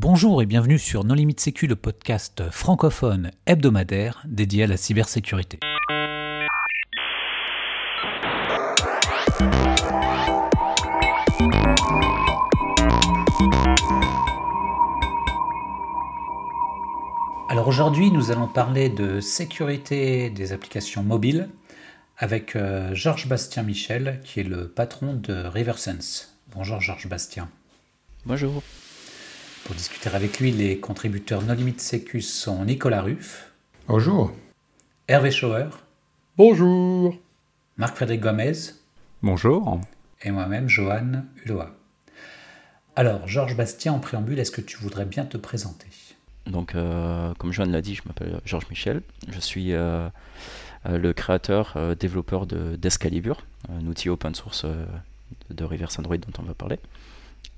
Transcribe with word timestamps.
Bonjour 0.00 0.40
et 0.42 0.46
bienvenue 0.46 0.78
sur 0.78 1.02
Non 1.02 1.14
Limite 1.14 1.40
Sécu, 1.40 1.66
le 1.66 1.74
podcast 1.74 2.52
francophone 2.52 3.32
hebdomadaire 3.46 4.22
dédié 4.28 4.62
à 4.62 4.66
la 4.68 4.76
cybersécurité. 4.76 5.58
Alors 17.48 17.66
aujourd'hui, 17.66 18.12
nous 18.12 18.30
allons 18.30 18.46
parler 18.46 18.90
de 18.90 19.18
sécurité 19.18 20.30
des 20.30 20.52
applications 20.52 21.02
mobiles 21.02 21.48
avec 22.18 22.54
euh, 22.54 22.94
Georges 22.94 23.26
Bastien 23.26 23.64
Michel, 23.64 24.20
qui 24.22 24.38
est 24.38 24.44
le 24.44 24.68
patron 24.68 25.14
de 25.14 25.34
RiverSense. 25.34 26.38
Bonjour 26.54 26.80
Georges 26.80 27.08
Bastien. 27.08 27.48
Bonjour. 28.26 28.62
Pour 29.68 29.76
discuter 29.76 30.08
avec 30.08 30.40
lui, 30.40 30.50
les 30.50 30.80
contributeurs 30.80 31.42
No 31.42 31.52
Limit 31.52 31.74
Sécu 31.76 32.22
sont 32.22 32.64
Nicolas 32.64 33.02
Ruff. 33.02 33.52
Bonjour. 33.86 34.32
Hervé 35.08 35.30
Schauer. 35.30 35.68
Bonjour. 36.38 37.14
Marc-Frédéric 37.76 38.22
Gomez. 38.22 38.54
Bonjour. 39.22 39.78
Et 40.22 40.30
moi-même, 40.30 40.70
Johan 40.70 41.24
Uloa. 41.44 41.74
Alors, 42.96 43.28
Georges 43.28 43.58
Bastien, 43.58 43.92
en 43.92 43.98
préambule, 43.98 44.38
est-ce 44.38 44.52
que 44.52 44.62
tu 44.62 44.78
voudrais 44.78 45.04
bien 45.04 45.26
te 45.26 45.36
présenter? 45.36 45.88
Donc, 46.46 46.74
euh, 46.74 47.34
comme 47.34 47.52
Johan 47.52 47.66
l'a 47.66 47.82
dit, 47.82 47.94
je 47.94 48.04
m'appelle 48.06 48.40
Georges 48.46 48.70
Michel. 48.70 49.02
Je 49.28 49.38
suis 49.38 49.74
euh, 49.74 50.08
euh, 50.86 50.96
le 50.96 51.12
créateur, 51.12 51.76
développeur 51.94 52.46
d'Escalibur, 52.46 53.44
un 53.68 53.86
outil 53.86 54.08
open 54.08 54.34
source 54.34 54.64
de 55.50 55.64
Reverse 55.64 55.98
Android 55.98 56.16
dont 56.16 56.32
on 56.38 56.44
va 56.44 56.54
parler 56.54 56.78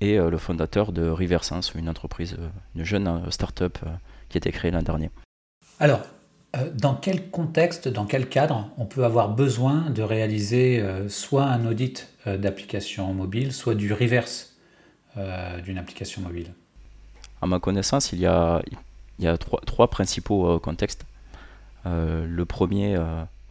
et 0.01 0.17
euh, 0.17 0.29
le 0.29 0.37
fondateur 0.37 0.91
de 0.91 1.07
Riversense, 1.07 1.73
une 1.75 1.87
entreprise, 1.87 2.35
euh, 2.37 2.49
une 2.75 2.83
jeune 2.83 3.07
euh, 3.07 3.29
start-up 3.29 3.77
qui 4.27 4.37
a 4.37 4.39
été 4.39 4.51
créée 4.51 4.71
l'an 4.71 4.81
dernier. 4.81 5.09
Alors, 5.79 6.01
dans 6.73 6.95
quel 6.95 7.29
contexte, 7.29 7.87
dans 7.87 8.05
quel 8.05 8.27
cadre 8.27 8.69
on 8.77 8.85
peut 8.85 9.05
avoir 9.05 9.29
besoin 9.29 9.89
de 9.89 10.01
réaliser 10.01 10.83
soit 11.07 11.45
un 11.45 11.65
audit 11.65 12.09
d'application 12.25 13.13
mobile, 13.13 13.53
soit 13.53 13.73
du 13.73 13.93
reverse 13.93 14.57
d'une 15.63 15.77
application 15.77 16.21
mobile? 16.21 16.53
À 17.41 17.47
ma 17.47 17.59
connaissance, 17.59 18.11
il 18.11 18.19
y 18.19 18.25
a, 18.25 18.61
il 19.17 19.25
y 19.25 19.27
a 19.29 19.37
trois, 19.37 19.61
trois 19.65 19.89
principaux 19.89 20.59
contextes. 20.59 21.05
le 21.85 22.43
premier, 22.43 22.95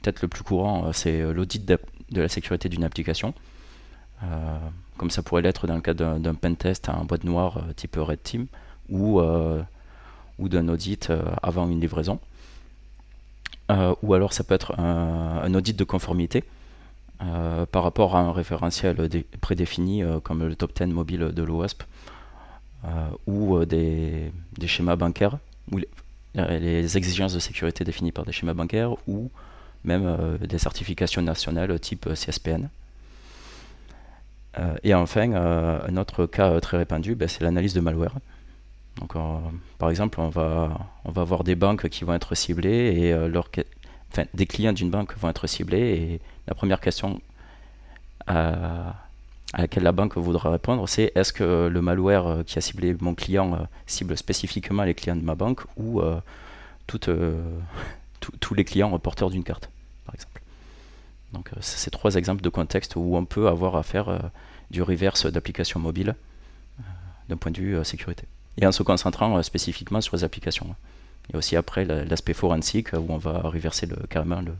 peut-être 0.02 0.20
le 0.20 0.28
plus 0.28 0.42
courant, 0.42 0.92
c'est 0.92 1.22
l'audit 1.32 1.64
de, 1.64 1.78
la 2.10 2.28
sécurité 2.28 2.68
d'une 2.68 2.84
application 2.84 3.32
comme 5.00 5.08
ça 5.08 5.22
pourrait 5.22 5.40
l'être 5.40 5.66
dans 5.66 5.76
le 5.76 5.80
cadre 5.80 6.18
d'un 6.18 6.34
pentest 6.34 6.90
un 6.90 7.04
boîte 7.04 7.24
noire 7.24 7.56
euh, 7.56 7.72
type 7.72 7.96
Red 7.96 8.22
Team 8.22 8.48
ou, 8.90 9.18
euh, 9.18 9.62
ou 10.38 10.50
d'un 10.50 10.68
audit 10.68 11.08
euh, 11.08 11.22
avant 11.42 11.66
une 11.70 11.80
livraison. 11.80 12.20
ou 14.02 14.12
alors 14.12 14.34
ça 14.34 14.44
peut 14.44 14.52
être 14.52 14.78
un, 14.78 15.54
audit 15.54 15.74
de 15.74 15.84
conformité 15.84 16.44
par 17.18 17.82
rapport 17.82 18.14
à 18.14 18.20
un 18.20 18.32
référentiel 18.32 18.96
prédéfini 19.40 20.02
comme 20.22 20.46
le 20.46 20.54
top 20.54 20.74
10 20.78 20.92
mobile 20.92 21.30
de 21.32 21.42
l'OASP 21.42 21.82
ou 23.26 23.64
des, 23.64 24.32
schémas 24.66 24.96
bancaires 24.96 25.38
ou 25.72 25.78
les, 26.34 26.96
exigences 26.98 27.32
de 27.32 27.38
sécurité 27.38 27.84
définies 27.84 28.12
par 28.12 28.24
des 28.26 28.32
schémas 28.32 28.54
bancaires 28.54 28.96
ou 29.06 29.30
même 29.84 30.36
des 30.40 30.58
certifications 30.58 31.22
nationales 31.22 31.78
type 31.78 32.08
CSPN. 32.12 32.68
Euh, 34.58 34.74
et 34.82 34.94
enfin, 34.94 35.32
euh, 35.32 35.80
un 35.86 35.96
autre 35.96 36.26
cas 36.26 36.50
euh, 36.50 36.60
très 36.60 36.76
répandu, 36.76 37.14
ben, 37.14 37.28
c'est 37.28 37.42
l'analyse 37.42 37.74
de 37.74 37.80
malware. 37.80 38.14
Donc, 38.96 39.14
par 39.78 39.88
exemple, 39.88 40.20
on 40.20 40.28
va, 40.28 40.90
on 41.04 41.10
va 41.12 41.22
avoir 41.22 41.42
des 41.42 41.54
banques 41.54 41.88
qui 41.88 42.04
vont 42.04 42.12
être 42.12 42.34
ciblées 42.34 42.92
et 42.98 43.14
enfin, 43.14 44.24
des 44.34 44.46
clients 44.46 44.74
d'une 44.74 44.90
banque 44.90 45.16
vont 45.16 45.30
être 45.30 45.46
ciblés 45.46 45.80
et 45.80 46.20
la 46.46 46.54
première 46.54 46.80
question 46.80 47.22
à, 48.26 48.96
laquelle 49.56 49.84
la 49.84 49.92
banque 49.92 50.18
voudra 50.18 50.50
répondre, 50.50 50.86
c'est 50.86 51.12
est-ce 51.14 51.32
que 51.32 51.68
le 51.68 51.80
malware 51.80 52.44
qui 52.44 52.58
a 52.58 52.60
ciblé 52.60 52.94
mon 53.00 53.14
client 53.14 53.66
cible 53.86 54.18
spécifiquement 54.18 54.82
les 54.82 54.94
clients 54.94 55.16
de 55.16 55.24
ma 55.24 55.34
banque 55.34 55.62
ou 55.78 56.02
tous 56.88 58.54
les 58.54 58.64
clients 58.64 58.98
porteurs 58.98 59.30
d'une 59.30 59.44
carte, 59.44 59.70
par 60.04 60.14
exemple? 60.14 60.39
Donc, 61.32 61.50
c'est 61.60 61.90
trois 61.90 62.16
exemples 62.16 62.42
de 62.42 62.48
contexte 62.48 62.96
où 62.96 63.16
on 63.16 63.24
peut 63.24 63.46
avoir 63.48 63.76
affaire 63.76 64.30
du 64.70 64.82
reverse 64.82 65.26
d'applications 65.26 65.80
mobiles 65.80 66.14
euh, 66.78 66.82
d'un 67.28 67.36
point 67.36 67.52
de 67.52 67.60
vue 67.60 67.76
euh, 67.76 67.84
sécurité. 67.84 68.24
Et 68.56 68.66
en 68.66 68.72
se 68.72 68.82
concentrant 68.82 69.36
euh, 69.36 69.42
spécifiquement 69.42 70.00
sur 70.00 70.16
les 70.16 70.24
applications. 70.24 70.74
Et 71.32 71.36
aussi 71.36 71.56
après 71.56 71.84
l'aspect 71.84 72.32
forensique 72.32 72.92
où 72.92 73.06
on 73.08 73.18
va 73.18 73.40
reverser 73.40 73.86
le, 73.86 73.96
carrément 74.08 74.40
le, 74.40 74.52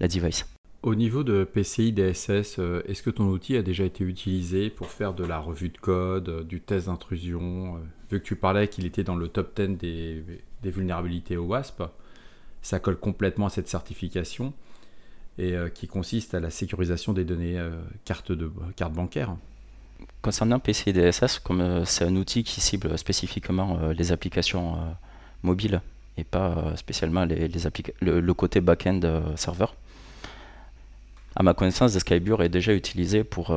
la 0.00 0.08
device. 0.08 0.46
Au 0.82 0.94
niveau 0.94 1.24
de 1.24 1.44
PCI 1.44 1.92
DSS, 1.92 2.60
est-ce 2.86 3.02
que 3.02 3.10
ton 3.10 3.24
outil 3.24 3.56
a 3.56 3.62
déjà 3.62 3.84
été 3.84 4.04
utilisé 4.04 4.68
pour 4.68 4.88
faire 4.88 5.14
de 5.14 5.24
la 5.24 5.38
revue 5.38 5.70
de 5.70 5.78
code, 5.78 6.46
du 6.46 6.60
test 6.60 6.86
d'intrusion 6.86 7.80
Vu 8.10 8.20
que 8.20 8.24
tu 8.24 8.36
parlais 8.36 8.68
qu'il 8.68 8.84
était 8.84 9.02
dans 9.02 9.16
le 9.16 9.28
top 9.28 9.58
10 9.58 9.78
des, 9.78 10.22
des 10.62 10.70
vulnérabilités 10.70 11.38
au 11.38 11.46
WASP, 11.46 11.82
ça 12.60 12.78
colle 12.78 12.98
complètement 12.98 13.46
à 13.46 13.50
cette 13.50 13.68
certification 13.68 14.52
et 15.38 15.54
euh, 15.54 15.68
qui 15.68 15.86
consiste 15.86 16.34
à 16.34 16.40
la 16.40 16.50
sécurisation 16.50 17.12
des 17.12 17.24
données 17.24 17.58
euh, 17.58 17.70
carte, 18.04 18.32
de, 18.32 18.50
carte 18.76 18.92
bancaire. 18.92 19.36
Concernant 20.22 20.58
PCI 20.58 20.92
DSS, 20.92 21.38
comme 21.38 21.60
euh, 21.60 21.84
c'est 21.84 22.04
un 22.04 22.16
outil 22.16 22.44
qui 22.44 22.60
cible 22.60 22.96
spécifiquement 22.98 23.78
les 23.96 24.12
applications 24.12 24.78
mobiles 25.42 25.80
et 26.16 26.24
pas 26.24 26.76
spécialement 26.76 27.24
les, 27.24 27.50
le, 28.00 28.34
côté 28.34 28.60
back-end 28.60 29.00
serveur, 29.36 29.74
à 31.34 31.42
ma 31.42 31.54
connaissance, 31.54 31.98
Skybur 31.98 32.42
est 32.42 32.48
déjà 32.48 32.72
utilisé 32.72 33.24
pour 33.24 33.52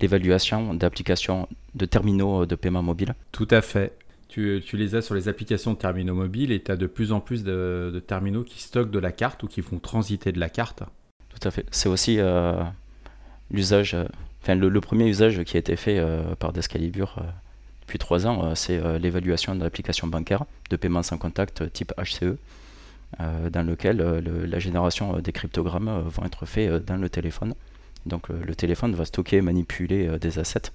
l'évaluation 0.00 0.74
d'applications 0.74 1.48
de 1.74 1.86
terminaux 1.86 2.44
de 2.44 2.54
paiement 2.54 2.82
mobile. 2.82 3.14
Tout 3.32 3.48
à 3.50 3.62
fait. 3.62 3.94
Tu, 4.30 4.62
les 4.74 4.94
as 4.94 5.02
sur 5.02 5.16
les 5.16 5.26
applications 5.26 5.72
de 5.72 5.78
terminaux 5.78 6.14
mobiles 6.14 6.52
et 6.52 6.62
tu 6.62 6.70
as 6.70 6.76
de 6.76 6.86
plus 6.86 7.10
en 7.10 7.18
plus 7.18 7.42
de, 7.42 8.00
terminaux 8.06 8.44
qui 8.44 8.62
stockent 8.62 8.92
de 8.92 9.00
la 9.00 9.10
carte 9.10 9.42
ou 9.42 9.48
qui 9.48 9.60
font 9.60 9.80
transiter 9.80 10.30
de 10.30 10.38
la 10.38 10.48
carte. 10.48 10.84
Tout 11.28 11.48
à 11.48 11.50
fait. 11.50 11.66
C'est 11.72 11.88
aussi 11.88 12.20
euh, 12.20 12.62
l'usage, 13.50 13.94
euh, 13.94 14.04
enfin 14.40 14.54
le, 14.54 14.80
premier 14.80 15.08
usage 15.08 15.42
qui 15.42 15.56
a 15.56 15.60
été 15.60 15.74
fait 15.74 15.98
euh, 15.98 16.36
par 16.36 16.52
Descalibur 16.52 17.16
depuis 17.82 17.98
trois 17.98 18.28
ans, 18.28 18.54
c'est 18.54 18.80
l'évaluation 19.00 19.56
de 19.56 19.64
l'application 19.64 20.06
bancaire 20.06 20.44
de 20.70 20.76
paiement 20.76 21.02
sans 21.02 21.18
contact 21.18 21.72
type 21.72 21.92
HCE, 21.98 22.36
dans 23.18 23.66
lequel 23.66 23.96
la 23.98 24.58
génération 24.60 25.18
des 25.18 25.32
cryptogrammes 25.32 26.04
vont 26.06 26.24
être 26.24 26.46
faits 26.46 26.84
dans 26.84 26.94
le 26.96 27.10
téléphone. 27.10 27.54
Donc 28.06 28.28
le 28.28 28.54
téléphone 28.54 28.94
va 28.94 29.06
stocker 29.06 29.38
et 29.38 29.42
manipuler 29.42 30.20
des 30.20 30.38
assets 30.38 30.70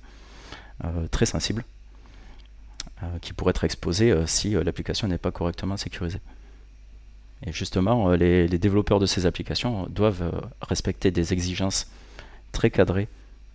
très 1.09 1.25
sensibles 1.25 1.63
qui 3.21 3.33
pourrait 3.33 3.51
être 3.51 3.63
exposé 3.63 4.11
euh, 4.11 4.25
si 4.25 4.55
euh, 4.55 4.63
l'application 4.63 5.07
n'est 5.07 5.17
pas 5.17 5.31
correctement 5.31 5.77
sécurisée. 5.77 6.21
Et 7.45 7.51
justement, 7.51 8.11
les, 8.11 8.47
développeurs 8.47 8.99
de 8.99 9.05
ces 9.05 9.25
applications 9.25 9.87
doivent 9.89 10.49
respecter 10.61 11.11
des 11.11 11.33
exigences 11.33 11.91
très 12.53 12.71
cadrées 12.71 13.09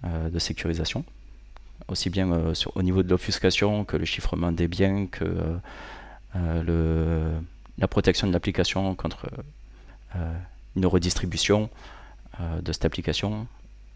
de 0.04 0.38
sécurisation, 0.38 1.02
aussi 1.88 2.10
bien 2.10 2.52
au 2.74 2.82
niveau 2.82 3.02
de 3.02 3.08
l'obfuscation 3.08 3.84
que 3.84 3.96
le 3.96 4.04
chiffrement 4.04 4.52
des 4.52 4.68
biens, 4.68 5.06
que 5.06 5.24
la 6.34 7.88
protection 7.88 8.26
de 8.28 8.32
l'application 8.32 8.94
contre 8.94 9.28
une 10.76 10.86
redistribution 10.86 11.70
de 12.38 12.72
cette 12.72 12.84
application, 12.84 13.47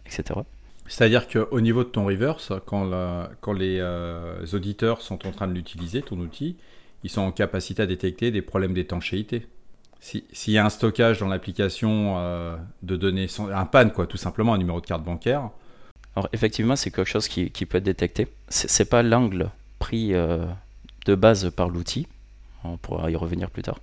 etc. 0.07 0.41
C'est-à-dire 0.87 1.29
qu'au 1.29 1.61
niveau 1.61 1.83
de 1.83 1.89
ton 1.89 2.05
reverse, 2.05 2.53
quand, 2.67 2.85
les 2.85 3.79
euh, 3.81 4.45
auditeurs 4.53 5.01
sont 5.01 5.27
en 5.27 5.33
train 5.33 5.49
de 5.49 5.55
l'utiliser, 5.55 6.03
ton 6.03 6.19
outil, 6.19 6.57
ils 7.03 7.11
sont 7.11 7.23
en 7.23 7.33
capacité 7.33 7.83
à 7.83 7.87
détecter 7.87 8.31
des 8.31 8.43
problèmes 8.43 8.75
d'étanchéité. 8.75 9.47
S'il 10.01 10.53
y 10.53 10.59
a 10.59 10.65
un 10.65 10.71
stockage 10.71 11.21
dans 11.21 11.29
l'application 11.29 12.17
euh, 12.19 12.57
de 12.83 12.97
données, 12.97 13.27
un 13.51 13.65
PAN, 13.65 13.89
quoi, 13.89 14.07
tout 14.07 14.19
simplement, 14.19 14.53
un 14.53 14.59
numéro 14.59 14.81
de 14.81 14.87
carte 14.87 15.03
bancaire. 15.03 15.49
Alors, 16.15 16.29
effectivement, 16.35 16.77
c'est 16.77 16.91
quelque 16.91 17.09
chose 17.09 17.29
qui, 17.29 17.49
peut 17.49 17.79
être 17.79 17.85
détecté. 17.85 18.29
Ce 18.51 18.83
n'est 18.83 18.87
pas 18.87 19.03
l'angle 19.03 19.51
pris 19.79 20.13
euh, 20.13 20.45
de 21.07 21.15
base 21.15 21.51
par 21.51 21.71
l'outil. 21.71 22.07
On 22.63 22.77
pourra 22.77 23.11
y 23.11 23.17
revenir 23.17 23.51
plus 23.51 23.63
tard. 23.63 23.81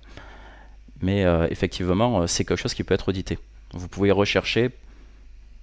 Mais 1.00 1.24
effectivement, 1.50 2.28
c'est 2.28 2.44
quelque 2.44 2.60
chose 2.60 2.74
qui 2.74 2.84
peut 2.84 2.94
être 2.94 3.08
audité. 3.08 3.36
Vous 3.72 3.88
pouvez 3.88 4.12
rechercher 4.12 4.70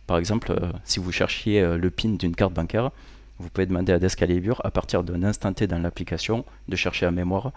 par 0.10 0.18
exemple, 0.18 0.54
euh, 0.54 0.72
si 0.86 1.00
vous 1.00 1.12
cherchiez 1.12 1.62
euh, 1.62 1.78
le 1.78 1.92
PIN 1.92 2.14
d'une 2.14 2.36
carte 2.36 2.52
bancaire, 2.52 2.90
vous 3.38 3.48
pouvez 3.48 3.68
demander 3.68 3.94
à 3.94 4.00
Descalibur, 4.00 4.60
à 4.64 4.72
partir 4.72 5.04
d'un 5.04 5.22
instant 5.22 5.54
T 5.54 5.68
dans 5.68 5.78
l'application, 5.78 6.46
de 6.68 6.76
chercher 6.76 7.06
à 7.06 7.12
mémoire 7.12 7.52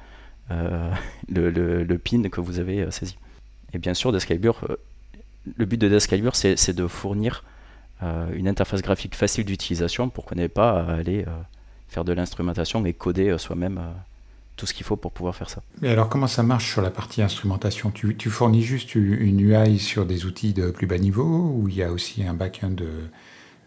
euh, 0.51 0.93
le, 1.31 1.97
PIN 1.97 2.29
que 2.29 2.43
vous 2.43 2.61
avez 2.61 2.91
saisi. 2.91 3.17
Et 3.73 3.79
bien 3.79 3.95
sûr, 3.95 4.13
Descalibur, 4.13 4.61
le 5.57 5.65
but 5.65 5.79
de 5.79 5.89
Descalibur, 5.89 6.37
c'est 6.37 6.75
de 6.75 6.87
fournir 6.87 7.43
une 8.35 8.49
interface 8.49 8.83
graphique 8.83 9.15
facile 9.15 9.47
d'utilisation 9.47 10.11
pour 10.11 10.27
qu'on 10.27 10.35
n'ait 10.35 10.49
pas 10.49 10.83
à 10.83 10.97
aller 10.97 11.25
faire 11.89 12.05
de 12.05 12.13
l'instrumentation 12.13 12.85
et 12.85 12.93
coder 12.93 13.39
soi-même 13.39 13.81
tout 14.57 14.67
ce 14.67 14.75
qu'il 14.75 14.85
faut 14.85 14.97
pour 14.97 15.13
pouvoir 15.13 15.35
faire 15.35 15.51
ça. 15.51 15.63
Mais 15.81 15.89
alors 15.89 16.09
comment 16.09 16.27
ça 16.27 16.43
marche 16.43 16.71
sur 16.71 16.83
la 16.83 16.91
partie 16.91 17.23
instrumentation? 17.23 17.91
Tu, 17.91 18.17
tu, 18.17 18.31
fournis 18.31 18.63
juste 18.63 18.95
une 18.95 19.41
UI 19.41 19.79
sur 19.79 20.07
des 20.07 20.25
outils 20.27 20.53
de 20.53 20.71
plus 20.71 20.87
bas 20.87 20.99
niveau 20.99 21.25
ou 21.25 21.69
il 21.69 21.77
y 21.77 21.83
a 21.83 21.91
aussi 21.91 22.25
un 22.25 22.35
back-end 22.35 22.77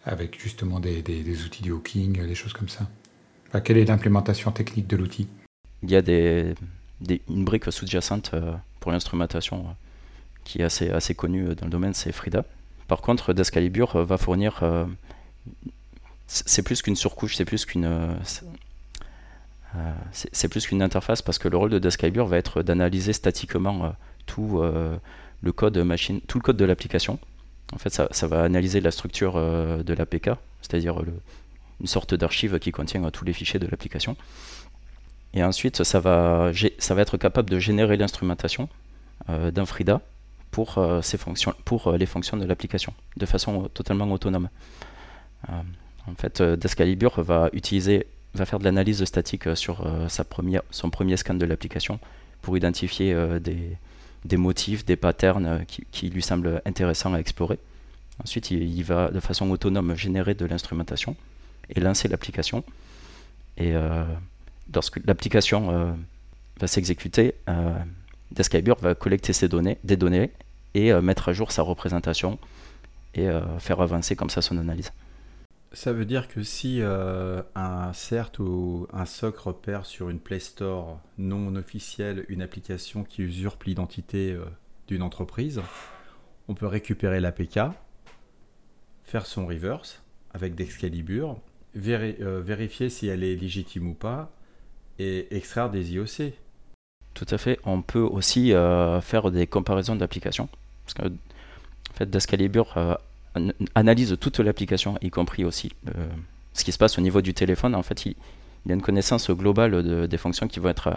avec 0.05 0.39
justement 0.41 0.79
des, 0.79 1.01
des, 1.01 1.43
outils 1.43 1.63
de 1.63 1.71
hooking, 1.71 2.25
des 2.25 2.35
choses 2.35 2.53
comme 2.53 2.69
ça? 2.69 2.87
Quelle 3.63 3.77
est 3.77 3.85
l'implémentation 3.85 4.51
technique 4.51 4.87
de 4.87 4.97
l'outil? 4.97 5.27
Il 5.81 5.89
y 5.89 5.95
a 5.95 6.01
des, 6.01 6.55
une 7.29 7.45
brique 7.45 7.71
sous-jacente 7.71 8.35
pour 8.79 8.91
l'instrumentation 8.91 9.65
qui 10.43 10.61
est 10.61 10.63
assez, 10.63 10.89
assez 10.91 11.15
connue 11.15 11.55
dans 11.55 11.65
le 11.65 11.71
domaine, 11.71 11.93
c'est 11.93 12.11
Frida. 12.11 12.45
Par 12.87 13.01
contre, 13.01 13.33
Descalibur 13.33 13.97
va 14.05 14.17
fournir. 14.17 14.63
c'est 16.27 16.61
plus 16.61 16.81
qu'une 16.81 16.95
surcouche, 16.95 17.35
c'est 17.35 17.45
plus 17.45 17.65
qu'une 17.65 17.85
euh, 17.85 18.13
c'est 20.11 20.47
plus 20.47 20.67
qu'une 20.67 20.81
interface 20.81 21.21
parce 21.21 21.37
que 21.37 21.47
le 21.47 21.57
rôle 21.57 21.69
de 21.69 21.79
Describer 21.79 22.23
va 22.25 22.37
être 22.37 22.63
d'analyser 22.63 23.13
statiquement 23.13 23.85
euh, 23.85 23.89
tout, 24.25 24.59
euh, 24.59 24.95
le 25.41 25.51
code 25.51 25.77
machine, 25.77 26.21
tout 26.21 26.37
le 26.37 26.43
code 26.43 26.57
de 26.57 26.65
l'application. 26.65 27.19
En 27.73 27.77
fait, 27.77 27.89
ça, 27.89 28.27
va 28.27 28.43
analyser 28.43 28.79
la 28.79 28.91
structure 28.91 29.33
de 29.33 29.93
l'APK, 29.93 30.29
c'est-à-dire 30.61 31.01
une 31.81 31.87
sorte 31.87 32.13
d'archive 32.13 32.59
qui 32.59 32.71
contient 32.71 33.09
tous 33.09 33.25
les 33.25 33.33
fichiers 33.33 33.59
de 33.59 33.65
l'application. 33.65 34.15
Et 35.33 35.43
ensuite, 35.43 35.83
ça 35.83 35.99
va, 35.99 36.51
être 36.53 37.17
capable 37.17 37.49
de 37.49 37.57
générer 37.57 37.97
l'instrumentation 37.97 38.69
d'un 39.27 39.65
FRIDA 39.65 40.01
pour, 40.51 40.79
ces 41.01 41.17
fonctions, 41.17 41.55
pour 41.65 41.91
les 41.93 42.05
fonctions 42.05 42.37
de 42.37 42.45
l'application, 42.45 42.93
de 43.17 43.25
façon 43.25 43.67
totalement 43.73 44.09
autonome. 44.11 44.49
en 45.49 46.15
fait, 46.19 46.43
Descalibur 46.43 47.19
va 47.23 47.49
utiliser 47.51 48.05
va 48.35 48.45
faire 48.45 48.59
de 48.59 48.63
l'analyse 48.63 49.03
statique 49.05 49.47
euh, 49.47 49.55
sur 49.55 49.85
euh, 49.85 50.07
son 50.71 50.89
premier 50.89 51.17
scan 51.17 51.33
de 51.33 51.45
l'application 51.45 51.99
pour 52.41 52.57
identifier 52.57 53.13
euh, 53.13 53.39
des, 53.39 54.37
motifs, 54.37 54.85
des 54.85 54.95
patterns 54.95 55.65
qui, 55.65 56.09
lui 56.09 56.21
semblent 56.21 56.61
intéressants 56.65 57.13
à 57.13 57.19
explorer. 57.19 57.57
Ensuite, 58.23 58.51
il, 58.51 58.83
va 58.83 59.09
de 59.09 59.19
façon 59.19 59.49
autonome 59.49 59.95
générer 59.95 60.35
de 60.35 60.45
l'instrumentation 60.45 61.15
et 61.69 61.79
lancer 61.79 62.07
l'application. 62.07 62.63
Et 63.57 63.73
lorsque 64.73 65.05
l'application 65.05 65.95
va 66.59 66.67
s'exécuter, 66.67 67.35
euh, 67.49 67.77
va 68.81 68.95
collecter 68.95 69.47
données, 69.47 69.77
des 69.83 69.97
données 69.97 70.31
et 70.73 70.93
mettre 71.01 71.29
à 71.29 71.33
jour 71.33 71.51
sa 71.51 71.61
représentation 71.61 72.39
et 73.15 73.27
faire 73.59 73.81
avancer 73.81 74.15
comme 74.15 74.29
ça 74.29 74.41
son 74.41 74.57
analyse. 74.57 74.91
Ça 75.75 75.91
veut 75.91 76.05
dire 76.05 76.29
que 76.29 76.41
si 76.41 76.77
euh, 76.79 77.41
un 77.53 77.91
CERT 77.91 78.39
ou 78.39 78.87
un 78.93 79.05
SOC 79.05 79.37
repère 79.39 79.85
sur 79.85 80.09
une 80.09 80.21
Play 80.21 80.39
Store 80.39 81.01
non 81.17 81.53
officielle 81.57 82.25
une 82.29 82.41
application 82.41 83.03
qui 83.03 83.23
usurpe 83.23 83.65
l'identité 83.65 84.31
euh, 84.31 84.45
d'une 84.87 85.01
entreprise, 85.01 85.61
on 86.47 86.53
peut 86.53 86.65
récupérer 86.65 87.19
l'APK, 87.19 87.59
faire 89.03 89.25
son 89.25 89.47
reverse 89.47 90.01
avec 90.33 90.55
d'Excalibur, 90.55 91.41
euh, 91.75 92.41
vérifier 92.41 92.89
si 92.89 93.07
elle 93.07 93.25
est 93.25 93.35
légitime 93.35 93.89
ou 93.89 93.95
pas 93.95 94.31
et 94.97 95.27
extraire 95.35 95.69
des 95.69 95.91
IOC. 95.91 96.31
Tout 97.13 97.27
à 97.29 97.37
fait. 97.37 97.59
On 97.65 97.81
peut 97.81 97.99
aussi 97.99 98.53
faire 99.01 99.29
des 99.29 99.45
comparaisons 99.45 99.97
d'applications. 99.97 100.47
Parce 100.85 100.93
que 100.93 101.07
en 101.07 101.93
fait, 101.93 102.09
d'Excalibur 102.09 102.97
analyse 103.73 104.17
toute 104.19 104.39
l'application, 104.39 104.97
y 105.01 105.09
compris 105.09 105.43
aussi 105.43 105.71
euh, 105.89 106.07
ce 106.53 106.63
qui 106.63 106.71
se 106.71 106.77
passe 106.77 106.97
au 106.97 107.01
niveau 107.01 107.21
du 107.21 107.33
téléphone. 107.33 107.75
En 107.75 107.83
fait, 107.83 108.05
il, 108.05 108.15
il 108.65 108.71
a 108.71 108.75
une 108.75 108.81
connaissance 108.81 109.29
globale 109.29 110.07
des 110.07 110.17
fonctions 110.17 110.47
qui 110.47 110.59
vont 110.59 110.69
être, 110.69 110.87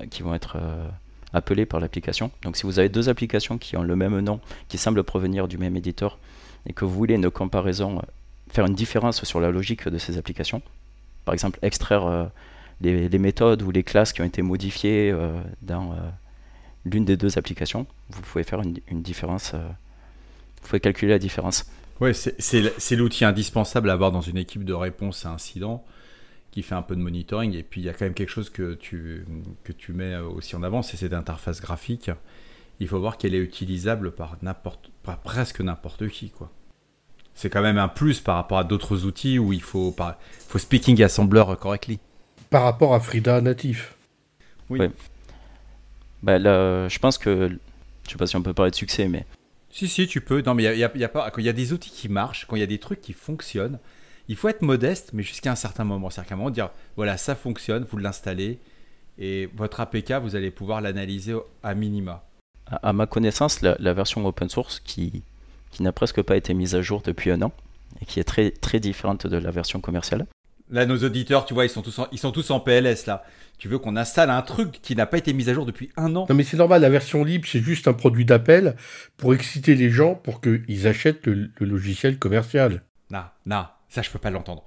euh, 0.00 0.06
qui 0.06 0.22
vont 0.22 0.34
être 0.34 0.56
euh, 0.56 0.88
appelées 1.32 1.66
par 1.66 1.80
l'application. 1.80 2.30
Donc, 2.42 2.56
si 2.56 2.64
vous 2.64 2.78
avez 2.78 2.88
deux 2.88 3.08
applications 3.08 3.58
qui 3.58 3.76
ont 3.76 3.82
le 3.82 3.96
même 3.96 4.18
nom, 4.20 4.40
qui 4.68 4.78
semblent 4.78 5.02
provenir 5.02 5.48
du 5.48 5.58
même 5.58 5.76
éditeur, 5.76 6.18
et 6.66 6.72
que 6.72 6.84
vous 6.84 6.92
voulez 6.92 7.14
une 7.14 7.30
comparaison, 7.30 8.02
faire 8.50 8.66
une 8.66 8.74
différence 8.74 9.24
sur 9.24 9.40
la 9.40 9.50
logique 9.50 9.88
de 9.88 9.98
ces 9.98 10.18
applications, 10.18 10.62
par 11.24 11.34
exemple 11.34 11.58
extraire 11.62 12.30
les, 12.80 13.18
méthodes 13.18 13.62
ou 13.62 13.70
les 13.70 13.82
classes 13.82 14.12
qui 14.12 14.22
ont 14.22 14.24
été 14.24 14.42
modifiées 14.42 15.14
dans 15.62 15.94
l'une 16.84 17.04
des 17.04 17.16
deux 17.16 17.38
applications, 17.38 17.86
vous 18.10 18.22
pouvez 18.22 18.44
faire 18.44 18.60
une, 18.60 18.78
une 18.88 19.02
différence. 19.02 19.54
vous 19.54 20.68
pouvez 20.68 20.80
calculer 20.80 21.12
la 21.12 21.18
différence. 21.18 21.64
Oui, 22.00 22.12
c'est 22.14 22.96
l'outil 22.96 23.24
indispensable 23.24 23.90
à 23.90 23.94
avoir 23.94 24.12
dans 24.12 24.20
une 24.20 24.36
équipe 24.36 24.64
de 24.64 24.72
réponse 24.72 25.26
à 25.26 25.30
incident 25.30 25.84
qui 26.52 26.62
fait 26.62 26.74
un 26.74 26.82
peu 26.82 26.94
de 26.94 27.00
monitoring. 27.00 27.54
Et 27.54 27.62
puis 27.62 27.80
il 27.80 27.84
y 27.84 27.88
a 27.88 27.92
quand 27.92 28.04
même 28.04 28.14
quelque 28.14 28.30
chose 28.30 28.50
que 28.50 28.74
tu, 28.74 29.26
que 29.64 29.72
tu 29.72 29.92
mets 29.92 30.16
aussi 30.16 30.54
en 30.56 30.62
avant, 30.62 30.82
c'est 30.82 30.96
cette 30.96 31.12
interface 31.12 31.60
graphique. 31.60 32.10
Il 32.80 32.86
faut 32.86 33.00
voir 33.00 33.18
qu'elle 33.18 33.34
est 33.34 33.40
utilisable 33.40 34.12
par, 34.12 34.36
par 35.02 35.18
presque 35.18 35.60
n'importe 35.60 36.08
qui. 36.08 36.30
quoi. 36.30 36.50
C'est 37.34 37.50
quand 37.50 37.62
même 37.62 37.78
un 37.78 37.88
plus 37.88 38.20
par 38.20 38.36
rapport 38.36 38.58
à 38.58 38.64
d'autres 38.64 39.04
outils 39.04 39.38
où 39.38 39.52
il 39.52 39.62
faut, 39.62 39.90
par, 39.92 40.16
faut 40.48 40.58
speaking 40.58 41.00
assembler 41.02 41.44
correctly. 41.60 41.98
Par 42.50 42.62
rapport 42.62 42.94
à 42.94 43.00
Frida 43.00 43.40
natif. 43.40 43.94
Oui. 44.70 44.80
Bah, 46.22 46.38
je 46.38 46.98
pense 46.98 47.18
que, 47.18 47.48
je 48.04 48.10
sais 48.10 48.16
pas 48.16 48.26
si 48.26 48.36
on 48.36 48.42
peut 48.42 48.54
parler 48.54 48.70
de 48.70 48.76
succès, 48.76 49.08
mais 49.08 49.24
si, 49.70 49.88
si, 49.88 50.06
tu 50.06 50.20
peux. 50.20 50.42
Non, 50.42 50.54
mais 50.54 50.64
il 50.64 50.78
y 50.78 50.84
a, 50.84 51.08
pas. 51.08 51.30
Quand 51.30 51.40
il 51.40 51.46
y 51.46 51.50
a 51.50 51.52
des 51.54 51.72
outils 51.72 51.90
qui 51.90 52.08
marchent, 52.08 52.46
quand 52.46 52.56
il 52.56 52.60
y 52.60 52.62
a 52.62 52.66
des 52.66 52.78
trucs 52.78 53.00
qui 53.00 53.12
fonctionnent, 53.12 53.78
il 54.28 54.36
faut 54.36 54.48
être 54.48 54.62
modeste, 54.62 55.10
mais 55.12 55.22
jusqu'à 55.22 55.52
un 55.52 55.56
certain 55.56 55.84
moment. 55.84 56.10
C'est-à-dire 56.10 56.30
qu'à 56.30 56.36
moment, 56.36 56.50
dire 56.50 56.70
voilà, 56.96 57.16
ça 57.16 57.34
fonctionne, 57.34 57.86
vous 57.90 57.98
l'installez, 57.98 58.58
et 59.18 59.48
votre 59.54 59.80
APK, 59.80 60.12
vous 60.22 60.36
allez 60.36 60.50
pouvoir 60.50 60.80
l'analyser 60.80 61.34
à 61.62 61.74
minima. 61.74 62.24
À, 62.66 62.92
ma 62.92 63.06
connaissance, 63.06 63.62
la, 63.62 63.92
version 63.94 64.24
open 64.26 64.48
source 64.48 64.80
qui, 64.80 65.22
qui 65.70 65.82
n'a 65.82 65.92
presque 65.92 66.22
pas 66.22 66.36
été 66.36 66.52
mise 66.54 66.74
à 66.74 66.82
jour 66.82 67.02
depuis 67.02 67.30
un 67.30 67.42
an, 67.42 67.52
et 68.00 68.04
qui 68.04 68.20
est 68.20 68.24
très, 68.24 68.50
très 68.50 68.80
différente 68.80 69.26
de 69.26 69.36
la 69.36 69.50
version 69.50 69.80
commerciale. 69.80 70.26
Là, 70.70 70.86
nos 70.86 70.98
auditeurs, 70.98 71.46
tu 71.46 71.54
vois, 71.54 71.64
ils 71.64 71.70
sont 71.70 71.82
tous 71.82 72.00
ils 72.12 72.18
sont 72.18 72.32
tous 72.32 72.50
en 72.50 72.60
PLS 72.60 73.06
là. 73.06 73.24
Tu 73.58 73.68
veux 73.68 73.78
qu'on 73.78 73.96
installe 73.96 74.30
un 74.30 74.42
truc 74.42 74.80
qui 74.82 74.94
n'a 74.94 75.06
pas 75.06 75.18
été 75.18 75.32
mis 75.32 75.48
à 75.48 75.54
jour 75.54 75.66
depuis 75.66 75.90
un 75.96 76.14
an? 76.14 76.26
Non, 76.28 76.34
mais 76.34 76.44
c'est 76.44 76.56
normal, 76.56 76.80
la 76.80 76.90
version 76.90 77.24
libre, 77.24 77.48
c'est 77.50 77.60
juste 77.60 77.88
un 77.88 77.92
produit 77.92 78.24
d'appel 78.24 78.76
pour 79.16 79.34
exciter 79.34 79.74
les 79.74 79.90
gens 79.90 80.14
pour 80.14 80.40
qu'ils 80.40 80.86
achètent 80.86 81.26
le, 81.26 81.50
logiciel 81.60 82.18
commercial. 82.18 82.82
Non, 83.10 83.24
non, 83.46 83.64
ça 83.88 84.02
je 84.02 84.10
peux 84.10 84.20
pas 84.20 84.30
l'entendre. 84.30 84.64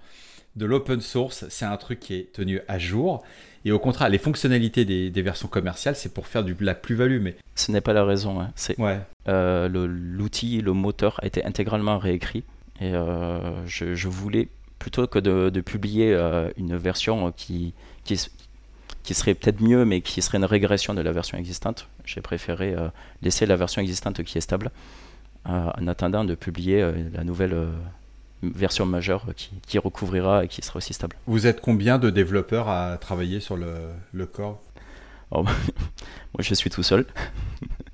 De 0.57 0.65
l'open 0.65 0.99
source, 0.99 1.45
c'est 1.49 1.63
un 1.63 1.77
truc 1.77 1.99
qui 2.01 2.15
est 2.15 2.33
tenu 2.33 2.59
à 2.67 2.77
jour. 2.77 3.23
Et 3.63 3.71
au 3.71 3.79
contraire, 3.79 4.09
les 4.09 4.17
fonctionnalités 4.17 4.83
des, 4.83 5.21
versions 5.21 5.47
commerciales, 5.47 5.95
c'est 5.95 6.13
pour 6.13 6.27
faire 6.27 6.43
de 6.43 6.53
la 6.59 6.75
plus-value. 6.75 7.21
Mais 7.21 7.37
ce 7.55 7.71
n'est 7.71 7.79
pas 7.79 7.93
la 7.93 8.03
raison. 8.03 8.41
Hein. 8.41 8.51
C'est 8.55 8.77
ouais. 8.77 8.99
Euh, 9.29 9.69
l'outil, 9.69 10.61
le, 10.61 10.73
moteur 10.73 11.19
a 11.21 11.27
été 11.27 11.45
intégralement 11.45 11.97
réécrit. 11.97 12.43
Et 12.81 12.93
euh, 12.95 13.65
je, 13.67 14.07
voulais 14.07 14.49
plutôt 14.81 15.05
que 15.05 15.19
de, 15.19 15.61
publier 15.61 16.11
euh, 16.11 16.49
une 16.57 16.75
version 16.75 17.31
qui, 17.31 17.73
qui, 18.03 18.17
qui 19.03 19.13
serait 19.13 19.35
peut-être 19.35 19.61
mieux, 19.61 19.85
mais 19.85 20.01
qui 20.01 20.21
serait 20.23 20.39
une 20.39 20.45
régression 20.45 20.95
de 20.95 21.01
la 21.01 21.11
version 21.11 21.37
existante. 21.37 21.87
J'ai 22.03 22.21
préféré 22.21 22.73
euh, 22.73 22.89
laisser 23.21 23.45
la 23.45 23.55
version 23.55 23.79
existante 23.81 24.23
qui 24.23 24.39
est 24.39 24.41
stable, 24.41 24.71
euh, 25.47 25.69
en 25.79 25.87
attendant 25.87 26.23
de 26.23 26.33
publier 26.33 26.81
euh, 26.81 26.93
la 27.13 27.23
nouvelle 27.23 27.55
version 28.41 28.87
majeure 28.87 29.27
qui, 29.67 29.77
recouvrira 29.77 30.45
et 30.45 30.47
qui 30.47 30.63
sera 30.63 30.77
aussi 30.77 30.93
stable. 30.93 31.15
Vous 31.27 31.45
êtes 31.45 31.61
combien 31.61 31.99
de 31.99 32.09
développeurs 32.09 32.69
à 32.69 32.97
travailler 32.97 33.39
sur 33.39 33.55
le, 33.55 33.75
le 34.13 34.25
corps? 34.25 34.59
Oh, 35.29 35.43
Moi, 35.43 35.53
je 36.39 36.55
suis 36.55 36.71
tout 36.71 36.81
seul. 36.81 37.05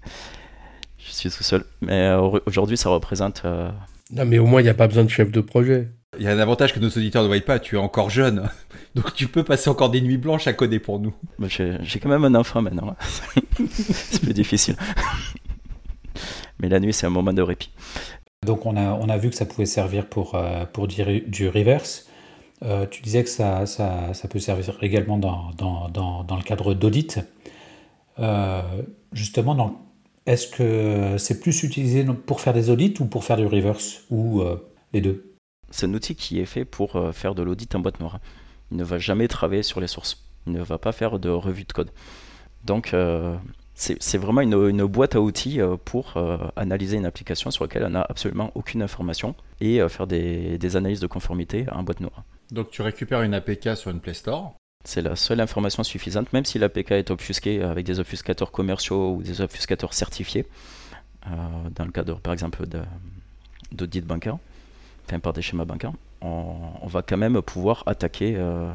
je 0.97 1.11
suis 1.11 1.29
tout 1.29 1.43
seul. 1.43 1.65
Mais 1.81 2.13
aujourd'hui, 2.45 2.77
ça 2.77 2.87
représente. 2.87 3.43
Non, 3.43 4.25
mais 4.25 4.39
au 4.39 4.45
moins, 4.45 4.61
il 4.61 4.63
n'y 4.63 4.69
a 4.69 4.73
pas 4.73 4.87
besoin 4.87 5.03
de 5.03 5.09
chef 5.09 5.31
de 5.31 5.41
projet. 5.41 5.89
Il 6.17 6.23
y 6.23 6.27
a 6.27 6.31
un 6.31 6.39
avantage 6.39 6.73
que 6.73 6.79
nos 6.79 6.87
auditeurs 6.87 7.21
ne 7.23 7.27
voient 7.27 7.39
pas, 7.41 7.59
tu 7.59 7.75
es 7.75 7.79
encore 7.79 8.09
jeune. 8.09 8.49
Donc 8.95 9.13
tu 9.13 9.27
peux 9.27 9.43
passer 9.43 9.69
encore 9.69 9.89
des 9.89 10.01
nuits 10.01 10.17
blanches 10.17 10.47
à 10.47 10.53
coder 10.53 10.79
pour 10.79 10.99
nous. 10.99 11.13
J'ai 11.47 11.99
quand 11.99 12.09
même 12.09 12.23
un 12.23 12.35
enfant 12.35 12.61
maintenant. 12.61 12.95
c'est 13.73 14.21
plus 14.21 14.33
difficile. 14.33 14.75
Mais 16.59 16.69
la 16.69 16.79
nuit, 16.79 16.93
c'est 16.93 17.05
un 17.05 17.11
moment 17.11 17.33
de 17.33 17.41
répit. 17.41 17.71
Donc 18.45 18.65
on 18.65 18.77
a, 18.77 18.93
on 18.93 19.09
a 19.09 19.17
vu 19.17 19.29
que 19.29 19.35
ça 19.35 19.45
pouvait 19.45 19.65
servir 19.65 20.07
pour, 20.07 20.35
euh, 20.35 20.65
pour 20.65 20.87
du, 20.87 21.21
du 21.21 21.49
reverse. 21.49 22.07
Euh, 22.63 22.87
tu 22.89 23.01
disais 23.01 23.23
que 23.23 23.29
ça, 23.29 23.65
ça, 23.65 24.13
ça, 24.13 24.27
peut 24.27 24.39
servir 24.39 24.77
également 24.81 25.17
dans, 25.17 25.51
dans, 25.57 25.89
dans, 25.89 26.23
dans 26.23 26.37
le 26.37 26.41
cadre 26.41 26.73
d'audit. 26.73 27.19
Euh, 28.17 28.61
justement, 29.11 29.85
est-ce 30.25 30.47
que 30.47 31.17
c'est 31.17 31.39
plus 31.39 31.63
utilisé 31.63 32.03
pour 32.25 32.41
faire 32.41 32.53
des 32.53 32.69
audits 32.71 32.95
ou 32.99 33.05
pour 33.05 33.25
faire 33.25 33.37
du 33.37 33.45
reverse 33.45 34.05
Ou 34.09 34.41
les 34.93 35.01
deux? 35.01 35.36
C'est 35.69 35.85
un 35.85 35.93
outil 35.93 36.15
qui 36.15 36.39
est 36.39 36.45
fait 36.45 36.65
pour 36.65 36.95
euh, 36.95 37.11
faire 37.11 37.35
de 37.35 37.43
l'audit 37.43 37.73
en 37.75 37.79
boîte 37.79 37.99
noire. 37.99 38.19
Il 38.71 38.77
ne 38.77 38.83
va 38.83 38.97
jamais 38.97 39.27
travailler 39.27 39.63
sur 39.63 39.79
les 39.79 39.87
sources. 39.87 40.23
Il 40.45 40.53
ne 40.53 40.61
va 40.61 40.77
pas 40.77 40.91
faire 40.91 41.19
de 41.19 41.29
revue 41.29 41.65
de 41.65 41.73
code. 41.73 41.91
Donc, 42.65 42.93
euh, 42.93 43.35
c'est 43.75 44.17
vraiment 44.17 44.41
une, 44.41 44.85
boîte 44.85 45.15
à 45.15 45.21
outils 45.21 45.61
euh, 45.61 45.77
pour 45.77 46.15
analyser 46.55 46.97
une 46.97 47.05
application 47.05 47.51
sur 47.51 47.63
laquelle 47.63 47.83
on 47.83 47.91
n'a 47.91 48.05
absolument 48.09 48.51
aucune 48.55 48.81
information 48.81 49.35
et 49.61 49.87
faire 49.87 50.07
des, 50.07 50.75
analyses 50.75 50.99
de 50.99 51.07
conformité 51.07 51.65
en 51.71 51.83
boîte 51.83 51.99
noire. 51.99 52.23
Donc 52.51 52.71
tu 52.71 52.81
récupères 52.81 53.21
une 53.21 53.35
APK 53.35 53.75
sur 53.75 53.91
une 53.91 53.99
Play 53.99 54.15
Store? 54.15 54.55
C'est 54.83 55.01
la 55.01 55.15
seule 55.15 55.41
information 55.41 55.83
suffisante, 55.83 56.33
même 56.33 56.45
si 56.45 56.57
l'APK 56.57 56.91
est 56.91 57.11
obfusquée 57.11 57.61
avec 57.61 57.85
des 57.85 57.99
obfuscateurs 57.99 58.51
commerciaux 58.51 59.13
ou 59.13 59.21
des 59.21 59.41
obfuscateurs 59.41 59.93
certifiés, 59.93 60.47
dans 61.25 61.85
le 61.85 61.91
cadre 61.91 62.19
par 62.19 62.33
exemple 62.33 62.63
d'audit 63.71 64.05
bancaire, 64.05 64.37
enfin 65.07 65.19
par 65.19 65.33
des 65.33 65.41
schémas 65.41 65.65
bancaires, 65.65 65.93
on, 66.21 66.87
va 66.87 67.01
quand 67.01 67.17
même 67.17 67.41
pouvoir 67.41 67.83
attaquer 67.85 68.35
euh, 68.35 68.71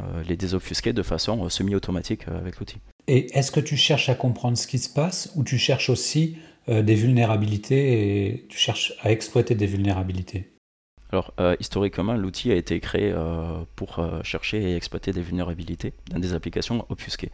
euh, 0.00 0.22
les 0.28 0.36
désobfusqués 0.36 0.92
de 0.92 1.02
façon 1.02 1.48
semi-automatique 1.48 2.28
avec 2.28 2.58
l'outil. 2.58 2.78
Et 3.06 3.36
est-ce 3.36 3.50
que 3.50 3.60
tu 3.60 3.76
cherches 3.76 4.08
à 4.08 4.14
comprendre 4.14 4.56
ce 4.56 4.66
qui 4.66 4.78
se 4.78 4.88
passe 4.88 5.32
ou 5.36 5.44
tu 5.44 5.58
cherches 5.58 5.90
aussi 5.90 6.38
des 6.66 6.94
vulnérabilités 6.94 8.30
et 8.30 8.46
tu 8.48 8.56
cherches 8.56 8.94
à 9.02 9.12
exploiter 9.12 9.54
des 9.54 9.66
vulnérabilités? 9.66 10.54
Alors, 11.14 11.32
euh, 11.38 11.54
historiquement, 11.60 12.14
l'outil 12.14 12.50
a 12.50 12.56
été 12.56 12.80
créé 12.80 13.12
euh, 13.12 13.62
pour 13.76 14.00
euh, 14.00 14.20
chercher 14.24 14.60
et 14.60 14.74
exploiter 14.74 15.12
des 15.12 15.20
vulnérabilités 15.20 15.92
dans 16.10 16.18
des 16.18 16.34
applications 16.34 16.84
obfusquées. 16.88 17.30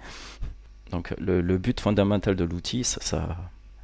Donc, 0.91 1.15
le, 1.19 1.57
but 1.57 1.81
fondamental 1.81 2.37
de 2.37 2.45
l'outil, 2.45 2.85
ça, 2.85 3.39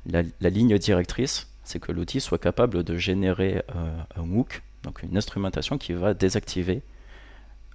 la, 0.04 0.50
ligne 0.50 0.76
directrice, 0.76 1.48
c'est 1.66 1.78
que 1.80 1.92
l'outil 1.92 2.20
soit 2.20 2.38
capable 2.38 2.82
de 2.82 2.96
générer 2.96 3.62
un 4.16 4.30
hook, 4.30 4.62
donc 4.82 5.02
une 5.02 5.16
instrumentation 5.16 5.78
qui 5.78 5.92
va 5.92 6.14
désactiver 6.14 6.82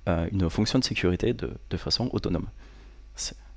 une 0.08 0.50
fonction 0.50 0.80
de 0.80 0.84
sécurité 0.84 1.34
de, 1.34 1.78
façon 1.78 2.10
autonome. 2.14 2.48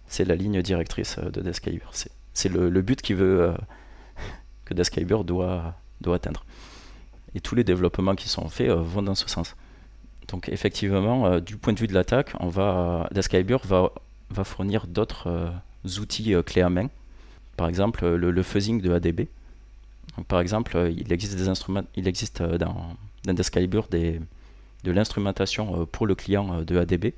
C'est 0.06 0.24
la 0.24 0.34
ligne 0.34 0.60
directrice 0.60 1.18
de 1.18 1.40
Deskyber. 1.40 1.88
C'est 2.32 2.48
le, 2.48 2.82
but 2.82 3.10
veut 3.12 3.54
que 4.64 4.74
Deskyber 4.74 5.24
doit, 5.24 5.76
atteindre 6.12 6.44
et 7.34 7.40
tous 7.40 7.54
les 7.54 7.64
développements 7.64 8.14
qui 8.14 8.28
sont 8.28 8.48
faits 8.48 8.70
euh, 8.70 8.76
vont 8.76 9.02
dans 9.02 9.14
ce 9.14 9.28
sens. 9.28 9.56
Donc 10.28 10.48
effectivement, 10.48 11.26
euh, 11.26 11.40
du 11.40 11.56
point 11.56 11.72
de 11.72 11.78
vue 11.78 11.86
de 11.86 11.94
l'attaque, 11.94 12.32
on 12.40 12.48
va, 12.48 13.08
va, 14.30 14.44
fournir 14.44 14.86
d'autres 14.86 15.28
euh, 15.28 16.00
outils 16.00 16.34
clés 16.46 16.62
à 16.62 16.70
main. 16.70 16.88
Par 17.56 17.68
exemple, 17.68 18.06
le, 18.06 18.42
fuzzing 18.42 18.80
de 18.80 18.92
ADB. 18.92 19.28
Par 20.28 20.40
exemple, 20.40 20.92
il 20.96 21.12
existe 21.12 21.36
des 21.36 21.48
instruments, 21.48 21.84
il 21.96 22.06
existe 22.06 22.42
dans, 22.42 22.94
dans 23.24 23.34
des, 23.90 24.20
de 24.84 24.92
l'instrumentation 24.92 25.86
pour 25.86 26.06
le 26.06 26.14
client 26.14 26.62
de 26.62 26.76
ADB. 26.78 27.14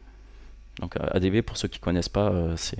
Donc 0.80 0.96
ADB, 0.96 1.42
pour 1.42 1.56
ceux 1.56 1.68
qui 1.68 1.78
ne 1.78 1.84
connaissent 1.84 2.08
pas, 2.08 2.32
c'est 2.56 2.78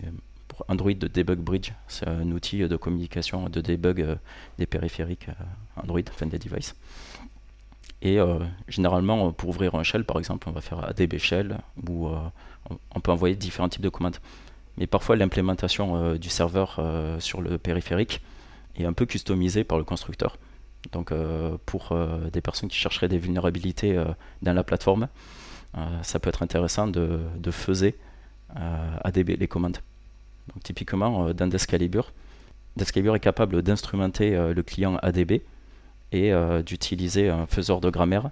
pour 0.49 0.65
Android 0.69 0.93
Debug 0.93 1.39
Bridge. 1.39 1.73
C'est 1.87 2.09
un 2.09 2.31
outil 2.33 2.67
de 2.67 2.77
communication, 2.77 3.49
de 3.49 3.61
debug 3.61 4.19
des 4.59 4.67
périphériques 4.67 5.29
Android, 5.77 6.01
enfin 6.11 6.27
des 6.27 6.39
devices. 6.39 6.75
Et 8.03 8.21
euh, 8.21 8.39
généralement, 8.69 9.33
pour 9.33 9.49
ouvrir 9.49 9.75
un 9.75 9.83
shell, 9.83 10.05
par 10.05 10.19
exemple, 10.19 10.49
on 10.49 10.53
va 10.53 10.61
faire 10.61 10.85
ADB 10.85 11.19
shell, 11.19 11.59
où 11.89 12.09
euh, 12.09 12.19
on 12.95 13.01
peut 13.01 13.11
envoyer 13.11 13.35
différents 13.35 13.69
types 13.69 13.83
de 13.83 13.89
commandes. 13.89 14.19
Mais 14.77 14.87
parfois, 14.87 15.17
l'implémentation 15.17 15.97
euh, 15.97 16.19
du 16.19 16.29
serveur 16.29 16.81
sur 17.19 17.41
le 17.41 17.59
périphérique 17.59 18.21
est 18.83 18.87
un 18.87 18.93
peu 18.93 19.07
customisée 19.07 19.65
par 19.65 19.79
le 19.79 19.85
constructeur. 19.85 20.39
Donc, 20.93 21.13
pour 21.65 21.97
des 22.33 22.41
personnes 22.41 22.69
qui 22.69 22.77
chercheraient 22.77 23.09
des 23.09 23.19
vulnérabilités 23.19 24.01
dans 24.43 24.53
la 24.53 24.63
plateforme, 24.63 25.09
ça 26.03 26.21
peut 26.21 26.29
être 26.29 26.45
intéressant 26.45 26.87
de, 26.87 27.21
de 27.37 27.51
faiser 27.51 27.97
ADB 28.55 29.31
les 29.31 29.49
commandes. 29.49 29.79
Donc, 30.55 30.63
typiquement, 30.63 31.33
dans 31.35 31.47
Descalibur, 31.49 32.13
Descalibur 32.77 33.17
est 33.17 33.21
capable 33.21 33.63
d'instrumenter 33.63 34.31
le 34.37 34.63
client 34.63 34.97
ADB 35.03 35.41
et 36.13 36.33
euh, 36.33 36.63
d'utiliser 36.63 37.29
un 37.29 37.47
faiseur 37.47 37.81
de 37.81 37.91
grammaire 37.91 38.31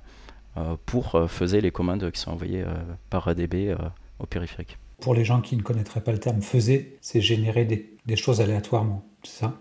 euh, 0.57 0.77
pour 0.87 1.15
euh, 1.15 1.27
faire 1.27 1.61
les 1.61 1.71
commandes 1.71 2.11
qui 2.11 2.21
sont 2.21 2.31
envoyées 2.31 2.65
par 3.11 3.29
ADB 3.29 3.77
au 4.19 4.27
périphérique. 4.27 4.79
Pour 5.01 5.15
les 5.15 5.25
gens 5.25 5.41
qui 5.41 5.57
ne 5.57 5.63
connaîtraient 5.63 6.03
pas 6.03 6.13
le 6.13 6.19
terme 6.19 6.41
faiser, 6.41 6.97
c'est 7.01 7.21
générer 7.21 7.65
des, 7.65 8.17
choses 8.17 8.41
aléatoirement, 8.41 9.05
c'est 9.23 9.41
ça? 9.41 9.59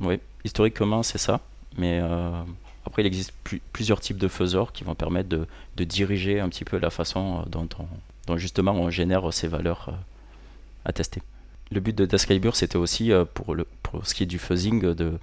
Oui, 0.00 0.20
historiquement 0.44 1.02
c'est 1.02 1.18
ça, 1.18 1.40
mais 1.76 2.00
après 2.86 3.02
il 3.02 3.06
existe 3.06 3.32
plusieurs 3.72 4.00
types 4.00 4.18
de 4.18 4.28
faiseurs 4.28 4.72
qui 4.72 4.84
vont 4.84 4.94
permettre 4.94 5.28
de, 5.28 5.84
diriger 5.84 6.40
un 6.40 6.48
petit 6.48 6.64
peu 6.64 6.78
la 6.78 6.90
façon 6.90 7.44
dont, 7.48 7.68
dont, 8.26 8.36
justement 8.36 8.72
on 8.72 8.90
génère 8.90 9.32
ces 9.32 9.48
valeurs 9.48 9.92
à 10.84 10.92
tester. 10.92 11.22
Le 11.70 11.80
but 11.80 11.96
de 11.96 12.06
Dascalibur 12.06 12.54
c'était 12.54 12.76
aussi 12.76 13.10
pour, 13.34 13.54
le, 13.54 13.66
pour 13.82 14.06
ce 14.06 14.14
qui 14.14 14.22
est 14.22 14.26
du 14.26 14.38
fuzzing 14.38 14.80
de, 14.94 15.18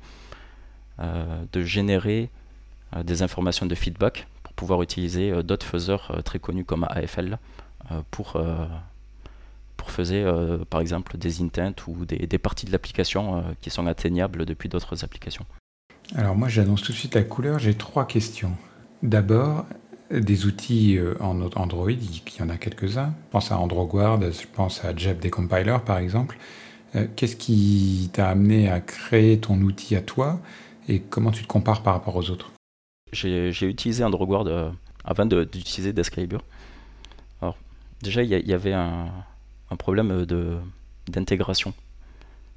euh, 1.02 1.44
de 1.52 1.62
générer 1.62 2.30
euh, 2.96 3.04
des 3.04 3.22
informations 3.22 3.66
de 3.66 3.76
feedback 3.76 4.28
pour 4.44 4.54
pouvoir 4.54 4.82
utiliser 4.82 5.30
euh, 5.30 5.44
d'autres 5.44 5.66
faiseurs 5.66 6.22
très 6.24 6.40
connus 6.40 6.64
comme 6.64 6.86
AFL 6.90 7.38
pour, 8.12 8.42
pour 9.78 9.92
faire 9.92 10.66
par 10.70 10.82
exemple 10.82 11.18
des 11.18 11.42
intents 11.42 11.74
ou 11.88 12.06
des, 12.06 12.28
des 12.28 12.38
parties 12.38 12.66
de 12.66 12.72
l'application 12.72 13.44
qui 13.62 13.70
sont 13.70 13.88
atteignables 13.88 14.46
depuis 14.46 14.70
d'autres 14.70 15.04
applications. 15.04 15.46
Alors 16.16 16.36
moi 16.36 16.48
j'annonce 16.48 16.82
tout 16.82 16.92
de 16.92 16.98
suite 16.98 17.16
la 17.16 17.24
couleur, 17.24 17.60
j'ai 17.60 17.74
trois 17.74 18.06
questions. 18.06 18.54
D'abord, 19.04 19.66
des 20.12 20.46
outils 20.46 21.00
en 21.20 21.42
Android, 21.56 21.92
il 21.92 22.22
y 22.40 22.42
en 22.42 22.50
a 22.50 22.58
quelques-uns. 22.58 23.14
Je 23.28 23.32
pense 23.32 23.52
à 23.52 23.60
AndroGuard, 23.60 24.22
je 24.22 24.48
pense 24.54 24.84
à 24.86 24.96
Jeb 24.96 25.20
Decompiler 25.20 25.78
par 25.86 25.98
exemple. 25.98 26.38
Qu'est-ce 27.16 27.36
qui 27.36 28.10
t'a 28.14 28.30
amené 28.30 28.70
à 28.70 28.80
créer 28.80 29.40
ton 29.40 29.60
outil 29.62 29.96
à 29.96 30.02
toi 30.02 30.40
et 30.88 31.00
comment 31.00 31.32
tu 31.32 31.44
te 31.44 31.48
compares 31.48 31.84
par 31.84 31.94
rapport 31.94 32.16
aux 32.16 32.30
autres? 32.30 32.52
J'ai 33.12 33.50
utilisé 33.68 34.04
AndroGuard 34.04 34.48
euh, 34.48 34.70
avant 35.04 35.26
d'utiliser 35.26 35.94
Descalibur. 35.94 36.42
Alors, 37.42 37.58
déjà, 38.02 38.24
il 38.24 38.30
y, 38.30 38.54
avait 38.54 38.74
un, 38.74 39.08
problème 39.76 40.26
d'intégration. 41.08 41.74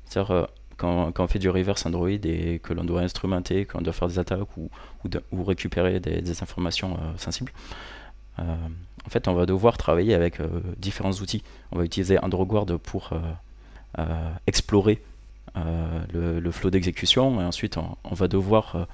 C'est-à-dire, 0.05 0.31
euh, 0.31 0.45
quand, 0.77 1.13
on 1.19 1.27
fait 1.27 1.39
du 1.39 1.49
reverse 1.51 1.85
Android 1.87 2.09
et 2.09 2.61
que 2.63 2.73
l'on 2.73 2.85
doit 2.85 3.01
instrumenter, 3.01 3.65
qu'on 3.65 3.81
doit 3.81 3.93
faire 3.93 4.09
des 4.09 4.19
attaques 4.19 4.57
ou, 4.57 4.71
ou, 5.33 5.45
récupérer 5.45 6.01
des, 6.01 6.43
informations 6.43 6.95
euh, 6.95 7.17
sensibles, 7.17 7.53
en 8.39 9.11
fait, 9.11 9.27
on 9.27 9.35
va 9.35 9.47
devoir 9.47 9.77
travailler 9.77 10.15
avec 10.15 10.41
différents 10.77 11.11
outils. 11.11 11.43
On 11.73 11.79
va 11.79 11.85
utiliser 11.85 12.21
AndroGuard 12.23 12.67
pour 12.79 13.11
explorer 14.47 15.03
euh, 15.57 16.41
le, 16.41 16.51
flot 16.51 16.71
d'exécution 16.71 17.41
et 17.41 17.45
ensuite 17.45 17.77
on, 17.77 18.15
va 18.15 18.29
devoir 18.29 18.77
euh, 18.77 18.85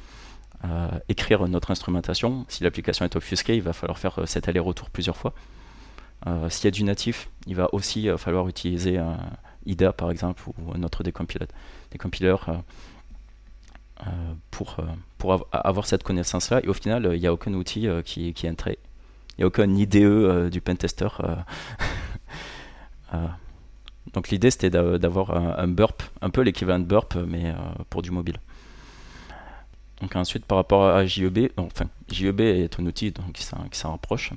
euh, 0.64 0.88
écrire 1.09 1.47
notre 1.49 1.71
instrumentation. 1.71 2.44
Si 2.49 2.64
l'application 2.64 3.04
est 3.04 3.16
obfusquée, 3.16 3.56
il 3.56 3.62
va 3.62 3.73
falloir 3.73 3.99
faire 3.99 4.21
cet 4.26 4.49
aller-retour 4.49 4.90
plusieurs 4.90 5.16
fois. 5.16 5.33
S'il 6.49 6.64
y 6.64 6.69
a 6.69 6.71
du 6.71 6.85
natif, 6.85 7.28
il 7.47 7.54
va 7.54 7.69
aussi 7.73 8.09
falloir 8.16 8.49
utiliser 8.49 8.99
IDA 9.66 9.93
par 9.93 10.11
exemple 10.11 10.43
ou 10.49 10.73
un 10.75 10.83
autre 10.83 11.02
décompileur, 11.02 12.62
pour, 14.50 14.76
pour 15.19 15.47
avoir 15.52 15.87
cette 15.87 16.02
connaissance-là. 16.02 16.61
Et 16.64 16.69
au 16.69 16.73
final, 16.73 17.11
il 17.12 17.21
n'y 17.21 17.26
a 17.26 17.33
aucun 17.33 17.52
outil 17.52 17.88
qui, 18.04 18.33
qui 18.33 18.47
est. 18.47 18.66
Il 18.66 19.40
n'y 19.40 19.45
a 19.45 19.47
aucun 19.47 19.69
IDE 19.75 20.49
du 20.50 20.61
pentester. 20.62 21.09
Donc 24.12 24.28
l'idée 24.28 24.50
c'était 24.50 24.71
d'avoir 24.71 25.31
un, 25.59 25.69
burp, 25.69 26.02
un 26.21 26.31
peu 26.31 26.43
l'équivalent 26.43 26.78
de 26.78 26.85
burp, 26.85 27.16
mais 27.26 27.47
euh, 27.47 27.54
pour 27.90 28.02
du 28.02 28.11
mobile. 28.11 28.38
Donc 30.00 30.14
ensuite 30.16 30.45
par 30.45 30.57
rapport 30.57 30.87
à 30.87 31.04
JEB, 31.04 31.50
enfin 31.57 31.87
JEB 32.09 32.40
est 32.40 32.78
un 32.78 32.87
outil 32.87 33.11
donc, 33.11 33.33
qui 33.33 33.45
s'en 33.78 33.90
rapproche. 33.90 34.33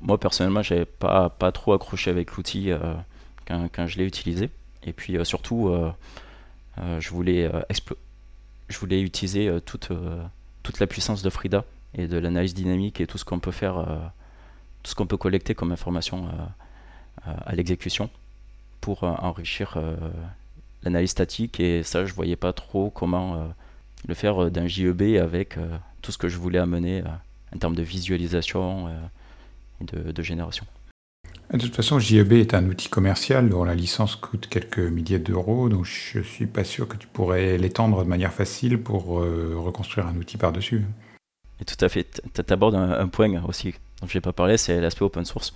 Moi 0.00 0.18
personnellement 0.18 0.62
j'avais 0.62 0.84
pas, 0.84 1.30
pas 1.30 1.52
trop 1.52 1.72
accroché 1.72 2.10
avec 2.10 2.32
l'outil 2.32 2.70
euh, 2.70 2.94
quand, 3.46 3.86
je 3.86 3.98
l'ai 3.98 4.04
utilisé. 4.04 4.50
Et 4.84 4.92
puis 4.92 5.16
euh, 5.16 5.24
surtout 5.24 5.72
je, 6.76 7.10
voulais 7.10 7.50
je 8.68 8.78
voulais 8.78 9.00
utiliser 9.00 9.50
toute, 9.64 9.90
toute 10.62 10.80
la 10.80 10.86
puissance 10.86 11.22
de 11.22 11.30
Frida 11.30 11.64
et 11.94 12.06
de 12.06 12.18
l'analyse 12.18 12.54
dynamique 12.54 13.00
et 13.00 13.06
tout 13.06 13.18
ce 13.18 13.24
qu'on 13.24 13.40
peut 13.40 13.50
faire, 13.50 13.86
tout 14.82 14.90
ce 14.90 14.94
qu'on 14.94 15.06
peut 15.06 15.16
collecter 15.16 15.54
comme 15.54 15.72
information 15.72 16.28
à 17.24 17.54
l'exécution 17.54 18.10
pour 18.80 19.04
euh, 19.04 19.12
enrichir 19.18 19.74
euh, 19.76 19.96
l'analyse 20.82 21.10
statique 21.10 21.60
et 21.60 21.82
ça 21.82 22.04
je 22.04 22.14
voyais 22.14 22.36
pas 22.36 22.52
trop 22.52 22.90
comment 22.90 23.34
euh, 23.34 23.46
le 24.08 24.14
faire 24.14 24.50
d'un 24.50 24.66
JEB 24.66 25.18
avec 25.20 25.58
tout 26.00 26.10
ce 26.10 26.16
que 26.16 26.28
je 26.28 26.38
voulais 26.38 26.58
amener 26.58 27.02
en 27.54 27.58
termes 27.58 27.74
de 27.74 27.82
visualisation 27.82 28.88
de, 29.80 30.22
génération. 30.22 30.64
De 31.52 31.58
toute 31.58 31.74
façon, 31.74 31.98
JEB 31.98 32.32
est 32.34 32.54
un 32.54 32.66
outil 32.66 32.88
commercial 32.88 33.48
dont 33.48 33.64
la 33.64 33.74
licence 33.74 34.16
coûte 34.16 34.46
quelques 34.48 34.78
milliers 34.78 35.18
d'euros, 35.18 35.68
donc 35.68 35.84
je 35.84 36.20
suis 36.20 36.46
pas 36.46 36.64
sûr 36.64 36.86
que 36.86 36.96
tu 36.96 37.08
pourrais 37.08 37.58
l'étendre 37.58 38.04
de 38.04 38.08
manière 38.08 38.32
facile 38.32 38.80
pour 38.80 39.06
reconstruire 39.06 40.06
un 40.06 40.16
outil 40.16 40.36
par-dessus. 40.36 40.84
Et 41.60 41.64
tout 41.64 41.84
à 41.84 41.88
fait. 41.88 42.22
Tu 42.32 42.52
abordes 42.52 42.76
un, 42.76 43.08
point 43.08 43.42
aussi 43.44 43.74
dont 44.00 44.06
je 44.06 44.16
n'ai 44.16 44.22
pas 44.22 44.32
parlé, 44.32 44.56
c'est 44.56 44.80
l'aspect 44.80 45.04
open 45.04 45.24
source. 45.24 45.52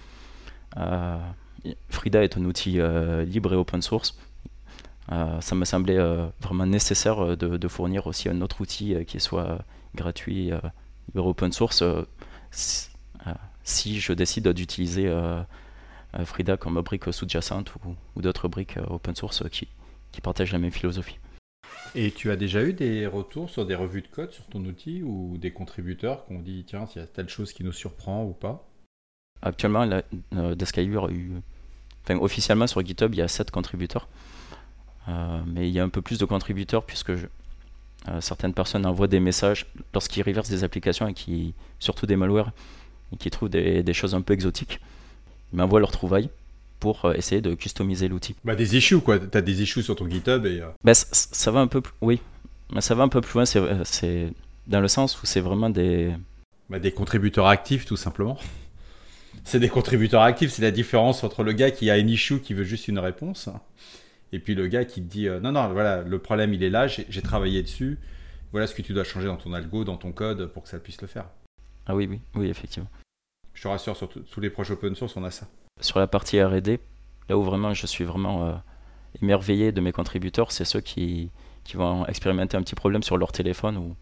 Frida 1.88 2.22
est 2.22 2.36
un 2.36 2.44
outil 2.44 2.80
euh, 2.80 3.24
libre 3.24 3.52
et 3.52 3.56
open 3.56 3.82
source. 3.82 4.16
Euh, 5.12 5.40
ça 5.40 5.54
me 5.54 5.64
semblait 5.64 5.98
euh, 5.98 6.26
vraiment 6.40 6.66
nécessaire 6.66 7.36
de, 7.36 7.68
fournir 7.68 8.06
aussi 8.06 8.28
un 8.28 8.40
autre 8.40 8.60
outil 8.60 8.96
qui 9.06 9.20
soit 9.20 9.58
gratuit, 9.94 10.46
libre 10.46 10.72
et 11.16 11.18
open 11.18 11.52
source. 11.52 11.82
Si 13.64 14.00
je 14.00 14.12
décide 14.12 14.48
d'utiliser 14.48 15.12
Frida 16.24 16.56
comme 16.56 16.80
brique 16.80 17.12
sous-jacente 17.12 17.72
ou, 18.14 18.22
d'autres 18.22 18.48
briques 18.48 18.78
open 18.88 19.16
source 19.16 19.42
qui, 19.50 19.68
qui 20.12 20.20
partagent 20.20 20.52
la 20.52 20.58
même 20.58 20.70
philosophie. 20.70 21.18
Et 21.94 22.10
tu 22.10 22.30
as 22.30 22.36
déjà 22.36 22.62
eu 22.62 22.72
des 22.72 23.06
retours 23.06 23.50
sur 23.50 23.66
des 23.66 23.74
revues 23.74 24.02
de 24.02 24.08
code 24.08 24.32
sur 24.32 24.46
ton 24.46 24.64
outil 24.64 25.02
ou 25.02 25.36
des 25.38 25.52
contributeurs 25.52 26.26
qui 26.26 26.32
ont 26.32 26.40
dit 26.40 26.64
tiens, 26.66 26.86
s'il 26.86 27.00
y 27.00 27.04
a 27.04 27.06
telle 27.06 27.28
chose 27.28 27.52
qui 27.52 27.62
nous 27.64 27.72
surprend 27.72 28.24
ou 28.24 28.32
pas? 28.32 28.68
Actuellement, 29.42 29.84
la, 29.84 30.02
euh, 30.34 30.54
a 30.54 30.80
eu. 30.82 31.30
Enfin, 32.02 32.18
officiellement 32.18 32.66
sur 32.66 32.84
GitHub, 32.84 33.14
il 33.14 33.18
y 33.18 33.22
a 33.22 33.28
7 33.28 33.50
contributeurs. 33.50 34.08
Euh, 35.08 35.40
mais 35.46 35.68
il 35.68 35.74
y 35.74 35.78
a 35.78 35.84
un 35.84 35.88
peu 35.88 36.02
plus 36.02 36.18
de 36.18 36.24
contributeurs 36.24 36.84
puisque 36.84 37.10
euh, 37.10 38.20
certaines 38.20 38.54
personnes 38.54 38.86
envoient 38.86 39.06
des 39.06 39.20
messages 39.20 39.66
lorsqu'ils 39.92 40.22
reversent 40.22 40.48
des 40.48 40.64
applications 40.64 41.06
et 41.08 41.14
qui, 41.14 41.54
surtout 41.78 42.06
des 42.06 42.16
malwares, 42.16 42.52
et 43.12 43.16
qui 43.16 43.30
trouvent 43.30 43.48
des, 43.48 43.82
des 43.82 43.94
choses 43.94 44.14
un 44.14 44.20
peu 44.20 44.32
exotiques. 44.32 44.80
Ils 45.52 45.56
m'envoient 45.56 45.80
leurs 45.80 45.92
trouvailles 45.92 46.30
pour 46.80 47.04
euh, 47.04 47.14
essayer 47.14 47.40
de 47.40 47.54
customiser 47.54 48.08
l'outil. 48.08 48.34
Bah 48.44 48.54
des 48.54 48.76
issues 48.76 49.00
quoi, 49.00 49.18
tu 49.18 49.36
as 49.36 49.40
des 49.40 49.62
issues 49.62 49.82
sur 49.82 49.96
ton 49.96 50.08
GitHub 50.08 50.44
et... 50.46 50.60
Euh, 50.60 50.68
bah, 50.82 50.94
ça, 50.94 51.50
va 51.50 51.60
un 51.60 51.66
peu 51.66 51.80
plus... 51.80 51.94
Oui, 52.00 52.20
mais 52.72 52.80
ça 52.80 52.94
va 52.94 53.04
un 53.04 53.08
peu 53.08 53.20
plus 53.20 53.34
loin, 53.34 53.44
c'est 53.46 54.32
dans 54.66 54.80
le 54.80 54.88
sens 54.88 55.22
où 55.22 55.26
c'est 55.26 55.40
vraiment 55.40 55.70
des... 55.70 56.12
Bah, 56.68 56.78
des 56.78 56.92
contributeurs 56.92 57.46
actifs 57.46 57.84
tout 57.86 57.96
simplement. 57.96 58.38
C'est 59.42 59.58
des 59.58 59.68
contributeurs 59.68 60.22
actifs, 60.22 60.52
c'est 60.52 60.62
la 60.62 60.70
différence 60.70 61.22
entre 61.22 61.42
le 61.42 61.52
gars 61.52 61.70
qui 61.70 61.90
a 61.90 61.98
une 61.98 62.08
issue 62.08 62.38
qui 62.38 62.54
veut 62.54 62.64
juste 62.64 62.86
une 62.88 63.00
réponse 63.00 63.50
et 64.32 64.38
puis 64.38 64.54
le 64.54 64.68
gars 64.68 64.84
qui 64.84 65.02
te 65.02 65.10
dit 65.10 65.28
euh, 65.28 65.38
non 65.40 65.52
non 65.52 65.68
voilà 65.72 66.02
le 66.02 66.18
problème 66.18 66.54
il 66.54 66.62
est 66.62 66.70
là, 66.70 66.86
j'ai 66.86 67.22
travaillé 67.22 67.62
dessus, 67.62 67.98
voilà 68.52 68.66
ce 68.66 68.74
que 68.74 68.80
tu 68.80 68.92
dois 68.92 69.04
changer 69.04 69.26
dans 69.26 69.36
ton 69.36 69.52
algo, 69.52 69.84
dans 69.84 69.96
ton 69.96 70.12
code 70.12 70.46
pour 70.46 70.62
que 70.62 70.68
ça 70.68 70.78
puisse 70.78 71.02
le 71.02 71.08
faire. 71.08 71.26
Ah 71.86 71.94
oui 71.94 72.06
oui 72.08 72.20
oui 72.34 72.48
effectivement. 72.48 72.88
Je 73.52 73.62
te 73.62 73.68
rassure 73.68 73.96
sur 73.96 74.08
tous 74.08 74.40
les 74.40 74.50
projets 74.50 74.72
open 74.72 74.94
source 74.94 75.16
on 75.16 75.24
a 75.24 75.30
ça 75.30 75.46
sur 75.80 75.98
la 75.98 76.06
partie 76.06 76.42
RD, 76.42 76.78
là 77.28 77.36
où 77.36 77.42
vraiment 77.42 77.74
je 77.74 77.86
suis 77.86 78.04
vraiment 78.04 78.46
euh, 78.46 78.52
émerveillé 79.22 79.72
de 79.72 79.80
mes 79.80 79.92
contributeurs, 79.92 80.52
c'est 80.52 80.64
ceux 80.64 80.80
qui, 80.80 81.30
qui 81.64 81.76
vont 81.76 82.06
expérimenter 82.06 82.56
un 82.56 82.62
petit 82.62 82.74
problème 82.74 83.02
sur 83.02 83.16
leur 83.16 83.32
téléphone 83.32 83.76
ou 83.76 83.96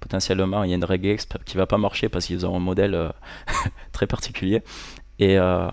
potentiellement 0.00 0.64
il 0.64 0.70
y 0.70 0.72
a 0.72 0.76
une 0.76 0.84
regexp 0.84 1.42
qui 1.44 1.56
va 1.56 1.66
pas 1.66 1.78
marcher 1.78 2.08
parce 2.08 2.26
qu'ils 2.26 2.44
ont 2.44 2.56
un 2.56 2.60
modèle 2.60 2.94
euh, 2.94 3.10
très 3.92 4.06
particulier 4.06 4.62
et 5.18 5.38
euh, 5.38 5.68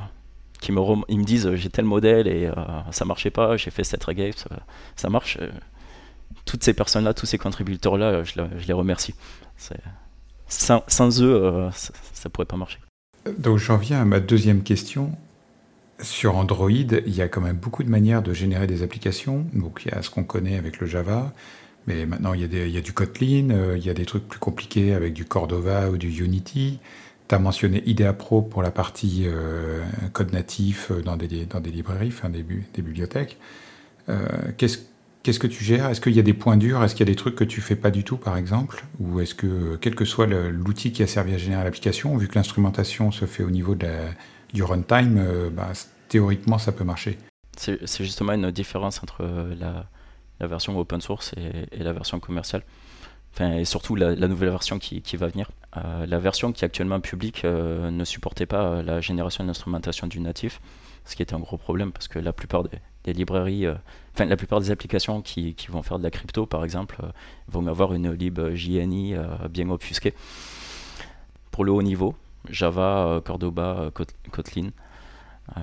qui 0.61 0.71
me, 0.71 0.79
ils 1.09 1.19
me 1.19 1.23
disent 1.23 1.53
j'ai 1.55 1.69
tel 1.69 1.85
modèle 1.85 2.27
et 2.27 2.51
ça 2.91 3.03
marchait 3.03 3.31
pas, 3.31 3.57
j'ai 3.57 3.71
fait 3.71 3.83
cette 3.83 4.03
regexp, 4.03 4.47
ça 4.95 5.09
marche. 5.09 5.39
toutes 6.45 6.63
ces 6.63 6.75
personnes-là, 6.75 7.15
tous 7.15 7.25
ces 7.25 7.39
contributeurs-là, 7.39 8.23
je, 8.23 8.67
les 8.67 8.73
remercie. 8.73 9.15
Sans, 10.51 11.21
eux, 11.21 11.69
ça, 11.73 11.93
ça 12.13 12.29
pourrait 12.29 12.45
pas 12.45 12.57
marcher. 12.57 12.79
Donc 13.37 13.57
j'en 13.57 13.77
viens 13.77 14.01
à 14.01 14.05
ma 14.05 14.19
deuxième 14.19 14.63
question. 14.63 15.11
Sur 16.01 16.35
Android, 16.35 16.69
il 16.71 17.15
y 17.15 17.21
a 17.21 17.27
quand 17.27 17.41
même 17.41 17.57
beaucoup 17.57 17.83
de 17.83 17.89
manières 17.89 18.23
de 18.23 18.33
générer 18.33 18.67
des 18.67 18.81
applications. 18.83 19.45
Donc 19.53 19.83
il 19.85 19.91
y 19.91 19.95
a 19.95 20.01
ce 20.01 20.09
qu'on 20.09 20.23
connaît 20.23 20.57
avec 20.57 20.79
le 20.79 20.87
Java, 20.87 21.31
mais 21.85 22.05
maintenant 22.05 22.33
il 22.33 22.41
y 22.41 22.77
a, 22.77 22.81
du 22.81 22.93
Kotlin, 22.93 23.51
euh, 23.51 23.77
il 23.77 23.85
y 23.85 23.89
a 23.89 23.93
des 23.93 24.05
trucs 24.05 24.27
plus 24.27 24.39
compliqués 24.39 24.93
avec 24.93 25.13
du 25.13 25.25
Cordova 25.25 25.89
ou 25.89 25.97
du 25.97 26.09
Unity. 26.23 26.79
Tu 27.27 27.35
as 27.35 27.39
mentionné 27.39 27.83
IDEA 27.85 28.13
Pro 28.13 28.41
pour 28.41 28.63
la 28.63 28.71
partie 28.71 29.23
euh, 29.25 29.83
code 30.11 30.33
natif 30.33 30.91
euh, 30.91 31.01
dans 31.01 31.17
des, 31.17 31.45
dans 31.45 31.59
des 31.59 31.71
librairies, 31.71 32.09
enfin 32.09 32.29
des, 32.29 32.43
des 32.43 32.81
bibliothèques. 32.81 33.37
Qu'est-ce 34.57 34.79
Qu'est-ce 35.23 35.39
que 35.39 35.47
tu 35.47 35.63
gères? 35.63 35.87
Est-ce 35.87 36.01
qu'il 36.01 36.13
y 36.13 36.19
a 36.19 36.23
des 36.23 36.33
points 36.33 36.57
durs? 36.57 36.83
Est-ce 36.83 36.95
qu'il 36.95 37.05
y 37.05 37.09
a 37.09 37.11
des 37.11 37.15
trucs 37.15 37.35
que 37.35 37.43
tu 37.43 37.61
fais 37.61 37.75
pas 37.75 37.91
du 37.91 38.03
tout, 38.03 38.17
par 38.17 38.37
exemple? 38.37 38.85
Ou 38.99 39.19
est-ce 39.19 39.35
que, 39.35 39.77
quel 39.79 39.93
que 39.93 40.05
soit 40.05 40.25
l'outil 40.25 40.91
qui 40.91 41.03
a 41.03 41.07
servi 41.07 41.35
à 41.35 41.37
générer 41.37 41.63
l'application, 41.63 42.17
vu 42.17 42.27
que 42.27 42.35
l'instrumentation 42.35 43.11
se 43.11 43.25
fait 43.25 43.43
au 43.43 43.51
niveau 43.51 43.75
du 43.75 44.63
runtime, 44.63 45.17
euh, 45.19 45.51
bah, 45.51 45.73
théoriquement, 46.07 46.57
ça 46.57 46.71
peut 46.71 46.83
marcher. 46.83 47.19
C'est 47.55 48.03
justement 48.03 48.33
une 48.33 48.49
différence 48.49 49.03
entre 49.03 49.23
la, 49.59 50.47
version 50.47 50.79
open 50.79 51.01
source 51.01 51.33
et, 51.37 51.83
la 51.83 51.93
version 51.93 52.19
commerciale. 52.19 52.63
Enfin, 53.33 53.57
et 53.57 53.65
surtout 53.65 53.95
la, 53.95 54.15
nouvelle 54.15 54.49
version 54.49 54.79
qui, 54.79 55.03
qui 55.03 55.17
va 55.17 55.27
venir. 55.27 55.51
Euh, 55.77 56.07
la 56.07 56.17
version 56.17 56.51
qui 56.51 56.63
est 56.63 56.65
actuellement 56.65 56.99
publique 56.99 57.45
euh, 57.45 57.91
ne 57.91 58.03
supportait 58.05 58.47
pas 58.47 58.81
la 58.81 59.01
génération 59.01 59.43
d'instrumentation 59.43 60.07
du 60.07 60.19
natif, 60.19 60.59
ce 61.05 61.15
qui 61.15 61.21
était 61.21 61.35
un 61.35 61.39
gros 61.39 61.57
problème 61.57 61.91
parce 61.91 62.07
que 62.07 62.17
la 62.17 62.33
plupart 62.33 62.63
des, 63.03 63.13
librairies, 63.13 63.67
enfin 64.13 64.25
la 64.25 64.37
plupart 64.37 64.59
des 64.59 64.71
applications 64.71 65.21
qui, 65.21 65.55
vont 65.69 65.83
faire 65.83 65.99
de 65.99 66.03
la 66.03 66.11
crypto 66.11 66.45
par 66.45 66.63
exemple, 66.63 66.97
vont 67.47 67.65
avoir 67.67 67.93
une 67.93 68.11
lib 68.11 68.39
JNI 68.53 69.15
bien 69.49 69.69
obfusquée. 69.69 70.13
Pour 71.51 71.65
le 71.65 71.71
haut 71.71 71.81
niveau, 71.81 72.15
Java, 72.49 73.07
euh, 73.07 73.21
Cordoba, 73.21 73.77
euh, 73.79 73.91
Kotlin. 74.31 74.69
Il 75.55 75.57
euh, 75.57 75.61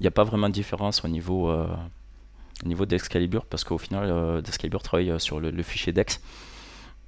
n'y 0.00 0.06
a 0.06 0.10
pas 0.10 0.24
vraiment 0.24 0.48
de 0.48 0.54
différence 0.54 1.04
au 1.04 1.08
niveau, 1.08 1.50
au 1.50 2.66
niveau 2.68 2.86
d'Excalibur 2.86 3.44
parce 3.44 3.64
qu'au 3.64 3.78
final, 3.78 4.40
d'Excalibur 4.42 4.82
travaille 4.82 5.18
sur 5.20 5.40
le, 5.40 5.62
fichier 5.62 5.92
DEX 5.92 6.20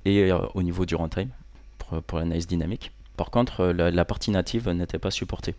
et 0.05 0.31
au 0.33 0.63
niveau 0.63 0.85
du 0.85 0.95
runtime 0.95 1.31
pour, 1.79 2.03
pour 2.03 2.19
l'analyse 2.19 2.47
dynamique. 2.47 2.93
Par 3.17 3.31
contre, 3.31 3.67
la, 3.67 4.05
partie 4.05 4.31
native 4.31 4.69
n'était 4.69 4.99
pas 4.99 5.11
supportée. 5.11 5.55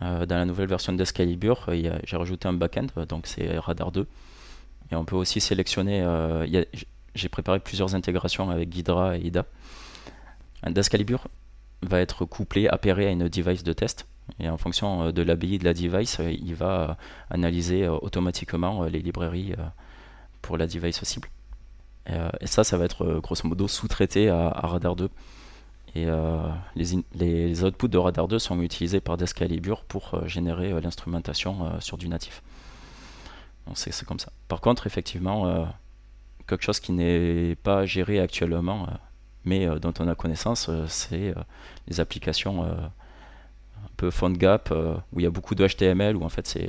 dans 0.00 0.26
la 0.28 0.44
nouvelle 0.44 0.68
version 0.68 0.92
d'Excalibur, 0.92 1.68
j'ai 1.68 2.16
rajouté 2.16 2.46
un 2.46 2.52
backend, 2.52 2.92
donc 3.08 3.26
c'est 3.26 3.58
Radar 3.58 3.90
2. 3.90 4.06
Et 4.90 4.96
on 4.96 5.04
peut 5.04 5.16
aussi 5.16 5.40
sélectionner. 5.40 6.04
j'ai 7.14 7.28
préparé 7.28 7.60
plusieurs 7.60 7.94
intégrations 7.94 8.50
avec 8.50 8.68
Ghidra 8.68 9.18
et 9.18 9.26
IDA. 9.26 9.44
D'Excalibur 10.66 11.28
va 11.82 12.00
être 12.00 12.24
couplé, 12.24 12.68
appairé 12.68 13.06
à 13.06 13.10
une 13.10 13.28
device 13.28 13.62
de 13.62 13.72
test. 13.72 14.06
Et 14.40 14.48
en 14.48 14.58
fonction 14.58 15.04
euh, 15.04 15.12
de 15.12 15.22
l'ABI 15.22 15.58
de 15.58 15.64
la 15.64 15.74
device, 15.74 16.20
euh, 16.20 16.30
il 16.30 16.54
va 16.54 16.80
euh, 16.80 16.94
analyser 17.30 17.88
automatiquement 17.88 18.84
les 18.84 19.00
librairies 19.00 19.54
pour 20.42 20.56
la 20.56 20.66
device 20.66 21.02
cible. 21.04 21.28
Et, 22.40 22.46
ça, 22.46 22.64
ça 22.64 22.78
va 22.78 22.86
être 22.86 23.20
grosso 23.22 23.46
modo 23.46 23.68
sous-traité 23.68 24.30
à, 24.30 24.48
Radar 24.48 24.96
2. 24.96 25.10
Et 25.94 26.06
les, 26.74 27.04
les, 27.14 27.64
outputs 27.64 27.88
de 27.88 27.98
Radar 27.98 28.28
2 28.28 28.38
sont 28.38 28.60
utilisés 28.62 29.00
par 29.00 29.18
Descalibur 29.18 29.84
pour 29.84 30.26
générer 30.26 30.80
l'instrumentation 30.80 31.78
sur 31.80 31.98
du 31.98 32.08
natif. 32.08 32.42
C'est 33.74 34.04
comme 34.04 34.20
ça. 34.20 34.32
Par 34.48 34.60
contre, 34.60 34.86
effectivement, 34.86 35.68
quelque 36.46 36.64
chose 36.64 36.80
qui 36.80 36.92
n'est 36.92 37.54
pas 37.56 37.86
géré 37.86 38.20
actuellement, 38.20 38.86
mais 39.44 39.66
euh, 39.66 39.78
dont 39.78 39.94
on 39.98 40.08
a 40.08 40.14
connaissance, 40.14 40.68
euh, 40.68 40.84
c'est 40.88 41.30
euh, 41.30 41.34
les 41.88 42.00
applications 42.00 42.64
un 42.64 42.90
peu 43.96 44.10
PhoneGap, 44.10 44.72
où 45.12 45.20
il 45.20 45.22
y 45.22 45.26
a 45.26 45.30
beaucoup 45.30 45.54
de 45.54 45.66
HTML, 45.66 46.16
où 46.16 46.24
en 46.24 46.28
fait 46.28 46.46
c'est 46.46 46.68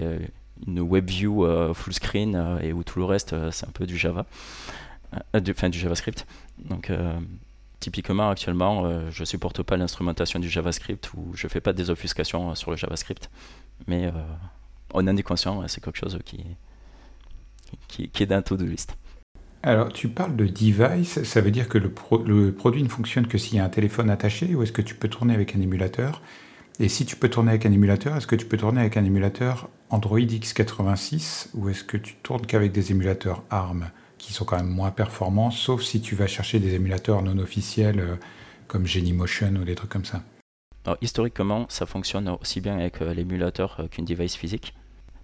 une 0.65 0.79
WebView 0.79 1.73
full 1.73 1.93
screen 1.93 2.59
et 2.61 2.73
où 2.73 2.83
tout 2.83 2.99
le 2.99 3.05
reste 3.05 3.35
c'est 3.51 3.67
un 3.67 3.71
peu 3.71 3.85
du 3.85 3.97
Java, 3.97 4.25
enfin 5.35 5.69
du 5.69 5.77
JavaScript. 5.77 6.25
Donc 6.65 6.91
typiquement 7.79 8.29
actuellement 8.29 9.09
je 9.11 9.23
supporte 9.25 9.61
pas 9.63 9.77
l'instrumentation 9.77 10.39
du 10.39 10.49
JavaScript 10.49 11.11
ou 11.13 11.31
je 11.35 11.47
fais 11.47 11.61
pas 11.61 11.73
des 11.73 11.89
offuscations 11.89 12.55
sur 12.55 12.71
le 12.71 12.77
JavaScript, 12.77 13.29
mais 13.87 14.11
on 14.93 15.07
en 15.07 15.17
est 15.17 15.23
conscient, 15.23 15.67
c'est 15.67 15.83
quelque 15.83 15.99
chose 15.99 16.17
qui, 16.25 16.43
qui, 17.87 18.09
qui 18.09 18.23
est 18.23 18.27
d'un 18.27 18.41
taux 18.41 18.57
de 18.57 18.65
liste. 18.65 18.95
Alors, 19.61 19.91
tu 19.91 20.07
parles 20.07 20.37
de 20.37 20.45
device, 20.45 21.21
ça 21.23 21.41
veut 21.41 21.51
dire 21.51 21.67
que 21.67 21.77
le, 21.77 21.91
produit 21.91 22.81
ne 22.81 22.87
fonctionne 22.87 23.27
que 23.27 23.37
s'il 23.37 23.57
y 23.57 23.59
a 23.59 23.65
un 23.65 23.69
téléphone 23.69 24.09
attaché 24.09 24.55
ou 24.55 24.63
est-ce 24.63 24.71
que 24.71 24.81
tu 24.81 24.95
peux 24.95 25.09
tourner 25.09 25.33
avec 25.33 25.53
un 25.53 25.59
émulateur? 25.59 26.21
Et 26.79 26.87
si 26.87 27.05
tu 27.05 27.17
peux 27.17 27.27
tourner 27.27 27.49
avec 27.49 27.65
un 27.65 27.71
émulateur, 27.73 28.15
est-ce 28.15 28.27
que 28.27 28.37
tu 28.37 28.45
peux 28.45 28.55
tourner 28.55 28.79
avec 28.79 28.95
un 28.95 29.03
émulateur 29.03 29.69
Android 29.89 30.19
x86 30.19 31.49
ou 31.55 31.67
est-ce 31.67 31.83
que 31.83 31.97
tu 31.97 32.15
tournes 32.23 32.45
qu'avec 32.45 32.71
des 32.71 32.91
émulateurs 32.91 33.43
ARM 33.49 33.89
qui 34.17 34.31
sont 34.31 34.45
quand 34.45 34.55
même 34.55 34.69
moins 34.69 34.91
performants, 34.91 35.51
sauf 35.51 35.81
si 35.81 35.99
tu 35.99 36.15
vas 36.15 36.27
chercher 36.27 36.59
des 36.59 36.75
émulateurs 36.75 37.21
non 37.21 37.37
officiels 37.37 37.99
euh, 37.99 38.15
comme 38.67 38.85
Genymotion 38.85 39.55
ou 39.55 39.65
des 39.65 39.75
trucs 39.75 39.89
comme 39.89 40.05
ça? 40.05 40.23
Alors, 40.85 40.97
historiquement, 41.01 41.65
ça 41.67 41.85
fonctionne 41.85 42.29
aussi 42.29 42.61
bien 42.61 42.79
avec 42.79 43.01
euh, 43.01 43.13
l'émulateur 43.13 43.77
euh, 43.79 43.87
qu'une 43.87 44.05
device 44.05 44.35
physique. 44.35 44.73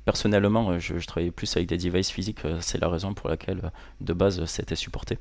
Personnellement, 0.06 0.70
euh, 0.70 0.80
je, 0.80 1.04
travaillais 1.06 1.32
plus 1.32 1.56
avec 1.58 1.68
des 1.68 1.78
devices 1.78 2.12
physiques, 2.12 2.46
euh, 2.46 2.60
c'est 2.62 2.80
la 2.80 2.88
raison 2.88 3.14
pour 3.16 3.28
laquelle 3.28 3.60
euh, 3.64 3.70
de 4.02 4.14
base 4.14 4.46
c'était 4.46 4.76
supporté. 4.76 5.18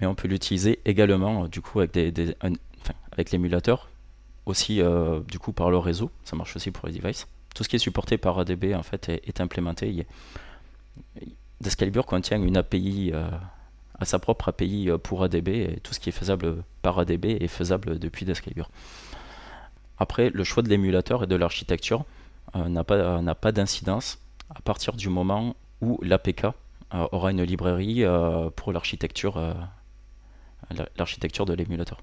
mais 0.00 0.06
on 0.06 0.14
peut 0.14 0.28
l'utiliser 0.28 0.80
également 0.84 1.46
du 1.46 1.60
coup 1.60 1.80
avec, 1.80 3.30
l'émulateur, 3.30 3.88
aussi 4.46 4.80
du 5.28 5.38
coup 5.38 5.52
par 5.52 5.70
le 5.70 5.78
réseau, 5.78 6.10
ça 6.24 6.36
marche 6.36 6.56
aussi 6.56 6.70
pour 6.70 6.88
les 6.88 6.94
devices. 6.94 7.26
Tout 7.54 7.64
ce 7.64 7.68
qui 7.68 7.76
est 7.76 7.80
supporté 7.80 8.18
par 8.18 8.38
ADB 8.38 8.74
en 8.74 8.82
fait 8.82 9.08
est, 9.08 9.40
implémenté. 9.40 10.06
Descalibur 11.60 12.06
contient 12.06 12.40
une 12.40 12.56
API 12.56 13.12
à 13.12 14.04
sa 14.04 14.18
propre 14.18 14.48
API 14.48 14.90
pour 15.02 15.24
ADB 15.24 15.48
et 15.48 15.80
tout 15.82 15.94
ce 15.94 16.00
qui 16.00 16.08
est 16.10 16.12
faisable 16.12 16.62
par 16.82 16.98
ADB 16.98 17.24
est 17.26 17.48
faisable 17.48 17.98
depuis 17.98 18.26
Descalibur. 18.26 18.68
Après, 19.98 20.30
le 20.30 20.44
choix 20.44 20.62
de 20.62 20.68
l'émulateur 20.68 21.24
et 21.24 21.26
de 21.26 21.36
l'architecture, 21.36 22.04
n'a 22.54 22.84
pas, 22.84 23.20
n'a 23.20 23.34
pas 23.34 23.52
d'incidence 23.52 24.18
à 24.54 24.60
partir 24.60 24.94
du 24.94 25.08
moment 25.08 25.56
où 25.80 25.98
l'APK 26.02 26.44
euh, 26.44 26.50
aura 27.12 27.30
une 27.30 27.42
librairie 27.42 28.04
euh, 28.04 28.50
pour 28.50 28.72
l'architecture, 28.72 29.40
l'architecture 30.96 31.46
de 31.46 31.54
l'émulateur. 31.54 32.02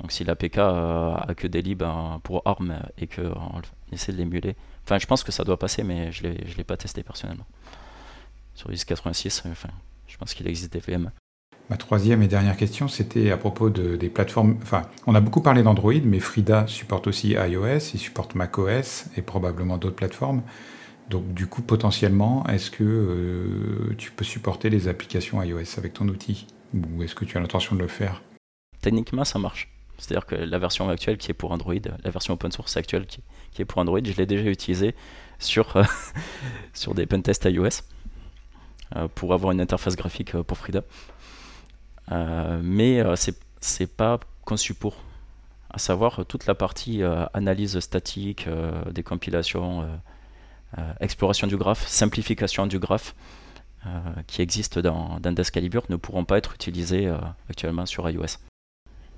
Donc 0.00 0.10
si 0.10 0.24
l'APK 0.24 0.58
a 0.58 1.34
que 1.36 1.46
des 1.46 1.62
libs 1.62 1.84
pour 2.22 2.42
ARM 2.44 2.82
et 2.98 3.06
qu'on 3.06 3.62
essaie 3.92 4.12
de 4.12 4.16
l'émuler, 4.16 4.56
enfin 4.84 4.98
je 4.98 5.06
pense 5.06 5.22
que 5.22 5.30
ça 5.30 5.44
doit 5.44 5.58
passer, 5.58 5.84
mais 5.84 6.10
je 6.10 6.26
ne 6.26 6.54
l'ai 6.56 6.64
pas 6.64 6.76
testé 6.76 7.02
personnellement. 7.02 7.46
Sur 8.54 8.70
x86, 8.70 9.48
enfin, 9.50 9.70
je 10.06 10.16
pense 10.16 10.34
qu'il 10.34 10.46
existe 10.48 10.72
des 10.72 10.80
VM. 10.80 11.10
Ma 11.70 11.76
troisième 11.76 12.22
et 12.22 12.28
dernière 12.28 12.56
question, 12.56 12.88
c'était 12.88 13.30
à 13.30 13.36
propos 13.36 13.70
de, 13.70 13.96
des 13.96 14.08
plateformes. 14.08 14.56
Enfin, 14.62 14.82
on 15.06 15.14
a 15.14 15.20
beaucoup 15.20 15.40
parlé 15.40 15.62
d'Android, 15.62 15.94
mais 16.04 16.20
Frida 16.20 16.66
supporte 16.66 17.06
aussi 17.06 17.30
iOS, 17.30 17.78
il 17.94 17.98
supporte 17.98 18.34
macOS 18.34 19.06
et 19.16 19.22
probablement 19.22 19.78
d'autres 19.78 19.96
plateformes. 19.96 20.42
Donc, 21.08 21.32
du 21.34 21.46
coup, 21.46 21.62
potentiellement, 21.62 22.44
est-ce 22.46 22.70
que 22.70 22.84
euh, 22.84 23.94
tu 23.98 24.10
peux 24.10 24.24
supporter 24.24 24.70
les 24.70 24.88
applications 24.88 25.42
iOS 25.42 25.78
avec 25.78 25.94
ton 25.94 26.08
outil? 26.08 26.46
Ou 26.74 27.02
est-ce 27.02 27.14
que 27.14 27.24
tu 27.24 27.36
as 27.36 27.40
l'intention 27.40 27.76
de 27.76 27.80
le 27.80 27.88
faire? 27.88 28.22
Techniquement, 28.80 29.24
ça 29.24 29.38
marche. 29.38 29.68
C'est-à-dire 29.98 30.26
que 30.26 30.34
la 30.34 30.58
version 30.58 30.88
actuelle 30.88 31.16
qui 31.16 31.30
est 31.30 31.34
pour 31.34 31.52
Android, 31.52 31.74
la 32.02 32.10
version 32.10 32.34
open 32.34 32.50
source 32.50 32.76
actuelle 32.76 33.06
qui, 33.06 33.22
est 33.58 33.64
pour 33.64 33.78
Android, 33.78 34.00
je 34.02 34.16
l'ai 34.16 34.26
déjà 34.26 34.48
utilisée 34.48 34.94
sur, 35.38 35.76
sur 36.72 36.94
des 36.94 37.06
pentests 37.06 37.44
iOS 37.44 37.82
euh, 38.96 39.06
pour 39.14 39.32
avoir 39.32 39.52
une 39.52 39.60
interface 39.60 39.96
graphique 39.96 40.32
pour 40.32 40.58
Frida. 40.58 40.82
Euh, 42.10 42.60
mais 42.62 43.00
euh, 43.00 43.14
c'est 43.60 43.86
pas 43.86 44.18
conçu 44.44 44.74
pour. 44.74 44.96
À 45.74 45.78
savoir 45.78 46.26
toute 46.26 46.44
la 46.44 46.54
partie 46.54 47.02
euh, 47.02 47.24
analyse 47.32 47.78
statique, 47.78 48.46
compilations, 49.06 49.88
exploration 51.00 51.46
du 51.46 51.56
graphe, 51.56 51.86
simplification 51.86 52.66
du 52.66 52.78
graphe. 52.78 53.14
qui 54.26 54.42
existe 54.42 54.78
dans, 54.78 55.18
dans 55.18 55.32
Descalibur 55.32 55.84
ne 55.88 55.96
pourront 55.96 56.26
pas 56.26 56.36
être 56.36 56.54
utilisées 56.54 57.10
actuellement 57.48 57.86
sur 57.86 58.08
iOS. 58.08 58.36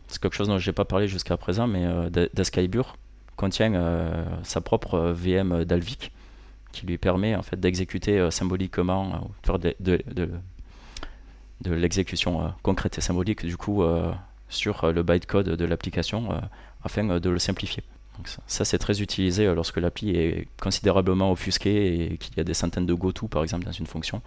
C'est 0.06 0.20
quelque 0.22 0.36
chose 0.36 0.46
dont 0.46 0.58
je 0.58 0.70
n'ai 0.70 0.72
pas 0.72 0.84
parlé 0.84 1.08
jusqu'à 1.08 1.36
présent, 1.36 1.66
mais 1.66 1.84
Descalibur 2.34 2.96
contient 3.34 3.72
sa 4.44 4.60
propre 4.60 5.10
VM 5.10 5.64
d'Alvic 5.64 6.12
qui 6.70 6.86
lui 6.86 6.98
permet 6.98 7.34
en 7.34 7.42
fait 7.42 7.58
d'exécuter 7.58 8.30
symboliquement, 8.30 9.28
de, 9.44 9.74
de 9.80 10.30
l'exécution 11.64 12.44
euh, 12.44 12.48
concrète 12.62 12.98
et 12.98 13.00
symbolique 13.00 13.44
du 13.44 13.56
coup 13.56 13.82
euh, 13.82 14.12
sur 14.48 14.84
euh, 14.84 14.92
le 14.92 15.02
bytecode 15.02 15.50
de 15.50 15.64
l'application 15.64 16.40
afin 16.82 17.18
de 17.18 17.30
le 17.30 17.38
simplifier. 17.38 17.82
Donc 18.16 18.28
ça, 18.46 18.64
c'est 18.64 18.78
très 18.78 19.02
utilisé 19.02 19.52
lorsque 19.54 19.78
l'appli 19.78 20.10
est 20.10 20.46
considérablement 20.60 21.32
offusquée 21.32 22.12
et 22.12 22.16
qu'il 22.18 22.36
y 22.36 22.40
a 22.40 22.44
des 22.44 22.54
centaines 22.54 22.86
de 22.86 22.94
goto 22.94 23.26
par 23.26 23.42
exemple 23.42 23.64
dans 23.64 23.72
une 23.72 23.86
fonction. 23.86 24.22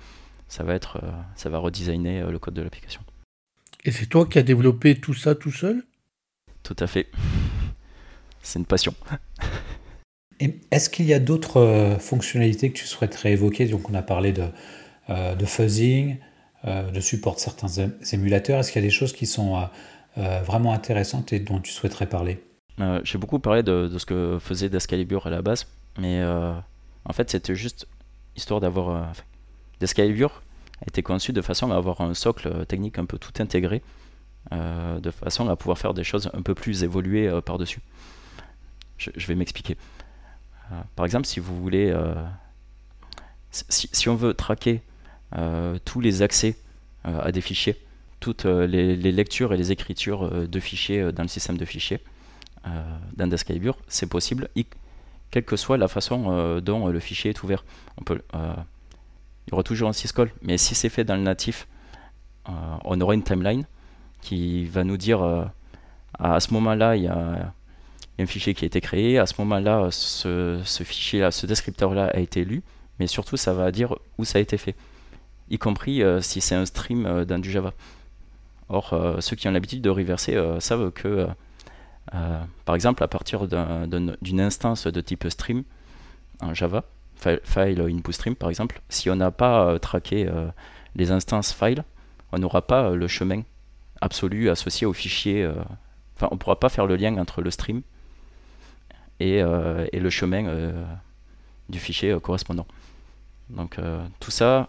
Ça 0.50 0.64
va 0.64 0.74
être, 0.74 1.02
ça 1.36 1.50
va 1.50 1.58
redesigner 1.58 2.22
le 2.30 2.40
code 2.40 2.54
de 2.54 2.62
l'application. 2.62 3.02
Et 3.86 3.92
c'est 3.92 4.08
toi 4.08 4.26
qui 4.26 4.40
as 4.40 4.44
développé 4.44 5.00
tout 5.00 5.14
ça 5.14 5.36
tout 5.36 5.52
seul? 5.52 5.86
Tout 6.64 6.76
à 6.80 6.88
fait. 6.88 7.10
C'est 8.42 8.60
une 8.60 8.66
passion. 8.66 8.94
Est-ce 10.72 10.90
qu'il 10.90 11.06
y 11.06 11.14
a 11.14 11.20
d'autres 11.20 11.98
fonctionnalités 12.00 12.72
que 12.72 12.78
tu 12.78 12.86
souhaiterais 12.86 13.32
évoquer? 13.32 13.68
Donc 13.68 13.90
on 13.90 13.94
a 13.94 14.02
parlé 14.02 14.34
de, 14.34 14.48
de 15.10 15.46
fuzzing, 15.46 16.18
euh, 16.18 16.24
de 16.66 17.00
support 17.00 17.40
certains 17.40 17.68
émulateurs. 18.12 18.60
Est-ce 18.60 18.72
qu'il 18.72 18.82
y 18.82 18.86
a 18.86 18.88
des 18.88 18.94
choses 18.94 19.14
qui 19.14 19.26
sont 19.26 19.56
euh, 19.56 19.66
euh, 20.18 20.42
vraiment 20.42 20.74
intéressantes 20.74 21.32
et 21.34 21.40
dont 21.40 21.60
tu 21.60 21.72
souhaiterais 21.72 22.08
parler? 22.08 22.44
J'ai 23.04 23.18
beaucoup 23.18 23.40
parlé 23.40 23.64
de, 23.64 23.92
ce 23.98 24.06
que 24.06 24.38
faisait 24.40 24.70
Descalibur 24.70 25.26
à 25.26 25.32
la 25.32 25.42
base, 25.42 25.66
mais 25.98 26.24
en 26.24 27.14
fait 27.14 27.32
c'était 27.32 27.56
juste 27.56 27.88
histoire 28.36 28.60
d'avoir... 28.60 29.12
Descalibur 29.80 30.44
a 30.82 30.86
été 30.88 31.02
conçu 31.02 31.34
de 31.34 31.42
façon 31.42 31.72
à 31.72 31.76
avoir 31.76 32.02
un 32.02 32.14
socle 32.14 32.68
technique 32.68 33.00
un 33.00 33.06
peu 33.06 33.18
tout 33.18 33.34
intégré, 33.40 33.82
de 34.52 35.10
façon 35.10 35.50
à 35.50 35.56
pouvoir 35.56 35.80
faire 35.80 35.96
des 35.96 36.04
choses 36.04 36.30
un 36.36 36.44
peu 36.44 36.54
plus 36.54 36.84
évoluées 36.84 37.42
par-dessus. 37.44 37.80
Je, 39.00 39.26
vais 39.26 39.34
m'expliquer. 39.34 39.76
par 40.96 41.04
exemple, 41.04 41.26
si 41.26 41.40
vous 41.40 41.60
voulez... 41.60 41.92
si, 43.50 44.08
on 44.08 44.16
veut 44.16 44.36
traquer 44.36 44.84
euh, 44.84 44.97
tous 45.86 46.00
les 46.00 46.22
accès 46.22 46.56
euh, 47.08 47.22
à 47.22 47.32
des 47.32 47.42
fichiers, 47.42 47.78
toutes 48.20 48.46
euh, 48.46 48.66
les, 48.68 48.96
lectures 48.96 49.54
et 49.54 49.58
les 49.58 49.72
écritures 49.72 50.48
de 50.48 50.60
fichiers 50.60 51.12
dans 51.12 51.24
le 51.24 51.30
système 51.30 51.58
de 51.58 51.66
fichiers 51.66 52.00
dans 53.16 53.28
Descalibur, 53.28 53.78
c'est 53.88 54.10
possible, 54.10 54.50
quelle 55.32 55.46
que 55.46 55.56
soit 55.56 55.78
la 55.78 55.88
façon 55.88 56.60
dont 56.60 56.88
le 56.90 57.00
fichier 57.00 57.30
est 57.30 57.42
ouvert. 57.42 57.64
On 57.98 58.04
peut, 58.04 58.22
il 58.34 59.52
y 59.52 59.54
aura 59.54 59.64
toujours 59.64 59.88
un 59.88 59.94
syscall, 59.94 60.30
mais 60.42 60.58
si 60.58 60.76
c'est 60.76 60.90
fait 60.90 61.06
dans 61.06 61.16
le 61.16 61.22
natif, 61.22 61.66
on 62.46 63.00
aura 63.00 63.14
une 63.14 63.24
timeline 63.24 63.64
qui 64.20 64.66
va 64.66 64.84
nous 64.84 64.98
dire 64.98 65.24
à, 66.20 66.40
ce 66.42 66.54
moment-là, 66.56 66.98
il 66.98 67.04
y 67.04 67.08
a 67.08 67.54
un 68.20 68.26
fichier 68.26 68.54
qui 68.54 68.66
a 68.66 68.68
été 68.68 68.82
créé, 68.82 69.18
à 69.18 69.28
ce 69.28 69.36
moment-là, 69.40 69.88
ce, 69.90 70.60
ce 70.66 70.84
fichier-là, 70.84 71.32
ce 71.32 71.46
descripteur-là 71.46 72.08
a 72.08 72.20
été 72.20 72.44
lu, 72.44 72.64
mais 73.00 73.08
surtout, 73.08 73.38
ça 73.38 73.54
va 73.54 73.72
dire 73.72 73.96
où 74.18 74.26
ça 74.26 74.40
a 74.40 74.42
été 74.42 74.58
fait 74.58 74.76
y 75.50 75.58
compris 75.58 76.02
euh, 76.04 76.22
si 76.22 76.42
c'est 76.42 76.56
un 76.56 76.66
stream 76.66 77.06
euh, 77.06 77.26
dans 77.26 77.40
du 77.40 77.52
Java. 77.52 77.74
Or, 78.70 78.94
euh, 78.94 79.22
ceux 79.22 79.36
qui 79.36 79.48
ont 79.48 79.52
l'habitude 79.52 79.82
de 79.82 79.90
reverser 79.90 80.38
savent 80.60 80.92
que, 80.92 81.28
par 82.66 82.76
exemple, 82.76 83.02
à 83.04 83.08
partir 83.08 83.48
d'une 83.48 84.42
instance 84.42 84.88
de 84.88 85.02
type 85.02 85.28
stream 85.30 85.64
en 86.42 86.54
Java, 86.54 86.84
file, 87.16 87.82
input 87.82 88.12
stream 88.12 88.36
par 88.36 88.50
exemple, 88.50 88.82
si 88.90 89.10
on 89.10 89.16
n'a 89.16 89.32
pas 89.32 89.80
traqué 89.80 90.30
les 90.96 91.12
instances 91.12 91.54
file, 91.54 91.84
on 92.34 92.40
n'aura 92.40 92.62
pas 92.62 92.92
le 92.92 93.08
chemin 93.08 93.44
absolu 94.02 94.50
associé 94.50 94.86
au 94.86 94.94
fichier. 94.94 95.50
Enfin, 96.16 96.28
on 96.32 96.36
ne 96.36 96.40
pourra 96.40 96.60
pas 96.60 96.70
faire 96.70 96.88
le 96.88 96.98
lien 96.98 97.18
entre 97.18 97.42
le 97.42 97.52
stream 97.52 97.82
et, 99.22 99.38
et 99.38 100.00
le 100.00 100.10
chemin 100.10 100.74
du 101.70 101.80
fichier 101.80 102.18
correspondant. 102.22 102.68
Donc 103.50 103.78
tout 104.20 104.32
ça, 104.32 104.68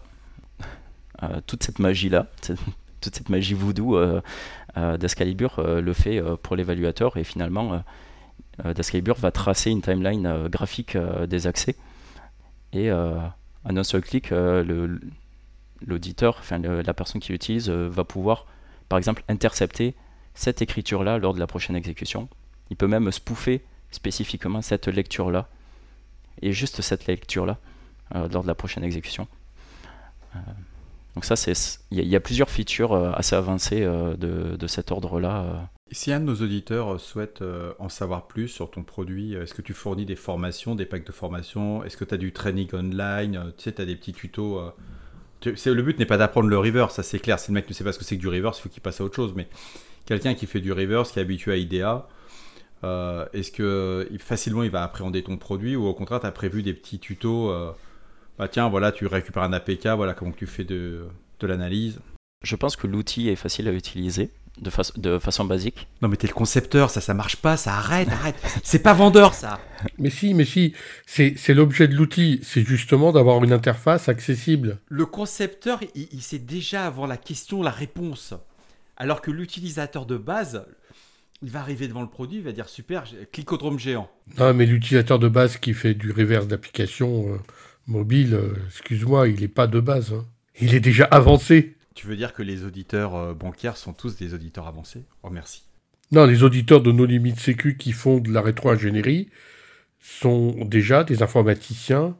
toute 1.45 1.63
cette 1.63 1.79
magie-là, 1.79 2.27
toute 3.01 3.15
cette 3.15 3.29
magie 3.29 3.53
voodoo 3.53 3.97
euh, 3.97 4.21
euh, 4.77 4.97
d'Escalibur 4.97 5.61
le 5.61 5.93
fait 5.93 6.21
pour 6.43 6.55
l'évaluateur 6.55 7.17
et 7.17 7.23
finalement 7.23 7.83
d'Escalibur 8.63 9.15
va 9.15 9.31
tracer 9.31 9.71
une 9.71 9.81
timeline 9.81 10.47
graphique 10.47 10.97
des 11.27 11.47
accès 11.47 11.75
et 12.73 12.91
en 12.91 13.31
un 13.65 13.83
seul 13.83 14.01
clic 14.01 14.31
l'auditeur, 15.85 16.37
enfin 16.39 16.59
la 16.59 16.93
personne 16.93 17.21
qui 17.21 17.31
l'utilise 17.31 17.69
va 17.69 18.03
pouvoir 18.03 18.45
par 18.89 18.97
exemple 18.97 19.23
intercepter 19.29 19.95
cette 20.33 20.61
écriture 20.61 21.03
là 21.03 21.17
lors 21.17 21.33
de 21.33 21.39
la 21.39 21.47
prochaine 21.47 21.75
exécution. 21.75 22.27
Il 22.69 22.75
peut 22.75 22.87
même 22.87 23.11
spoofer 23.11 23.63
spécifiquement 23.91 24.61
cette 24.61 24.87
lecture 24.87 25.31
là 25.31 25.47
et 26.41 26.51
juste 26.51 26.81
cette 26.81 27.07
lecture 27.07 27.45
là 27.45 27.57
lors 28.13 28.43
de 28.43 28.47
la 28.47 28.55
prochaine 28.55 28.83
exécution. 28.83 29.27
Donc 31.15 31.25
ça, 31.25 31.35
il 31.91 31.99
y, 31.99 32.15
a 32.15 32.19
plusieurs 32.19 32.49
features 32.49 32.93
euh, 32.93 33.11
assez 33.13 33.35
avancées 33.35 33.81
euh, 33.83 34.15
de, 34.15 34.67
cet 34.67 34.91
ordre-là. 34.91 35.41
Euh. 35.43 35.53
Si 35.91 36.11
un 36.11 36.19
de 36.19 36.25
nos 36.25 36.35
auditeurs 36.35 36.99
souhaite 36.99 37.43
en 37.79 37.89
savoir 37.89 38.27
plus 38.27 38.47
sur 38.47 38.69
ton 38.69 38.83
produit, 38.83 39.33
est-ce 39.33 39.55
que 39.55 39.63
tu 39.63 39.73
fournis 39.73 40.05
des 40.05 40.15
formations, 40.15 40.75
des 40.75 40.85
packs 40.85 41.05
de 41.05 41.11
formation 41.11 41.83
Est-ce 41.83 41.97
que 41.97 42.05
tu 42.05 42.13
as 42.13 42.17
du 42.17 42.31
training 42.31 42.67
online? 42.73 43.51
Tu 43.57 43.63
sais, 43.63 43.71
tu 43.71 43.81
as 43.81 43.85
des 43.85 43.95
petits 43.95 44.13
tutos 44.13 44.61
le 45.45 45.81
but 45.81 45.97
n'est 45.97 46.05
pas 46.05 46.17
d'apprendre 46.17 46.49
le 46.49 46.57
reverse, 46.59 46.95
ça 46.95 47.01
c'est 47.01 47.17
clair. 47.17 47.39
Si 47.39 47.49
le 47.49 47.55
mec 47.55 47.67
ne 47.67 47.73
sait 47.73 47.83
pas 47.83 47.93
ce 47.93 47.97
que 47.97 48.03
c'est 48.03 48.17
que 48.17 48.21
du 48.21 48.27
reverse, 48.27 48.59
il 48.59 48.61
faut 48.63 48.69
qu'il 48.69 48.81
passe 48.81 49.01
à 49.01 49.03
autre 49.03 49.15
chose. 49.15 49.33
Mais 49.35 49.47
quelqu'un 50.05 50.35
qui 50.35 50.45
fait 50.45 50.59
du 50.59 50.71
reverse, 50.71 51.11
qui 51.11 51.19
est 51.19 51.21
habitué 51.23 51.53
à 51.53 51.55
IDEA, 51.55 52.07
est-ce 53.33 53.51
que 53.51 54.07
facilement 54.19 54.61
il 54.61 54.69
va 54.69 54.83
appréhender 54.83 55.23
ton 55.23 55.37
produit 55.37 55.75
ou 55.75 55.87
au 55.87 55.93
contraire 55.95 56.19
tu 56.19 56.27
as 56.27 56.31
prévu 56.31 56.61
des 56.61 56.73
petits 56.73 56.99
tutos 56.99 57.51
bah 58.39 58.47
tiens, 58.47 58.69
voilà, 58.69 58.93
tu 58.93 59.05
récupères 59.05 59.43
un 59.43 59.51
APK, 59.51 59.85
voilà 59.97 60.13
comment 60.13 60.31
tu 60.31 60.47
fais 60.47 60.63
de, 60.63 61.05
de 61.41 61.47
l'analyse. 61.47 61.99
Je 62.41 62.55
pense 62.55 62.77
que 62.77 62.87
l'outil 62.87 63.27
est 63.27 63.35
facile 63.35 63.67
à 63.67 63.73
utiliser 63.73 64.31
de, 64.61 64.71
de 64.97 65.19
façon 65.19 65.43
basique. 65.43 65.89
Non 66.01 66.07
mais 66.07 66.15
t'es 66.15 66.27
le 66.27 66.33
concepteur, 66.33 66.89
ça 66.89 67.01
ça 67.01 67.13
marche 67.13 67.35
pas, 67.35 67.57
ça 67.57 67.73
arrête, 67.73 68.07
arrête. 68.07 68.37
c'est 68.63 68.81
pas 68.81 68.93
vendeur 68.93 69.33
ça. 69.33 69.59
Mais 69.97 70.09
si, 70.09 70.33
mais 70.33 70.45
si, 70.45 70.73
c'est 71.05 71.53
l'objet 71.53 71.89
de 71.89 71.95
l'outil, 71.95 72.39
c'est 72.41 72.63
justement 72.63 73.11
d'avoir 73.11 73.43
une 73.43 73.51
interface 73.51 74.07
accessible. 74.07 74.77
Le 74.87 75.05
concepteur, 75.05 75.81
il, 75.93 76.07
il, 76.13 76.21
sait 76.21 76.39
déjà 76.39 76.85
avant 76.85 77.07
la 77.07 77.17
question 77.17 77.61
la 77.61 77.71
réponse. 77.71 78.33
Alors 78.95 79.21
que 79.21 79.31
l'utilisateur 79.31 80.05
de 80.05 80.15
base, 80.15 80.65
il 81.41 81.49
va 81.49 81.59
arriver 81.59 81.89
devant 81.89 82.01
le 82.01 82.09
produit, 82.09 82.37
il 82.37 82.43
va 82.43 82.53
dire 82.53 82.69
super, 82.69 83.03
clicodrome 83.33 83.79
géant. 83.79 84.09
Non 84.37 84.53
mais 84.53 84.65
l'utilisateur 84.65 85.19
de 85.19 85.27
base 85.27 85.57
qui 85.57 85.73
fait 85.73 85.93
du 85.93 86.13
reverse 86.13 86.47
d'application... 86.47 87.33
Euh, 87.33 87.37
mobile, 87.89 88.35
euh, 88.35 88.53
excuse-moi, 88.67 89.27
il 89.27 89.41
n'est 89.41 89.47
pas 89.47 89.67
de 89.67 89.79
base. 89.79 90.13
Hein. 90.13 90.25
Il 90.61 90.73
est 90.73 90.79
déjà 90.79 91.05
avancé. 91.05 91.75
Tu 91.95 92.07
veux 92.07 92.15
dire 92.15 92.33
que 92.33 92.43
les 92.43 92.63
auditeurs 92.63 93.15
euh, 93.15 93.33
bancaires 93.33 93.77
sont 93.77 93.93
tous 93.93 94.15
des 94.15 94.33
auditeurs 94.33 94.67
avancés? 94.67 95.03
Oh, 95.23 95.29
merci. 95.29 95.63
Non, 96.11 96.25
les 96.25 96.43
auditeurs 96.43 96.81
de 96.81 96.91
nos 96.91 97.05
limites 97.05 97.39
sécu 97.39 97.77
qui 97.77 97.91
font 97.91 98.19
de 98.19 98.31
la 98.31 98.41
rétro-ingénierie 98.41 99.29
sont 99.99 100.65
déjà 100.65 101.03
des 101.03 101.21
informaticiens 101.21 102.15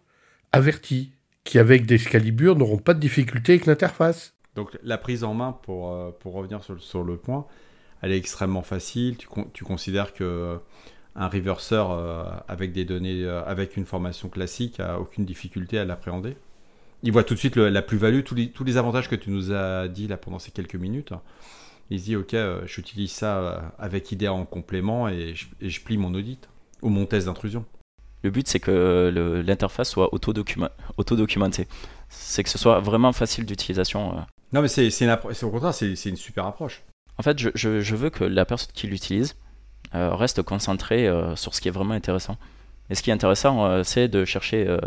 avertis, 0.52 1.14
qui 1.44 1.60
avec 1.60 1.86
des 1.86 1.98
scalibures 1.98 2.56
n'auront 2.56 2.78
pas 2.78 2.94
de 2.94 3.00
difficulté 3.00 3.54
avec 3.54 3.66
l'interface. 3.66 4.36
Donc 4.56 4.78
la 4.84 4.98
prise 4.98 5.24
en 5.24 5.34
main, 5.34 5.54
pour, 5.64 5.94
euh, 5.94 6.12
pour 6.20 6.34
revenir 6.34 6.64
sur, 6.64 6.82
sur, 6.82 7.04
le 7.04 7.18
point, 7.18 7.46
elle 8.02 8.12
est 8.12 8.18
extrêmement 8.18 8.64
facile. 8.64 9.18
Tu, 9.18 9.28
tu 9.54 9.64
considères 9.64 10.14
que 10.14 10.60
un 11.20 11.28
reverseur 11.28 11.92
avec 12.48 12.72
des 12.72 12.86
données, 12.86 13.28
avec 13.28 13.78
une 13.78 13.86
formation 13.86 14.30
classique, 14.30 14.80
a 14.80 15.00
aucune 15.00 15.26
difficulté 15.26 15.78
à 15.78 15.86
l'appréhender 15.86 16.36
il 17.04 17.12
voit 17.12 17.24
tout 17.24 17.34
de 17.34 17.40
suite 17.40 17.56
la 17.56 17.82
plus-value, 17.82 18.24
tous 18.24 18.36
les, 18.36 18.50
tous 18.50 18.64
les 18.64 18.78
avantages 18.78 19.10
que 19.10 19.16
tu 19.16 19.30
nous 19.30 19.52
as 19.52 19.88
dit 19.88 20.08
là 20.08 20.18
pendant 20.18 20.40
ces 20.40 20.52
quelques 20.52 20.76
minutes. 20.76 21.14
Il 21.90 22.00
se 22.00 22.06
dit, 22.06 22.16
OK, 22.16 22.34
euh, 22.34 22.62
j'utilise 22.66 23.12
ça 23.12 23.38
euh, 23.38 23.60
avec 23.80 24.12
IDEA 24.12 24.32
en 24.32 24.46
complément 24.46 25.08
et 25.08 25.34
je, 25.62 25.82
plie 25.82 25.98
mon 25.98 26.14
audit 26.14 26.48
ou 26.82 26.90
mon 26.90 27.06
test 27.06 27.26
d'intrusion. 27.26 27.66
Le 28.24 28.30
but, 28.30 28.48
c'est 28.48 28.60
que 28.60 29.44
l'interface 29.46 29.90
soit 29.90 30.14
auto-documentée. 30.14 31.68
C'est 32.10 32.44
que 32.44 32.50
ce 32.50 32.58
soit 32.58 32.80
vraiment 32.82 33.14
facile 33.14 33.46
d'utilisation. 33.46 34.18
Euh. 34.18 34.22
Non, 34.52 34.62
mais 34.62 34.68
c'est 34.68 35.44
au 35.44 35.50
contraire, 35.50 35.74
c'est 35.74 36.06
une 36.06 36.18
super 36.18 36.46
approche. 36.46 36.84
En 37.18 37.24
fait, 37.24 37.40
je, 37.40 37.50
je, 37.56 37.96
veux 37.96 38.10
que 38.10 38.26
la 38.26 38.46
personne 38.46 38.72
qui 38.74 38.88
l'utilise 38.88 39.36
reste 39.94 40.42
concentrée 40.44 41.10
sur 41.36 41.56
ce 41.56 41.62
qui 41.62 41.68
est 41.68 41.72
vraiment 41.72 41.94
intéressant. 41.94 42.38
Et 42.90 42.96
ce 42.96 43.02
qui 43.02 43.10
est 43.10 43.14
intéressant, 43.14 43.84
c'est 43.84 44.08
de 44.08 44.26
chercher 44.26 44.78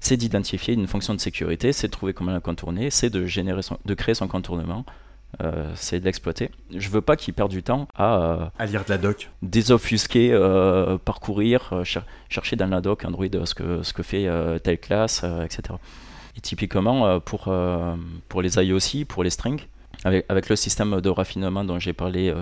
c'est 0.00 0.16
d'identifier 0.16 0.74
une 0.74 0.86
fonction 0.86 1.14
de 1.14 1.20
sécurité, 1.20 1.72
c'est 1.72 1.88
de 1.88 1.92
trouver 1.92 2.12
comment 2.12 2.32
la 2.32 2.40
contourner, 2.40 2.90
c'est 2.90 3.10
de, 3.10 3.26
générer 3.26 3.62
de 3.84 3.94
créer 3.94 4.14
son 4.14 4.28
contournement, 4.28 4.84
euh, 5.42 5.70
c'est 5.74 6.00
de 6.00 6.04
l'exploiter. 6.04 6.50
Je 6.74 6.88
veux 6.88 7.00
pas 7.00 7.16
qu'il 7.16 7.34
perde 7.34 7.50
du 7.50 7.62
temps 7.62 7.88
à, 7.94 8.22
euh, 8.22 8.46
à 8.58 8.66
lire 8.66 8.84
de 8.84 8.90
la 8.90 8.98
doc, 8.98 9.30
désobfusquer, 9.42 10.32
euh, 10.32 10.96
parcourir, 10.98 11.82
chercher 12.28 12.56
dans 12.56 12.68
la 12.68 12.80
doc 12.80 13.04
Android 13.04 13.26
ce 13.44 13.54
que, 13.54 13.82
ce 13.82 13.92
que 13.92 14.02
fait 14.02 14.28
telle 14.62 14.78
classe, 14.78 15.24
etc. 15.44 15.78
Et 16.36 16.40
typiquement 16.40 17.18
pour, 17.20 17.52
pour 18.28 18.42
les 18.42 18.58
IOC, 18.58 19.06
pour 19.08 19.24
les 19.24 19.30
strings, 19.30 19.62
avec, 20.04 20.26
avec 20.28 20.48
le 20.48 20.56
système 20.56 21.00
de 21.00 21.08
raffinement 21.08 21.64
dont 21.64 21.78
j'ai 21.78 21.92
parlé 21.92 22.32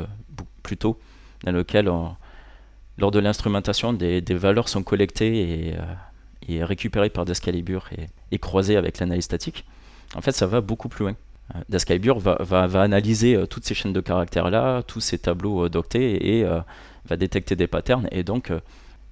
plus 0.63 0.77
tôt, 0.77 0.99
dans 1.45 1.53
lequel 1.53 1.87
lors 2.99 3.11
de 3.11 3.19
l'instrumentation 3.19 3.93
des, 3.93 4.21
valeurs 4.31 4.69
sont 4.69 4.83
collectées 4.83 5.69
et 5.69 5.75
et 6.49 6.63
récupéré 6.65 7.11
par 7.11 7.25
Descalibur 7.25 7.89
et, 7.97 8.07
et 8.31 8.39
croisé 8.39 8.77
avec 8.77 8.99
l'analyse 8.99 9.25
statique, 9.25 9.65
en 10.15 10.21
fait, 10.21 10.33
ça 10.33 10.47
va 10.47 10.61
beaucoup 10.61 10.89
plus 10.89 11.05
loin. 11.05 11.17
Euh, 11.55 11.61
Descalibur 11.69 12.19
va, 12.19 12.83
analyser 12.83 13.35
euh, 13.35 13.47
toutes 13.47 13.65
ces 13.65 13.75
chaînes 13.75 13.93
de 13.93 14.01
caractères-là, 14.01 14.83
tous 14.83 15.01
ces 15.01 15.19
tableaux 15.19 15.65
euh, 15.65 15.69
d'octets 15.69 16.27
et 16.27 16.45
va 17.07 17.17
détecter 17.17 17.57
des 17.57 17.67
patterns. 17.67 18.09
Et 18.13 18.23
donc, 18.23 18.51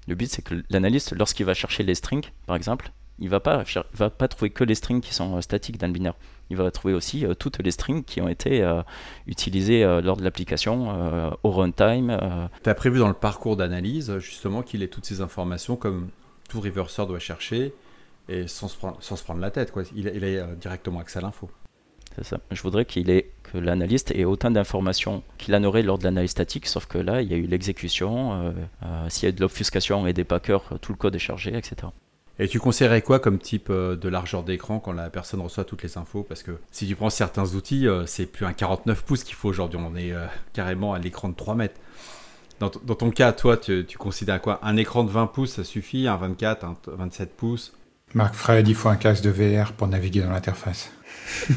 le 0.09 0.15
but, 0.15 0.31
c'est 0.31 0.43
que 0.43 0.55
l'analyste, 0.71 1.15
lorsqu'il 1.15 1.45
va 1.45 1.55
chercher 1.55 1.83
les 1.83 1.95
strings, 1.95 2.25
par 2.47 2.57
exemple, 2.57 2.91
il 3.19 3.27
ne 3.27 3.31
va 3.31 3.41
pas 4.11 4.29
trouver 4.29 4.51
que 4.51 4.65
les 4.65 4.75
strings 4.75 5.03
qui 5.03 5.13
sont 5.13 5.41
statiques 5.43 5.79
dans 5.79 5.87
le 5.87 5.93
binaire. 5.93 6.15
Il 6.53 6.57
va 6.59 6.71
trouver 6.71 6.93
aussi 6.93 7.25
toutes 7.39 7.59
les 7.59 7.71
strings 7.71 8.05
qui 8.05 8.21
ont 8.21 8.29
été 8.29 8.63
utilisées 9.27 9.85
lors 10.03 10.19
de 10.19 10.23
l'application 10.23 11.33
au 11.43 11.51
runtime. 11.51 12.17
Tu 12.63 12.69
as 12.69 12.75
prévu 12.75 12.99
dans 12.99 13.09
le 13.09 13.15
parcours 13.15 13.57
d'analyse, 13.57 14.19
justement, 14.19 14.63
qu'il 14.63 14.83
ait 14.83 14.89
toutes 14.89 15.07
ces 15.07 15.23
informations 15.23 15.77
comme 15.77 16.11
tout 16.53 16.61
reverseur 16.61 17.07
doit 17.07 17.19
chercher 17.19 17.73
et 18.29 18.47
sans 18.47 18.69
se 18.69 18.77
prendre, 18.77 18.97
sans 19.01 19.17
se 19.17 19.25
prendre 19.25 19.41
la 19.41 19.51
tête. 19.51 19.73
Quoi. 19.73 19.85
Il, 19.95 20.11
il 20.15 20.25
a 20.25 20.27
euh, 20.27 20.55
directement 20.55 21.01
accès 21.01 21.19
à 21.19 21.23
l'info. 21.23 21.51
C'est 22.15 22.25
ça. 22.25 22.41
Je 22.51 22.61
voudrais 22.63 22.85
qu'il 22.85 23.09
ait, 23.09 23.31
que 23.43 23.57
l'analyste 23.57 24.11
ait 24.11 24.25
autant 24.25 24.51
d'informations 24.51 25.23
qu'il 25.39 25.55
en 25.55 25.65
aurait 25.65 25.83
lors 25.83 25.99
de 25.99 26.05
l'analyse 26.05 26.33
statique, 26.33 26.67
sauf 26.67 26.85
que 26.85 26.99
là, 26.99 27.23
il 27.23 27.31
y 27.31 27.35
a 27.35 27.39
eu 27.39 27.47
l'exécution, 27.47 28.35
euh, 28.35 28.53
euh, 28.83 29.09
s'il 29.09 29.27
y 29.27 29.29
a 29.29 29.33
de 29.33 29.41
l'obfuscation 29.41 30.07
et 30.07 30.13
des 30.13 30.25
packers, 30.25 30.63
tout 30.83 30.93
le 30.93 30.99
code 30.99 31.15
est 31.15 31.21
chargé, 31.21 31.57
etc. 31.57 31.89
Et 32.43 32.49
tu 32.49 32.59
conseillerais 32.59 33.03
quoi 33.03 33.21
comme 33.21 33.39
type 33.39 33.71
de 33.71 34.09
largeur 34.09 34.43
d'écran 34.43 34.81
quand 34.81 34.93
la 34.93 35.11
personne 35.11 35.41
reçoit 35.41 35.65
toutes 35.65 35.85
les 35.85 35.97
infos? 35.97 36.25
Parce 36.25 36.43
que 36.43 36.59
si 36.73 36.89
tu 36.89 36.97
prends 36.97 37.09
certains 37.09 37.55
outils, 37.55 37.87
c'est 38.07 38.27
plus 38.27 38.45
un 38.45 38.53
49 38.53 39.05
pouces 39.05 39.23
qu'il 39.23 39.37
faut 39.37 39.49
aujourd'hui, 39.49 39.79
on 39.81 39.95
est 39.95 40.13
carrément 40.53 40.93
à 40.93 40.99
l'écran 40.99 41.29
de 41.29 41.37
3 41.37 41.55
mètres. 41.55 41.81
Dans, 42.59 42.69
ton 42.69 43.11
cas, 43.11 43.33
toi, 43.33 43.57
tu, 43.57 43.85
considères 43.99 44.41
quoi? 44.41 44.61
Un 44.63 44.77
écran 44.77 45.05
de 45.05 45.11
20 45.11 45.29
pouces, 45.29 45.53
ça 45.55 45.65
suffit? 45.65 46.07
Un 46.09 46.17
24, 46.17 46.65
un 46.65 46.77
27 46.87 47.37
pouces? 47.37 47.73
Marc 48.15 48.35
Fred, 48.35 48.69
il 48.69 48.75
faut 48.75 48.89
un 48.89 48.97
casque 48.97 49.25
de 49.25 49.31
VR 49.31 49.73
pour 49.73 49.89
naviguer 49.89 50.21
dans 50.21 50.31
l'interface. 50.31 50.93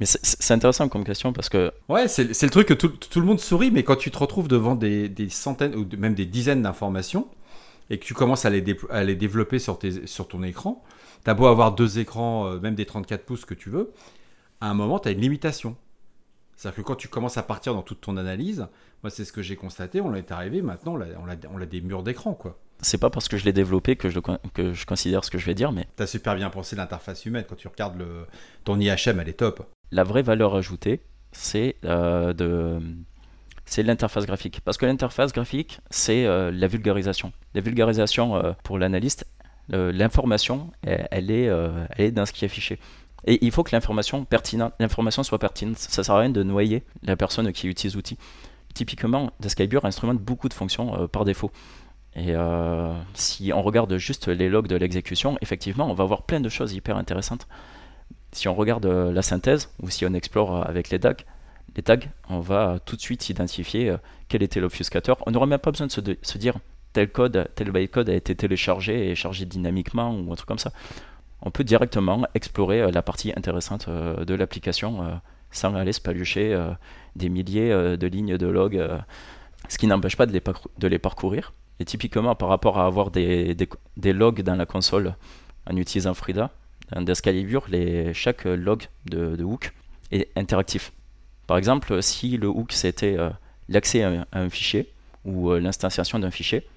mais 0.00 0.06
c'est 0.06 0.54
intéressant 0.54 0.88
comme 0.88 1.04
question 1.04 1.32
parce 1.32 1.48
que. 1.48 1.72
Ouais, 1.88 2.08
c'est 2.08 2.42
le 2.42 2.50
truc 2.50 2.68
que 2.68 2.74
tout, 2.74 3.20
le 3.20 3.26
monde 3.26 3.40
sourit, 3.40 3.70
mais 3.70 3.82
quand 3.82 3.96
tu 3.96 4.10
te 4.10 4.18
retrouves 4.18 4.48
devant 4.48 4.74
des, 4.76 5.12
centaines 5.28 5.74
ou 5.74 5.86
même 5.98 6.14
des 6.14 6.26
dizaines 6.26 6.62
d'informations 6.62 7.26
et 7.90 7.98
que 7.98 8.04
tu 8.04 8.14
commences 8.14 8.44
à 8.44 8.50
les, 8.50 8.62
les 8.62 9.16
développer 9.16 9.58
sur, 9.58 9.78
tes, 9.78 10.06
sur 10.06 10.28
ton 10.28 10.42
écran, 10.42 10.84
t'as 11.24 11.34
beau 11.34 11.46
avoir 11.46 11.74
deux 11.74 11.98
écrans, 11.98 12.46
euh, 12.46 12.60
même 12.60 12.74
des 12.74 12.86
34 12.86 13.24
pouces 13.24 13.44
que 13.44 13.54
tu 13.54 13.70
veux, 13.70 13.92
à 14.60 14.68
un 14.70 14.74
moment, 14.74 14.98
tu 14.98 15.08
as 15.08 15.12
une 15.12 15.20
limitation. 15.20 15.76
C'est-à-dire 16.56 16.78
que 16.78 16.82
quand 16.82 16.96
tu 16.96 17.08
commences 17.08 17.38
à 17.38 17.44
partir 17.44 17.72
dans 17.74 17.82
toute 17.82 18.00
ton 18.00 18.16
analyse, 18.16 18.66
moi 19.04 19.10
c'est 19.10 19.24
ce 19.24 19.32
que 19.32 19.42
j'ai 19.42 19.54
constaté, 19.54 20.00
on 20.00 20.14
est 20.14 20.32
arrivé, 20.32 20.60
maintenant 20.60 20.96
on 20.96 21.00
a, 21.00 21.36
on 21.52 21.60
a, 21.60 21.66
des 21.66 21.80
murs 21.80 22.02
d'écran 22.02 22.34
quoi. 22.34 22.58
C'est 22.80 22.98
pas 22.98 23.10
parce 23.10 23.28
que 23.28 23.36
je 23.36 23.44
l'ai 23.44 23.52
développé 23.52 23.94
que 23.94 24.08
je, 24.08 24.18
que 24.54 24.72
je 24.72 24.86
considère 24.86 25.24
ce 25.24 25.30
que 25.30 25.38
je 25.38 25.46
vais 25.46 25.54
dire, 25.54 25.70
mais... 25.72 25.86
T'as 25.96 26.06
super 26.06 26.34
bien 26.34 26.50
pensé 26.50 26.74
l'interface 26.74 27.26
humaine, 27.26 27.44
quand 27.48 27.56
tu 27.56 27.68
regardes 27.68 27.98
le, 27.98 28.26
ton 28.64 28.78
IHM, 28.78 29.20
elle 29.20 29.28
est 29.28 29.38
top. 29.38 29.68
La 29.92 30.04
vraie 30.04 30.22
valeur 30.22 30.54
ajoutée, 30.54 31.00
c'est 31.32 31.76
euh, 31.84 32.32
de... 32.32 32.80
C'est 33.68 33.82
l'interface 33.82 34.26
graphique. 34.26 34.60
Parce 34.64 34.76
que 34.76 34.86
l'interface 34.86 35.32
graphique, 35.32 35.80
c'est 35.90 36.24
euh, 36.24 36.50
la 36.50 36.66
vulgarisation. 36.66 37.32
La 37.54 37.60
vulgarisation, 37.60 38.36
euh, 38.36 38.52
pour 38.64 38.78
l'analyste, 38.78 39.26
l'information, 39.70 40.70
elle, 40.82 41.30
est, 41.30 41.42
elle 41.42 42.04
est 42.06 42.10
dans 42.10 42.24
ce 42.24 42.32
qui 42.32 42.46
est 42.46 42.48
affiché. 42.48 42.78
Et 43.26 43.44
il 43.44 43.50
faut 43.50 43.64
que 43.64 43.74
l'information 43.74 44.24
pertinente, 44.24 44.72
l'information 44.78 45.22
soit 45.22 45.38
pertinente. 45.38 45.78
Ça 45.78 46.04
sert 46.04 46.14
à 46.14 46.20
rien 46.20 46.30
de 46.30 46.42
noyer 46.42 46.84
la 47.02 47.16
personne 47.16 47.52
qui 47.52 47.68
utilise 47.68 47.94
l'outil. 47.94 48.16
Typiquement, 48.74 49.30
Describer 49.40 49.80
instrumente 49.84 50.18
beaucoup 50.18 50.48
de 50.48 50.54
fonctions 50.54 51.02
euh, 51.02 51.06
par 51.06 51.24
défaut. 51.24 51.50
Et 52.14 52.34
euh, 52.34 52.94
si 53.14 53.52
on 53.52 53.62
regarde 53.62 53.96
juste 53.96 54.28
les 54.28 54.48
logs 54.48 54.68
de 54.68 54.76
l'exécution, 54.76 55.36
effectivement, 55.40 55.90
on 55.90 55.94
va 55.94 56.04
voir 56.04 56.22
plein 56.22 56.40
de 56.40 56.48
choses 56.48 56.72
hyper 56.74 56.96
intéressantes. 56.96 57.48
Si 58.32 58.48
on 58.48 58.54
regarde 58.54 58.86
euh, 58.86 59.12
la 59.12 59.22
synthèse, 59.22 59.70
ou 59.82 59.90
si 59.90 60.06
on 60.06 60.14
explore 60.14 60.66
avec 60.66 60.90
les 60.90 61.00
tags, 61.00 61.14
les 61.78 61.82
tags, 61.82 62.06
on 62.28 62.40
va 62.40 62.78
tout 62.84 62.96
de 62.96 63.00
suite 63.00 63.30
identifier 63.30 63.94
quel 64.28 64.42
était 64.42 64.60
l'obfuscateur. 64.60 65.16
On 65.26 65.30
n'aura 65.30 65.46
même 65.46 65.58
pas 65.58 65.70
besoin 65.70 65.86
de 65.86 66.16
se, 66.20 66.38
dire 66.38 66.58
tel 66.92 67.08
code, 67.08 67.48
tel 67.54 67.70
bytecode 67.70 68.10
a 68.10 68.14
été 68.14 68.34
téléchargé 68.34 69.08
et 69.08 69.14
chargé 69.14 69.46
dynamiquement 69.46 70.12
ou 70.12 70.30
un 70.30 70.34
truc 70.34 70.48
comme 70.48 70.58
ça 70.58 70.72
on 71.42 71.50
peut 71.50 71.64
directement 71.64 72.26
explorer 72.34 72.82
euh, 72.82 72.90
la 72.90 73.02
partie 73.02 73.32
intéressante 73.36 73.86
euh, 73.88 74.24
de 74.24 74.34
l'application 74.34 75.02
euh, 75.02 75.14
sans 75.50 75.74
aller 75.74 75.92
se 75.92 76.76
des 77.16 77.28
milliers 77.30 77.70
de 77.70 78.06
lignes 78.06 78.36
de 78.36 78.46
log, 78.46 78.86
ce 79.66 79.78
qui 79.78 79.86
n'empêche 79.86 80.14
pas 80.14 80.26
de 80.26 80.86
les, 80.88 80.98
parcourir. 80.98 81.54
Et 81.80 81.86
typiquement, 81.86 82.34
par 82.34 82.50
rapport 82.50 82.78
à 82.78 82.84
avoir 82.84 83.10
des, 83.10 83.56
logs 83.96 84.42
dans 84.42 84.56
la 84.56 84.66
console 84.66 85.14
en 85.66 85.74
utilisant 85.74 86.12
Frida, 86.12 86.50
dans 86.92 87.00
Descalibur, 87.00 87.66
chaque 88.12 88.44
log 88.44 88.88
de, 89.06 89.42
hook 89.42 89.72
est 90.12 90.28
interactif. 90.36 90.92
Par 91.48 91.58
exemple, 91.58 92.00
si 92.02 92.36
le 92.36 92.46
hook 92.46 92.70
c'était 92.72 93.16
l'accès 93.68 94.04
à, 94.04 94.26
un 94.32 94.48
fichier 94.48 94.92
ou 95.24 95.52
l'instanciation 95.54 96.20
d'un 96.20 96.30
fichier, 96.30 96.68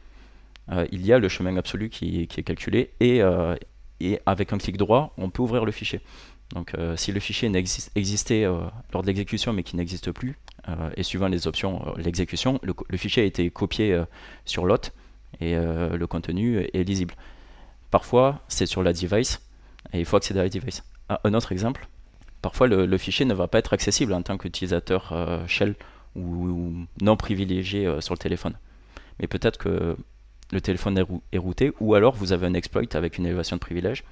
il 0.92 1.06
y 1.06 1.14
a 1.14 1.20
le 1.20 1.30
chemin 1.30 1.56
absolu 1.58 1.90
qui, 1.90 2.22
est 2.22 2.44
calculé 2.44 2.90
et, 3.00 3.22
avec 4.26 4.54
un 4.54 4.58
clic 4.58 4.78
droit, 4.78 5.14
on 5.18 5.30
peut 5.30 5.44
ouvrir 5.44 5.66
le 5.66 5.72
fichier. 5.72 6.02
Donc 6.54 6.74
euh, 6.76 6.96
si 6.98 7.12
le 7.12 7.20
fichier 7.20 7.52
existait 7.96 8.44
euh, 8.44 8.60
lors 8.94 9.04
de 9.04 9.08
l'exécution 9.08 9.54
mais 9.54 9.64
qui 9.64 9.76
n'existe 9.76 10.12
plus, 10.12 10.38
euh, 10.68 10.90
et 10.98 11.04
suivant 11.04 11.28
les 11.28 11.48
options 11.48 11.94
l'exécution, 11.98 12.60
le, 12.64 12.98
fichier 12.98 13.24
a 13.24 13.26
été 13.26 13.50
copié 13.50 14.02
sur 14.46 14.66
l'hôte 14.66 14.94
et 15.40 15.56
le 15.56 16.06
contenu 16.08 16.60
est 16.74 16.84
lisible. 16.84 17.16
Parfois 17.90 18.42
c'est 18.48 18.66
sur 18.66 18.84
la 18.84 18.94
device 18.94 19.42
et 19.94 20.00
il 20.00 20.06
faut 20.06 20.18
accéder 20.18 20.40
à 20.40 20.44
la 20.44 20.50
device. 20.50 20.84
Un 21.10 21.34
autre 21.34 21.52
exemple, 21.52 21.88
parfois 22.42 22.68
le, 22.68 22.98
fichier 22.98 23.26
ne 23.26 23.34
va 23.34 23.48
pas 23.48 23.60
être 23.60 23.74
accessible 23.74 24.14
en 24.14 24.22
tant 24.22 24.38
qu'utilisateur 24.38 25.14
shell 25.48 25.76
ou, 26.16 26.86
non 27.02 27.16
privilégié 27.18 28.02
sur 28.02 28.14
le 28.14 28.20
téléphone. 28.20 28.56
Mais 29.20 29.28
peut-être 29.28 29.58
que 29.58 29.96
le 30.52 30.62
téléphone 30.62 31.06
est, 31.32 31.38
routé, 31.38 31.72
ou 31.80 31.96
alors 31.96 32.14
vous 32.14 32.34
avez 32.34 32.46
un 32.48 32.54
exploit 32.54 32.84
avec 32.94 33.18
une 33.18 33.26
élévation 33.26 33.56
de 33.56 33.62
privilèges. 33.62 34.04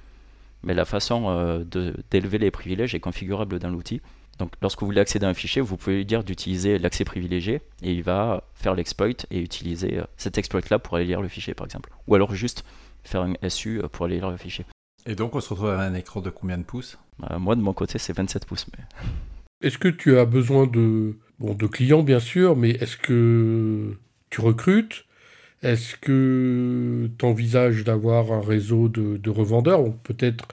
Mais 0.62 0.74
la 0.74 0.84
façon 0.84 1.26
euh, 1.28 1.64
d'élever 2.10 2.38
les 2.38 2.50
privilèges 2.50 2.94
est 2.94 3.00
configurable 3.00 3.58
dans 3.58 3.70
l'outil. 3.70 4.00
Donc 4.38 4.52
lorsque 4.62 4.80
vous 4.80 4.86
voulez 4.86 5.00
accéder 5.00 5.26
à 5.26 5.28
un 5.28 5.34
fichier, 5.34 5.60
vous 5.60 5.76
pouvez 5.76 5.96
lui 5.96 6.06
dire 6.06 6.24
d'utiliser 6.24 6.78
l'accès 6.78 7.04
privilégié 7.04 7.60
et 7.82 7.92
il 7.92 8.02
va 8.02 8.44
faire 8.54 8.74
l'exploit 8.74 9.08
et 9.30 9.40
utiliser 9.40 9.98
euh, 9.98 10.04
cet 10.16 10.38
exploit-là 10.38 10.78
pour 10.78 10.96
aller 10.96 11.06
lire 11.06 11.20
le 11.20 11.28
fichier 11.28 11.54
par 11.54 11.66
exemple. 11.66 11.90
Ou 12.06 12.14
alors 12.14 12.34
juste 12.34 12.64
faire 13.04 13.22
un 13.22 13.34
SU 13.48 13.80
euh, 13.80 13.88
pour 13.88 14.06
aller 14.06 14.16
lire 14.16 14.30
le 14.30 14.36
fichier. 14.36 14.64
Et 15.06 15.14
donc 15.14 15.34
on 15.34 15.40
se 15.40 15.48
retrouve 15.50 15.70
avec 15.70 15.92
un 15.92 15.94
écran 15.94 16.20
de 16.20 16.30
combien 16.30 16.58
de 16.58 16.62
pouces? 16.62 16.98
Bah, 17.20 17.38
Moi 17.38 17.56
de 17.56 17.60
mon 17.60 17.72
côté 17.72 17.98
c'est 17.98 18.12
27 18.12 18.46
pouces. 18.46 18.66
Mais... 18.76 18.84
Est-ce 19.66 19.78
que 19.78 19.88
tu 19.88 20.18
as 20.18 20.24
besoin 20.24 20.66
de, 20.66 21.16
bon, 21.38 21.54
de 21.54 21.66
clients 21.66 22.02
bien 22.02 22.20
sûr, 22.20 22.56
mais 22.56 22.70
est-ce 22.70 22.96
que 22.96 23.94
tu 24.30 24.40
recrutes? 24.40 25.04
Est-ce 25.62 25.96
que 25.96 27.10
tu 27.18 27.24
envisages 27.24 27.84
d'avoir 27.84 28.32
un 28.32 28.40
réseau 28.40 28.88
de, 28.88 29.30
revendeurs? 29.30 29.82
Ou 29.82 29.90
peut-être 29.90 30.48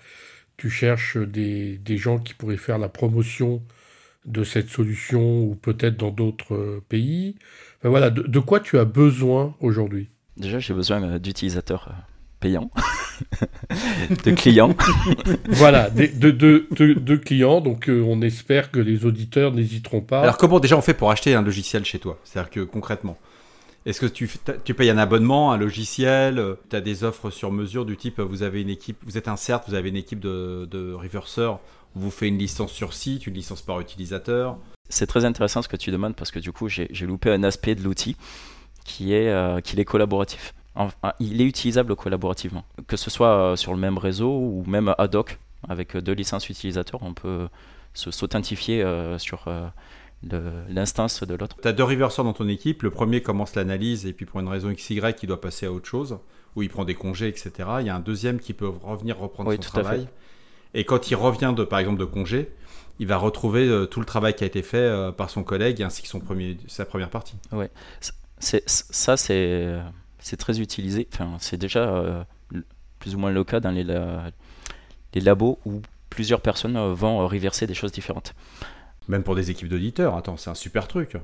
tu 0.58 0.69
cherches 0.69 1.17
des, 1.17 1.80
gens 1.97 2.19
qui 2.19 2.34
pourraient 2.34 2.58
faire 2.58 2.77
la 2.77 2.89
promotion 2.89 3.63
de 4.25 4.43
cette 4.43 4.67
solution 4.69 5.43
ou 5.43 5.56
peut-être 5.56 5.95
dans 5.95 6.12
d'autres 6.12 6.82
pays? 6.89 7.36
Voilà, 7.84 8.10
de, 8.10 8.39
quoi 8.39 8.60
tu 8.60 8.77
as 8.77 8.86
besoin 8.86 9.56
aujourd'hui? 9.62 10.10
Déjà, 10.36 10.60
j'ai 10.60 10.73
besoin 10.73 11.17
d'utilisateurs 11.19 11.93
payants, 12.41 12.69
de 14.25 14.32
clients. 14.32 14.75
voilà, 15.47 15.89
de, 15.89 16.32
de, 16.32 17.15
clients. 17.15 17.62
Donc, 17.62 17.89
on 17.89 18.21
espère 18.21 18.71
que 18.71 18.80
les 18.80 19.06
auditeurs 19.06 19.51
n'hésiteront 19.51 20.01
pas. 20.01 20.21
Alors, 20.21 20.38
comment 20.38 20.60
déjà 20.60 20.77
on 20.77 20.82
fait 20.82 20.93
pour 20.93 21.12
acheter 21.12 21.34
un 21.34 21.41
logiciel 21.41 21.86
chez 21.86 21.99
toi? 21.99 22.19
C'est-à-dire 22.23 22.49
que 22.49 22.60
concrètement, 22.62 23.17
est-ce 23.86 24.01
que 24.01 24.06
tu, 24.06 24.30
tu 24.65 24.73
payes 24.73 24.89
un 24.89 24.97
abonnement, 24.97 25.51
un 25.51 25.58
logiciel 25.58 26.43
Tu 26.69 26.75
as 26.75 26.82
des 26.82 27.03
offres 27.03 27.30
sur 27.30 27.51
mesure 27.51 27.86
du 27.86 27.95
type 27.95 28.19
vous 28.19 28.43
avez 28.43 28.62
une 28.62 28.69
équipe, 28.69 28.97
vous 29.06 29.17
êtes 29.17 29.27
un 29.27 29.38
CERT, 29.38 29.62
vous 29.67 29.75
avez 29.75 29.89
une 29.89 29.95
équipe 29.95 30.19
de, 30.19 30.67
de 30.69 30.93
reverseurs, 30.93 31.60
on 31.95 31.99
vous 32.01 32.12
fait 32.12 32.27
une 32.27 32.38
licence 32.38 32.71
sur 32.71 32.93
site, 32.93 33.27
une 33.27 33.34
licence 33.34 33.62
par 33.62 33.80
utilisateur? 33.80 34.58
C'est 34.89 35.08
très 35.08 35.25
intéressant 35.25 35.62
ce 35.62 35.67
que 35.67 35.77
tu 35.77 35.91
demandes 35.91 36.15
parce 36.15 36.32
que 36.32 36.39
du 36.39 36.51
coup 36.51 36.69
j'ai 36.69 36.88
loupé 37.06 37.32
un 37.32 37.43
aspect 37.43 37.75
de 37.75 37.82
l'outil 37.82 38.15
qui 38.86 39.13
est 39.13 39.30
euh, 39.30 39.60
qu'il 39.62 39.80
est 39.80 39.86
collaboratif. 39.86 40.53
Il 41.20 41.42
est 41.42 41.46
utilisable 41.46 41.96
collaborativement, 41.96 42.63
que 42.88 42.98
ce 42.98 43.10
soit 43.10 43.30
euh, 43.30 43.56
sur 43.56 43.74
le 43.74 43.80
même 43.80 43.98
réseau 43.98 44.30
ou 44.30 44.63
même 44.68 44.94
ad 44.98 45.16
hoc 45.16 45.40
avec 45.68 45.98
deux 45.98 46.13
licences 46.13 46.50
utilisateurs, 46.50 47.02
on 47.04 47.13
peut 47.13 47.48
s'authentifier 47.94 48.84
euh, 48.84 49.18
sur 49.18 49.46
l'instance 50.70 51.24
de 51.24 51.36
l'autre. 51.36 51.58
Tu 51.62 51.68
as 51.68 51.74
deux 51.74 51.84
reverseurs 51.84 52.26
dans 52.26 52.34
ton 52.34 52.48
équipe. 52.48 52.84
Le 52.84 52.92
premier 52.92 53.22
commence 53.22 53.56
l'analyse 53.56 54.06
et 54.06 54.13
puis 54.13 54.26
pour 54.26 54.40
une 54.40 54.48
raison 54.48 54.72
XY, 54.72 55.02
il 55.22 55.28
doit 55.28 55.42
passer 55.42 55.66
à 55.66 55.72
autre 55.72 55.88
chose, 55.88 56.20
où 56.56 56.62
il 56.62 56.70
prend 56.70 56.86
des 56.86 56.96
congés, 56.96 57.28
etc. 57.28 57.52
Il 57.80 57.88
y 57.88 57.90
a 57.90 57.96
un 57.96 58.00
deuxième 58.00 58.40
qui 58.40 58.54
peut 58.54 58.68
revenir 58.68 59.18
reprendre 59.18 59.52
son 59.52 59.58
travail. 59.60 60.08
Et 60.74 60.84
quand 60.84 61.10
il 61.10 61.16
revient, 61.16 61.54
de, 61.56 61.63
par 61.63 61.80
exemple, 61.80 62.00
de 62.00 62.06
congé, 62.06 62.52
il 63.00 63.08
va 63.08 63.18
retrouver 63.18 63.68
euh, 63.68 63.86
tout 63.86 64.00
le 64.00 64.06
travail 64.06 64.36
qui 64.36 64.44
a 64.44 64.48
été 64.48 64.62
fait 64.62 64.78
euh, 64.78 65.12
par 65.12 65.30
son 65.30 65.44
collègue 65.44 65.82
ainsi 65.82 66.02
que 66.02 66.08
son 66.08 66.20
premier, 66.20 66.58
sa 66.68 66.86
première 66.86 67.10
partie. 67.10 67.36
Oui, 67.52 67.66
ça 68.40 69.18
c'est 69.18 69.80
c'est 70.28 70.38
très 70.38 70.60
utilisé. 70.60 71.08
Enfin, 71.13 71.38
c'est 71.40 71.58
déjà 71.58 71.88
euh, 71.88 72.24
plus 73.00 73.16
ou 73.16 73.20
moins 73.20 73.32
le 73.32 73.44
cas 73.44 73.60
dans 73.60 73.72
les, 73.72 73.84
les 73.84 75.22
labos 75.22 75.60
où 75.66 75.82
plusieurs 76.10 76.42
personnes 76.42 76.78
vont 76.94 77.28
reverser 77.28 77.68
des 77.68 77.74
choses 77.74 77.92
différentes. 77.92 78.34
Même 79.08 79.24
pour 79.24 79.36
des 79.36 79.52
équipes 79.52 79.70
d'auditeurs, 79.70 80.16
attends, 80.16 80.38
c'est 80.38 80.50
un 80.50 80.56
super 80.56 80.88
truc. 80.88 81.18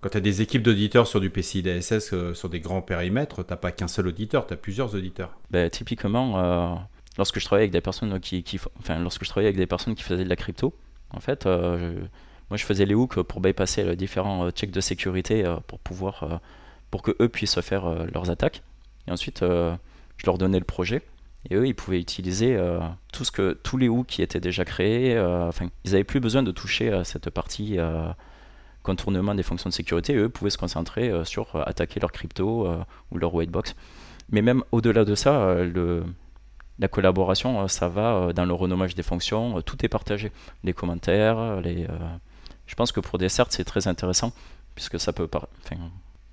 Quand 0.00 0.08
tu 0.08 0.16
as 0.16 0.20
des 0.20 0.40
équipes 0.40 0.62
d'auditeurs 0.62 1.06
sur 1.06 1.20
du 1.20 1.28
PCI 1.28 1.62
DSS, 1.62 2.12
euh, 2.12 2.34
sur 2.34 2.48
des 2.48 2.60
grands 2.60 2.80
périmètres, 2.80 3.44
tu 3.44 3.56
pas 3.56 3.70
qu'un 3.70 3.88
seul 3.88 4.08
auditeur, 4.08 4.46
tu 4.46 4.54
as 4.54 4.56
plusieurs 4.56 4.94
auditeurs. 4.94 5.36
Ben, 5.50 5.68
typiquement, 5.68 6.38
euh, 6.38 6.74
lorsque 7.18 7.38
je 7.38 7.44
travaillais 7.44 7.64
avec 7.64 7.72
des 7.72 7.82
personnes 7.82 8.18
qui, 8.20 8.42
enfin, 8.78 8.98
lorsque 8.98 9.24
je 9.24 9.28
travaillais 9.28 9.48
avec 9.48 9.58
des 9.58 9.66
personnes 9.66 9.94
qui 9.94 10.02
faisaient 10.02 10.24
de 10.24 10.28
la 10.28 10.36
crypto, 10.36 10.74
en 11.10 11.20
fait, 11.20 11.44
euh, 11.44 12.00
moi 12.48 12.56
je 12.56 12.64
faisais 12.64 12.86
les 12.86 12.94
hooks 12.94 13.22
pour 13.22 13.40
bypasser 13.40 13.84
les 13.84 13.96
différents 13.96 14.50
checks 14.50 14.70
de 14.70 14.80
sécurité 14.80 15.44
pour 15.66 15.78
pouvoir, 15.80 16.40
pour 16.90 17.02
que 17.02 17.16
eux 17.20 17.28
puissent 17.28 17.60
faire 17.60 17.88
leurs 18.12 18.30
attaques. 18.30 18.62
Et 19.06 19.12
ensuite, 19.12 19.40
je 19.42 20.26
leur 20.26 20.38
donnais 20.38 20.58
le 20.58 20.64
projet. 20.64 21.02
Et 21.48 21.54
eux, 21.54 21.66
ils 21.66 21.74
pouvaient 21.74 22.00
utiliser 22.00 22.54
euh, 22.56 22.80
tout 23.12 23.24
ce 23.24 23.30
que, 23.30 23.58
tous 23.62 23.78
les 23.78 23.88
hooks 23.88 24.06
qui 24.06 24.22
étaient 24.22 24.40
déjà 24.40 24.64
créés. 24.64 25.16
Euh, 25.16 25.50
ils 25.84 25.92
n'avaient 25.92 26.04
plus 26.04 26.20
besoin 26.20 26.42
de 26.42 26.50
toucher 26.50 26.92
à 26.92 27.04
cette 27.04 27.30
partie 27.30 27.78
euh, 27.78 28.08
contournement 28.82 29.34
des 29.34 29.42
fonctions 29.42 29.70
de 29.70 29.74
sécurité. 29.74 30.14
eux 30.14 30.28
pouvaient 30.28 30.50
se 30.50 30.58
concentrer 30.58 31.12
sur 31.24 31.56
attaquer 31.66 32.00
leur 32.00 32.12
crypto 32.12 32.68
ou 33.10 33.18
leur 33.18 33.34
whitebox. 33.34 33.74
Mais 34.30 34.42
même 34.42 34.64
au-delà 34.72 35.04
de 35.04 35.14
ça, 35.14 35.54
la 36.78 36.88
collaboration, 36.88 37.68
ça 37.68 37.88
va 37.88 38.32
dans 38.32 38.46
le 38.46 38.54
renommage 38.54 38.94
des 38.94 39.02
fonctions. 39.02 39.60
tout 39.62 39.84
est 39.84 39.88
partagé. 39.88 40.32
Les 40.64 40.72
commentaires, 40.72 41.60
les, 41.60 41.86
je 42.66 42.74
pense 42.74 42.90
que 42.90 43.00
pour 43.00 43.18
des 43.18 43.28
certes, 43.28 43.52
c'est 43.52 43.64
très 43.64 43.86
intéressant 43.86 44.32
puisque 44.74 44.98
ça 44.98 45.12
peut, 45.12 45.28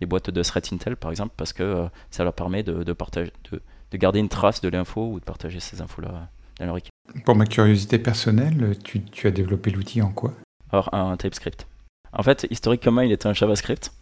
les 0.02 0.08
boîtes 0.08 0.30
de 0.30 0.44
threat 0.44 0.72
intel 0.74 0.96
par 0.96 1.12
exemple, 1.12 1.34
parce 1.38 1.54
que 1.54 1.88
ça 2.12 2.24
leur 2.24 2.34
permet 2.34 2.64
de, 2.64 2.84
de 2.84 2.94
partager, 2.94 3.32
de, 3.52 3.62
de 3.92 3.98
garder 3.98 4.20
une 4.20 4.30
trace 4.30 4.62
de 4.62 4.70
l'info 4.70 5.12
ou 5.12 5.20
de 5.20 5.26
partager 5.26 5.60
ces 5.60 5.82
infos-là 5.82 6.30
dans 6.60 6.66
leur 6.66 6.78
équipe. 6.78 6.92
Pour 7.26 7.36
ma 7.36 7.46
curiosité 7.46 8.00
personnelle, 8.00 8.76
tu, 8.84 9.28
as 9.28 9.32
développé 9.32 9.72
l'outil 9.72 10.02
en 10.02 10.12
quoi? 10.12 10.34
Alors, 10.72 10.94
un 10.94 11.16
TypeScript. 11.16 11.68
En 12.12 12.24
fait, 12.24 12.48
historiquement, 12.50 13.02
il 13.02 13.12
était 13.12 13.28
un 13.28 13.34
JavaScript, 13.34 13.94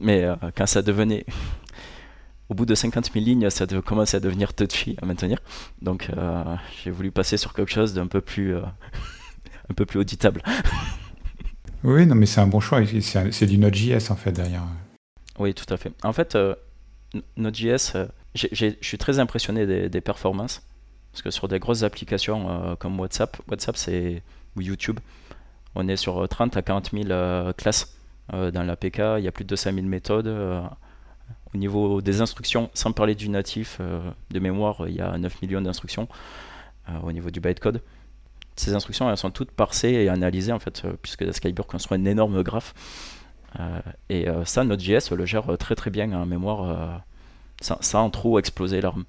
mais 0.00 0.24
euh, 0.24 0.36
quand 0.56 0.66
ça 0.66 0.82
devenait. 0.82 1.24
Au 2.48 2.54
bout 2.54 2.66
de 2.66 2.74
50 2.74 3.12
000 3.12 3.24
lignes, 3.24 3.48
ça 3.48 3.64
commençait 3.86 4.16
à 4.16 4.20
devenir 4.20 4.54
touchy 4.54 4.96
à 5.00 5.06
maintenir. 5.06 5.38
Donc, 5.82 6.10
euh, 6.10 6.56
j'ai 6.82 6.90
voulu 6.90 7.12
passer 7.12 7.36
sur 7.36 7.54
quelque 7.54 7.70
chose 7.70 7.94
d'un 7.94 8.08
peu 8.08 8.20
plus. 8.20 8.56
Euh, 8.56 8.62
un 9.70 9.74
peu 9.74 9.86
plus 9.86 10.00
auditable. 10.00 10.42
oui, 11.84 12.06
non, 12.06 12.16
mais 12.16 12.26
c'est 12.26 12.40
un 12.40 12.48
bon 12.48 12.58
choix. 12.58 12.80
C'est 13.30 13.46
du 13.46 13.56
Node.js 13.56 14.10
en 14.10 14.16
fait 14.16 14.32
derrière. 14.32 14.64
Oui, 15.40 15.54
tout 15.54 15.72
à 15.72 15.76
fait. 15.76 15.92
En 16.04 16.12
fait, 16.12 16.38
Node.js 17.36 17.96
je 18.34 18.74
suis 18.80 18.98
très 18.98 19.18
impressionné 19.18 19.88
des, 19.88 20.00
performances. 20.00 20.62
Parce 21.12 21.22
que 21.22 21.30
sur 21.30 21.48
des 21.48 21.58
grosses 21.58 21.82
applications 21.82 22.50
euh, 22.50 22.76
comme 22.76 22.98
WhatsApp, 23.00 23.36
WhatsApp 23.48 23.76
c'est, 23.76 24.22
ou 24.56 24.60
YouTube, 24.60 25.00
on 25.74 25.88
est 25.88 25.96
sur 25.96 26.28
30 26.28 26.56
à 26.56 26.62
40 26.62 26.90
000 26.92 27.10
euh, 27.10 27.52
classes 27.52 27.96
euh, 28.32 28.52
dans 28.52 28.62
l'APK. 28.62 28.98
Il 29.18 29.24
y 29.24 29.28
a 29.28 29.32
plus 29.32 29.42
de 29.42 29.48
200 29.48 29.72
000 29.74 29.86
méthodes. 29.86 30.28
au 30.28 31.58
niveau 31.58 32.00
des 32.00 32.20
instructions, 32.20 32.70
sans 32.74 32.92
parler 32.92 33.16
du 33.16 33.28
natif, 33.28 33.80
de 34.30 34.38
mémoire, 34.38 34.86
il 34.86 34.94
y 34.94 35.00
a 35.00 35.18
9 35.18 35.42
millions 35.42 35.60
d'instructions 35.60 36.06
au 37.02 37.10
niveau 37.10 37.30
du 37.30 37.40
bytecode. 37.40 37.82
Ces 38.54 38.74
instructions, 38.74 39.10
elles 39.10 39.16
sont 39.16 39.30
toutes 39.30 39.50
parsées 39.50 39.90
et 39.90 40.08
analysées, 40.08 40.52
en 40.52 40.60
fait, 40.60 40.84
puisque 41.02 41.24
construit 41.66 41.98
un 41.98 42.04
énorme 42.04 42.42
graphe. 42.44 42.72
Et 44.08 44.26
ça, 44.44 44.64
Node.js 44.64 45.10
le 45.14 45.26
gère 45.26 45.58
très 45.58 45.74
très 45.74 45.90
bien 45.90 46.12
en 46.12 46.26
mémoire 46.26 47.02
ça, 47.60 47.98
en 47.98 48.10
trop 48.10 48.38
explosé 48.38 48.80
l'arme. 48.80 49.04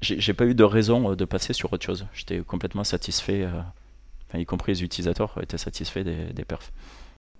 J'ai 0.00 0.34
pas 0.34 0.46
eu 0.46 0.54
de 0.54 0.64
raison 0.64 1.10
euh, 1.10 1.16
de 1.16 1.24
passer 1.24 1.52
sur 1.52 1.72
autre 1.72 1.84
chose. 1.84 2.06
J'étais 2.12 2.38
complètement 2.40 2.84
satisfait, 2.84 3.42
euh, 3.42 4.38
y 4.38 4.46
compris 4.46 4.72
les 4.72 4.84
utilisateurs 4.84 5.36
étaient 5.42 5.58
satisfaits 5.58 6.00
des, 6.00 6.26
des 6.26 6.44
perfs. 6.44 6.72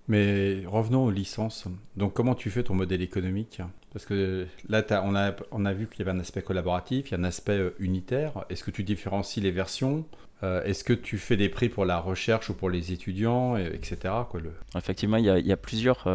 Mais 0.09 0.63
revenons 0.65 1.05
aux 1.05 1.11
licences. 1.11 1.67
Donc, 1.95 2.13
comment 2.13 2.35
tu 2.35 2.49
fais 2.49 2.63
ton 2.63 2.73
modèle 2.73 3.01
économique? 3.01 3.61
Parce 3.93 4.05
que 4.05 4.47
là, 4.67 4.83
on, 5.03 5.15
a, 5.15 5.33
on 5.51 5.65
a 5.65 5.73
vu 5.73 5.87
qu'il 5.87 5.99
y 5.99 6.01
avait 6.01 6.17
un 6.17 6.19
aspect 6.19 6.41
collaboratif, 6.41 7.09
il 7.09 7.11
y 7.11 7.15
a 7.15 7.19
un 7.19 7.23
aspect 7.23 7.57
euh, 7.57 7.75
unitaire. 7.79 8.45
Est-ce 8.49 8.63
que 8.63 8.71
tu 8.71 8.83
différencies 8.83 9.39
les 9.39 9.51
versions? 9.51 10.05
Est-ce 10.41 10.85
que 10.85 10.93
tu 10.93 11.17
fais 11.17 11.35
des 11.35 11.49
prix 11.49 11.67
pour 11.67 11.83
la 11.83 11.99
recherche 11.99 12.49
ou 12.49 12.53
pour 12.53 12.69
les 12.69 12.93
étudiants, 12.93 13.57
etc. 13.57 14.13
Le... 14.35 14.53
Effectivement, 14.73 15.17
il 15.17 15.25
y, 15.25 15.51
a, 15.51 15.57
plusieurs 15.57 16.07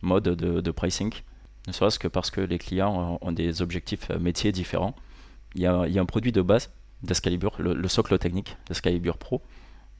modes 0.00 0.30
de, 0.30 0.70
pricing 0.70 1.12
ne 1.66 1.72
serait-ce 1.72 1.98
que 1.98 2.08
parce 2.08 2.30
que 2.30 2.40
les 2.40 2.58
clients 2.58 3.18
ont 3.20 3.32
des 3.32 3.62
objectifs 3.62 4.10
euh, 4.10 4.18
métiers 4.18 4.52
différents. 4.52 4.94
Il 5.54 5.62
y 5.62 5.66
a, 5.66 5.80
un 5.80 6.04
produit 6.04 6.32
de 6.32 6.42
base 6.42 6.70
d'Escalibur, 7.02 7.54
le, 7.58 7.88
socle 7.88 8.18
technique 8.18 8.56
d'Escalibur 8.66 9.18
Pro, 9.18 9.42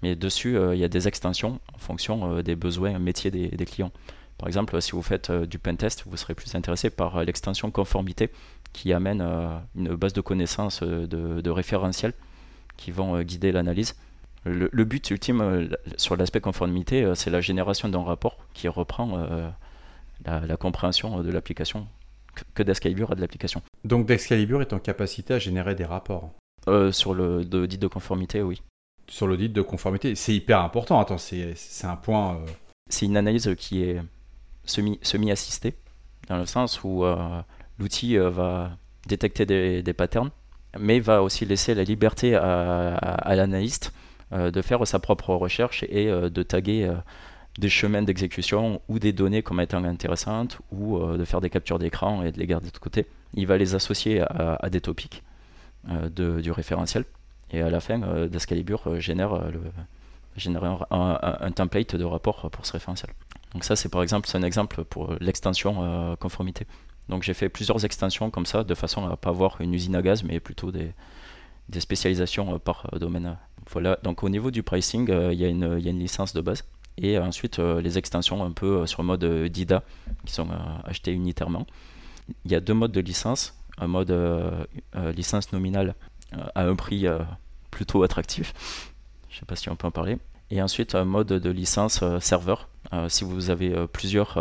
mais 0.05 0.17
dessus, 0.17 0.59
euh, 0.59 0.75
il 0.75 0.81
y 0.81 0.85
a 0.85 0.89
des 0.89 1.09
extensions 1.09 1.61
en 1.75 1.79
fonction 1.79 2.37
euh, 2.37 2.43
des 2.43 2.57
besoins 2.57 2.99
métiers 2.99 3.31
des, 3.31 3.65
clients. 3.65 3.91
Par 4.37 4.49
exemple, 4.49 4.81
si 4.83 4.93
vous 4.93 5.01
faites 5.01 5.33
du 5.33 5.59
pentest, 5.59 6.05
vous 6.07 6.17
serez 6.19 6.35
plus 6.35 6.55
intéressé 6.55 6.91
par 6.91 7.25
l'extension 7.25 7.71
conformité 7.71 8.31
qui 8.75 8.93
amène 8.93 9.23
une 9.75 9.95
base 9.95 10.13
de 10.13 10.21
connaissances 10.21 10.83
de, 10.83 11.51
référentiels 11.51 12.13
qui 12.77 12.91
vont 12.91 13.23
guider 13.23 13.53
l'analyse. 13.53 13.95
Le, 14.45 14.69
le, 14.71 14.85
but 14.85 15.09
ultime 15.11 15.71
sur 15.97 16.17
l'aspect 16.17 16.41
conformité, 16.41 17.11
c'est 17.15 17.31
la 17.31 17.41
génération 17.41 17.89
d'un 17.89 18.03
rapport 18.03 18.37
qui 18.53 18.67
reprend 18.67 19.25
la, 20.27 20.57
compréhension 20.57 21.23
de 21.23 21.31
l'application 21.31 21.87
que 22.55 22.63
d'Excalibur 22.63 23.13
a 23.13 23.15
de 23.15 23.21
l'application. 23.21 23.63
Donc 23.85 24.07
d'Excalibur 24.07 24.61
est 24.61 24.73
en 24.73 24.81
capacité 24.81 25.35
à 25.35 25.39
générer 25.39 25.75
des 25.77 25.85
rapports 25.85 26.33
euh, 26.69 26.93
Sur 26.93 27.15
l'audit 27.15 27.79
de 27.79 27.87
conformité, 27.87 28.43
oui. 28.43 28.63
Sur 29.09 29.27
l'audit 29.27 29.53
de 29.53 29.63
conformité, 29.63 30.15
c'est 30.15 30.35
hyper 30.35 30.61
important. 30.61 30.99
Attends, 31.01 31.19
c'est 31.19 31.55
un 31.85 31.97
point. 31.97 32.37
Euh, 32.37 32.47
c'est 32.89 33.07
une 33.07 33.17
analyse 33.17 33.55
qui 33.59 33.83
est 33.83 34.01
semi-assistée, 34.65 35.75
dans 36.29 36.39
le 36.39 36.47
sens 36.47 36.83
où 36.85 37.05
euh, 37.05 37.17
l'outil 37.79 38.17
va 38.17 38.77
détecter 39.07 39.47
des, 39.47 39.93
patterns, 39.93 40.31
mais 40.79 41.01
va 41.01 41.23
aussi 41.23 41.45
laisser 41.45 41.75
la 41.75 41.85
liberté 41.85 42.35
à, 42.35 42.95
à 42.95 43.35
l'analyste 43.35 43.93
de 44.33 44.63
faire 44.63 44.87
sa 44.87 44.99
propre 44.99 45.35
recherche 45.35 45.85
et 45.85 46.07
de 46.07 46.43
taguer 46.43 46.91
des 47.59 47.69
chemins 47.69 48.03
d'exécution 48.03 48.81
ou 48.89 48.99
des 48.99 49.13
données 49.13 49.43
comme 49.43 49.61
étant 49.61 49.83
intéressantes 49.85 50.59
ou 50.73 50.97
euh, 50.97 51.17
de 51.17 51.25
faire 51.25 51.41
des 51.41 51.51
captures 51.51 51.79
d'écran 51.79 52.23
et 52.23 52.33
de 52.33 52.39
les 52.39 52.47
garder 52.47 52.71
de 52.71 52.79
côté. 52.79 53.07
Il 53.35 53.47
va 53.47 53.57
les 53.57 53.75
associer 53.75 54.21
à, 54.21 54.69
des 54.71 54.81
topics 54.81 55.23
euh, 55.89 56.09
de, 56.09 56.41
du 56.41 56.51
référentiel 56.51 57.05
et 57.55 57.63
à 57.63 57.71
la 57.71 57.81
fin, 57.81 58.03
euh, 58.03 58.29
Descalibur 58.29 59.01
génère, 59.01 59.35
le, 59.51 59.61
génère 60.37 60.87
un, 60.91 61.51
template 61.53 61.95
de 61.95 62.05
rapport 62.05 62.51
pour 62.51 62.67
ce 62.67 62.73
référentiel. 62.73 63.13
Donc 63.53 63.65
ça, 63.65 63.77
c'est 63.77 63.89
par 63.89 64.03
exemple, 64.03 64.29
c'est 64.29 64.37
un 64.37 64.43
exemple 64.43 64.83
pour 64.85 65.15
l'extension 65.21 66.17
conformité. 66.19 66.67
Donc 67.09 67.23
j'ai 67.23 67.35
fait 67.35 67.49
plusieurs 67.49 67.85
extensions 67.85 68.31
comme 68.31 68.47
ça, 68.47 68.65
de 68.65 68.75
façon 68.75 69.07
à 69.07 69.11
ne 69.11 69.15
pas 69.15 69.31
avoir 69.31 69.61
une 69.61 69.73
usine 69.73 69.95
à 69.95 70.03
gaz, 70.03 70.25
mais 70.25 70.41
plutôt 70.41 70.73
des, 70.73 70.93
spécialisations 71.79 72.59
par 72.59 72.89
domaine. 72.99 73.37
Voilà, 73.71 73.99
donc 74.03 74.25
au 74.25 74.29
niveau 74.29 74.51
du 74.51 74.65
pricing, 74.65 75.09
il 75.09 75.39
y, 75.39 75.45
a 75.45 75.49
une 75.49 75.99
licence 76.01 76.35
de 76.35 76.41
base 76.41 76.65
et 76.99 77.19
ensuite 77.19 77.59
les 77.59 77.99
extensions 77.99 78.45
un 78.45 78.51
peu 78.51 78.87
sur 78.87 79.03
le 79.03 79.07
mode 79.07 79.25
DIDA 79.25 79.85
qui 80.27 80.33
sont 80.33 80.49
achetées 80.85 81.13
unitairement. 81.13 81.67
Il 82.45 82.51
y 82.51 82.55
a 82.57 82.61
deux 82.61 82.75
modes 82.75 82.93
de 82.93 83.01
licence, 83.01 83.57
un 83.79 83.87
mode 83.87 84.13
licence 85.15 85.53
nominale 85.53 85.95
à 86.55 86.65
un 86.65 86.75
prix 86.75 87.07
plutôt 87.75 88.03
attractif, 88.03 88.53
je 89.29 89.37
ne 89.37 89.41
sais 89.41 89.47
pas 89.47 89.57
si 89.57 89.69
on 89.69 89.77
peut 89.77 89.87
en 89.87 89.91
parler, 89.91 90.19
et 90.51 90.63
ensuite 90.63 90.95
un 90.95 91.05
mode 91.05 91.29
de 91.29 91.51
licence 91.51 92.05
serveur. 92.21 92.69
si 93.09 93.25
vous 93.25 93.51
avez 93.51 93.75
plusieurs, 93.93 94.33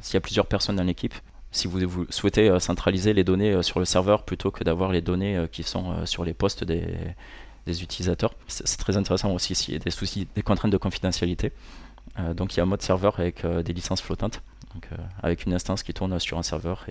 s'il 0.00 0.14
y 0.14 0.16
a 0.16 0.20
plusieurs 0.20 0.46
personnes 0.46 0.76
dans 0.76 0.84
l'équipe, 0.84 1.14
si 1.52 1.68
vous, 1.68 2.06
souhaitez 2.08 2.58
centraliser 2.58 3.12
les 3.12 3.24
données 3.24 3.62
sur 3.62 3.78
le 3.78 3.84
serveur 3.84 4.24
plutôt 4.24 4.50
que 4.50 4.64
d'avoir 4.64 4.90
les 4.90 5.02
données 5.02 5.46
qui 5.52 5.62
sont 5.62 6.06
sur 6.06 6.24
les 6.24 6.34
postes 6.34 6.64
des, 6.64 7.14
utilisateurs. 7.66 8.34
C'est 8.48 8.78
très 8.78 8.96
intéressant 8.96 9.32
aussi 9.32 9.54
s'il 9.54 9.74
y 9.74 9.76
a 9.76 9.80
des 9.80 9.90
soucis, 9.90 10.26
des 10.34 10.42
contraintes 10.42 10.72
de 10.72 10.78
confidentialité. 10.78 11.52
Euh, 12.18 12.34
donc 12.34 12.54
il 12.54 12.58
y 12.58 12.60
a 12.60 12.62
un 12.62 12.66
mode 12.66 12.82
serveur 12.82 13.18
avec 13.18 13.44
euh, 13.44 13.62
des 13.62 13.72
licences 13.72 14.02
flottantes, 14.02 14.42
euh, 14.92 14.96
avec 15.22 15.46
une 15.46 15.54
instance 15.54 15.82
qui 15.82 15.94
tourne 15.94 16.18
sur 16.18 16.38
un 16.38 16.42
serveur 16.42 16.86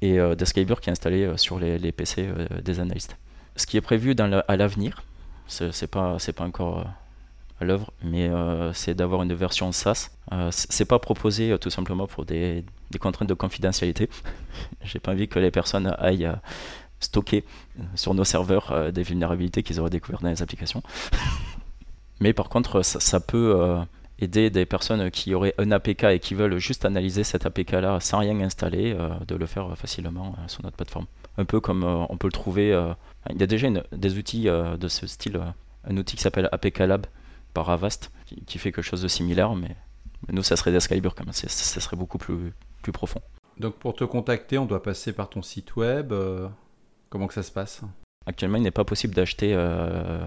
et, 0.00 0.14
et 0.14 0.36
Describer 0.36 0.74
qui 0.80 0.90
est 0.90 0.92
installé 0.92 1.32
sur 1.36 1.60
les, 1.60 1.92
PC 1.92 2.28
des 2.64 2.80
analystes. 2.80 3.16
Ce 3.56 3.66
qui 3.66 3.76
est 3.76 3.82
prévu 3.82 4.14
à 4.18 4.56
l'avenir, 4.56 5.02
c'est 5.46 5.86
pas, 5.86 6.16
pas 6.34 6.44
encore 6.44 6.86
à 7.60 7.64
l'œuvre, 7.64 7.92
mais 8.02 8.30
c'est 8.72 8.94
d'avoir 8.94 9.22
une 9.22 9.34
version 9.34 9.72
SaaS. 9.72 10.10
c'est 10.50 10.86
pas 10.86 10.98
proposé 10.98 11.56
tout 11.60 11.70
simplement 11.70 12.06
pour 12.06 12.24
des, 12.24 12.64
contraintes 13.00 13.28
de 13.28 13.34
confidentialité. 13.34 14.08
J'ai 14.84 14.98
pas 14.98 15.12
envie 15.12 15.28
que 15.28 15.38
les 15.38 15.50
personnes 15.50 15.94
aillent 15.98 16.32
stocker 17.02 17.44
euh, 17.78 17.82
sur 17.94 18.14
nos 18.14 18.24
serveurs 18.24 18.72
euh, 18.72 18.90
des 18.90 19.02
vulnérabilités 19.02 19.62
qu'ils 19.62 19.80
auraient 19.80 19.90
découvertes 19.90 20.22
dans 20.22 20.30
les 20.30 20.42
applications. 20.42 20.82
Mais 22.20 22.32
par 22.32 22.48
contre, 22.48 22.82
ça, 22.82 23.20
peut 23.20 23.54
euh, 23.56 23.80
aider 24.20 24.48
des 24.50 24.64
personnes 24.64 25.10
qui 25.10 25.34
auraient 25.34 25.54
un 25.58 25.72
APK 25.72 26.04
et 26.04 26.20
qui 26.20 26.34
veulent 26.34 26.58
juste 26.58 26.84
analyser 26.84 27.24
cet 27.24 27.46
APK-là 27.46 27.98
sans 27.98 28.18
rien 28.18 28.38
installer, 28.40 28.96
de 29.26 29.34
le 29.34 29.46
faire 29.46 29.76
facilement 29.76 30.36
sur 30.46 30.62
notre 30.62 30.76
plateforme. 30.76 31.06
Un 31.36 31.44
peu 31.44 31.58
comme 31.58 31.82
on 31.82 32.16
peut 32.16 32.28
le 32.28 32.32
trouver. 32.32 32.72
Il 33.30 33.40
y 33.40 33.42
a 33.42 33.46
déjà 33.46 33.68
des 33.92 34.18
outils 34.18 34.44
de 34.44 34.88
ce 34.88 35.06
style, 35.06 35.40
un 35.84 35.96
outil 35.96 36.16
qui 36.16 36.22
s'appelle 36.22 36.48
APK 36.52 36.78
Lab 36.80 37.06
par 37.54 37.70
Avast, 37.70 38.10
qui, 38.46 38.58
fait 38.58 38.72
quelque 38.72 38.84
chose 38.84 39.02
de 39.02 39.08
similaire, 39.08 39.54
mais, 39.54 39.76
nous, 40.32 40.42
ça 40.42 40.56
serait 40.56 40.72
Describer 40.72 41.10
quand 41.16 41.24
même, 41.24 41.32
ça 41.32 41.48
serait 41.48 41.96
beaucoup 41.96 42.18
plus, 42.18 42.52
plus 42.82 42.92
profond. 42.92 43.20
Donc 43.58 43.76
pour 43.76 43.94
te 43.94 44.04
contacter, 44.04 44.58
on 44.58 44.66
doit 44.66 44.82
passer 44.82 45.12
par 45.12 45.28
ton 45.28 45.42
site 45.42 45.76
web. 45.76 46.12
Comment 47.12 47.26
que 47.26 47.34
ça 47.34 47.42
se 47.42 47.52
passe? 47.52 47.82
Actuellement, 48.24 48.56
il 48.56 48.62
n'est 48.62 48.70
pas 48.70 48.84
possible 48.84 49.14
d'acheter 49.14 49.52
euh, 49.54 50.26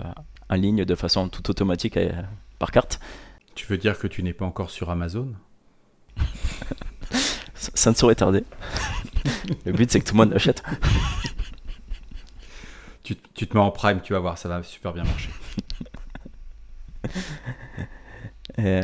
en 0.50 0.56
ligne 0.56 0.86
de 0.86 0.96
façon 0.96 1.30
tout 1.30 1.50
automatique 1.50 1.98
euh, 1.98 2.12
par 2.60 2.72
carte. 2.72 3.00
Tu 3.56 3.66
veux 3.66 3.78
dire 3.78 3.98
que 3.98 4.06
tu 4.06 4.22
n'es 4.22 4.34
pas 4.34 4.46
encore 4.46 4.70
sur 4.70 4.89
Amazon? 4.89 5.34
Ça, 7.56 7.89
ne 7.89 7.96
saurait 7.96 8.16
tarder. 8.16 8.43
Le 9.66 9.72
but, 9.72 9.89
c'est 9.89 10.00
que 10.00 10.06
tout 10.06 10.14
le 10.14 10.20
monde 10.20 10.32
l'achète. 10.32 10.62
Tu, 13.06 13.16
te 13.16 13.53
mets 13.53 13.64
en 13.64 13.70
prime, 13.70 14.01
tu 14.01 14.14
vas 14.14 14.20
voir, 14.20 14.38
ça 14.38 14.49
va 14.49 14.64
super 14.64 14.93
bien 14.93 15.03
marcher. 15.03 15.30
Euh, 18.60 18.82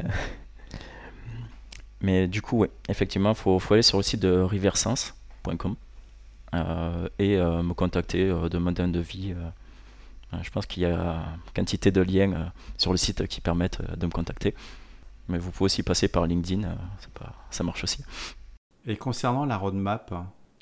mais 2.02 2.28
du 2.28 2.42
coup, 2.42 2.58
ouais, 2.58 2.72
effectivement, 2.90 3.30
il 3.30 3.36
faut, 3.36 3.58
faut, 3.60 3.74
aller 3.74 3.84
sur 3.84 3.98
le 3.98 4.04
site 4.04 4.20
de 4.20 4.42
riversense.com 4.42 5.76
euh, 6.54 7.08
et 7.20 7.38
euh, 7.38 7.64
me 7.64 7.74
contacter, 7.74 8.30
euh, 8.30 8.50
demander 8.50 8.82
un 8.82 8.90
devis. 8.90 9.34
je 10.42 10.50
pense 10.50 10.66
qu'il 10.66 10.84
y 10.84 10.86
a 10.86 11.24
quantité 11.56 11.92
de 11.92 12.02
liens 12.02 12.52
sur 12.78 12.92
le 12.92 12.98
site 12.98 13.28
qui 13.28 13.40
permettent 13.40 13.82
de 13.98 14.06
me 14.06 14.12
contacter. 14.12 14.56
Mais 15.30 15.38
vous 15.38 15.52
pouvez 15.52 15.66
aussi 15.66 15.84
passer 15.84 16.08
par 16.08 16.26
LinkedIn, 16.26 16.76
pas, 17.14 17.34
ça 17.52 17.64
marche 17.64 17.84
aussi. 17.84 18.04
Et 18.86 18.98
concernant 18.98 19.46
la 19.46 19.58
roadmap, 19.58 20.14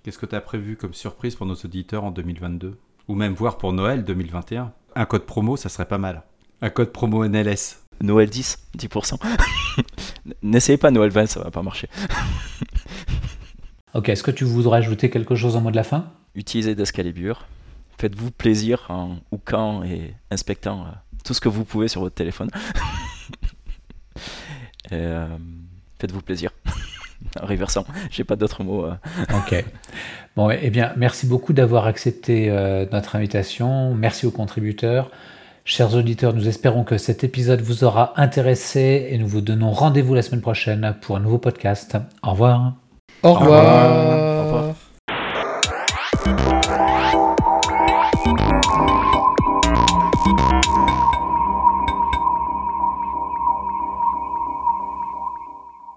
qu'est-ce 0.03 0.19
que 0.19 0.25
tu 0.25 0.35
as 0.35 0.41
prévu 0.41 0.75
comme 0.75 0.93
surprise 0.93 1.35
pour 1.35 1.45
nos 1.45 1.55
auditeurs 1.55 2.03
en 2.03 2.11
2022 2.11 2.77
Ou 3.09 3.15
même 3.15 3.33
voir 3.33 3.57
pour 3.57 3.73
Noël 3.73 4.03
2021 4.03 4.71
Un 4.95 5.05
code 5.05 5.25
promo, 5.25 5.57
ça 5.57 5.67
serait 5.67 5.87
pas 5.87 5.97
mal. 5.97 6.21
Un 6.61 6.69
code 6.69 6.91
promo 6.91 7.27
NLS. 7.27 7.79
Noël 8.01 8.29
10, 8.29 8.69
10%. 8.77 9.17
N'essayez 10.43 10.77
pas 10.77 10.91
Noël 10.91 11.09
20, 11.09 11.25
ça 11.25 11.41
va 11.41 11.49
pas 11.49 11.63
marcher. 11.63 11.89
Ok, 13.95 14.09
est-ce 14.09 14.21
que 14.21 14.29
tu 14.29 14.43
voudrais 14.43 14.77
ajouter 14.77 15.09
quelque 15.09 15.33
chose 15.33 15.55
en 15.55 15.61
mot 15.61 15.71
de 15.71 15.75
la 15.75 15.83
fin? 15.83 16.11
Utilisez 16.35 16.75
Descalibur. 16.75 17.47
Faites-vous 17.97 18.29
plaisir 18.29 18.85
en 18.89 19.17
hookant 19.31 19.83
et 19.83 20.13
inspectant 20.29 20.85
euh, 20.85 20.91
tout 21.25 21.33
ce 21.33 21.41
que 21.41 21.49
vous 21.49 21.65
pouvez 21.65 21.87
sur 21.87 22.01
votre 22.01 22.15
téléphone. 22.15 22.49
Euh, 24.91 25.27
faites-vous 25.99 26.21
plaisir. 26.23 26.49
en 27.41 27.45
reversant, 27.45 27.85
j'ai 28.09 28.23
pas 28.23 28.35
d'autres 28.35 28.63
mots. 28.63 28.85
Euh. 28.85 28.93
Ok. 29.33 29.65
Bon, 30.35 30.49
eh 30.49 30.69
bien, 30.69 30.93
merci 30.95 31.27
beaucoup 31.27 31.53
d'avoir 31.53 31.85
accepté 31.85 32.49
notre 32.93 33.17
invitation. 33.17 33.93
Merci 33.93 34.25
aux 34.25 34.31
contributeurs. 34.31 35.11
Chers 35.65 35.93
auditeurs, 35.95 36.33
nous 36.33 36.47
espérons 36.47 36.83
que 36.83 36.97
cet 36.97 37.23
épisode 37.23 37.61
vous 37.61 37.83
aura 37.83 38.13
intéressé 38.19 39.09
et 39.11 39.17
nous 39.17 39.27
vous 39.27 39.41
donnons 39.41 39.71
rendez-vous 39.71 40.15
la 40.15 40.23
semaine 40.23 40.41
prochaine 40.41 40.95
pour 41.01 41.17
un 41.17 41.19
nouveau 41.19 41.37
podcast. 41.37 41.95
Au 42.23 42.31
revoir. 42.31 42.73
Au 43.21 43.33
revoir. 43.33 43.65
Au 43.65 44.43
revoir. 44.45 44.88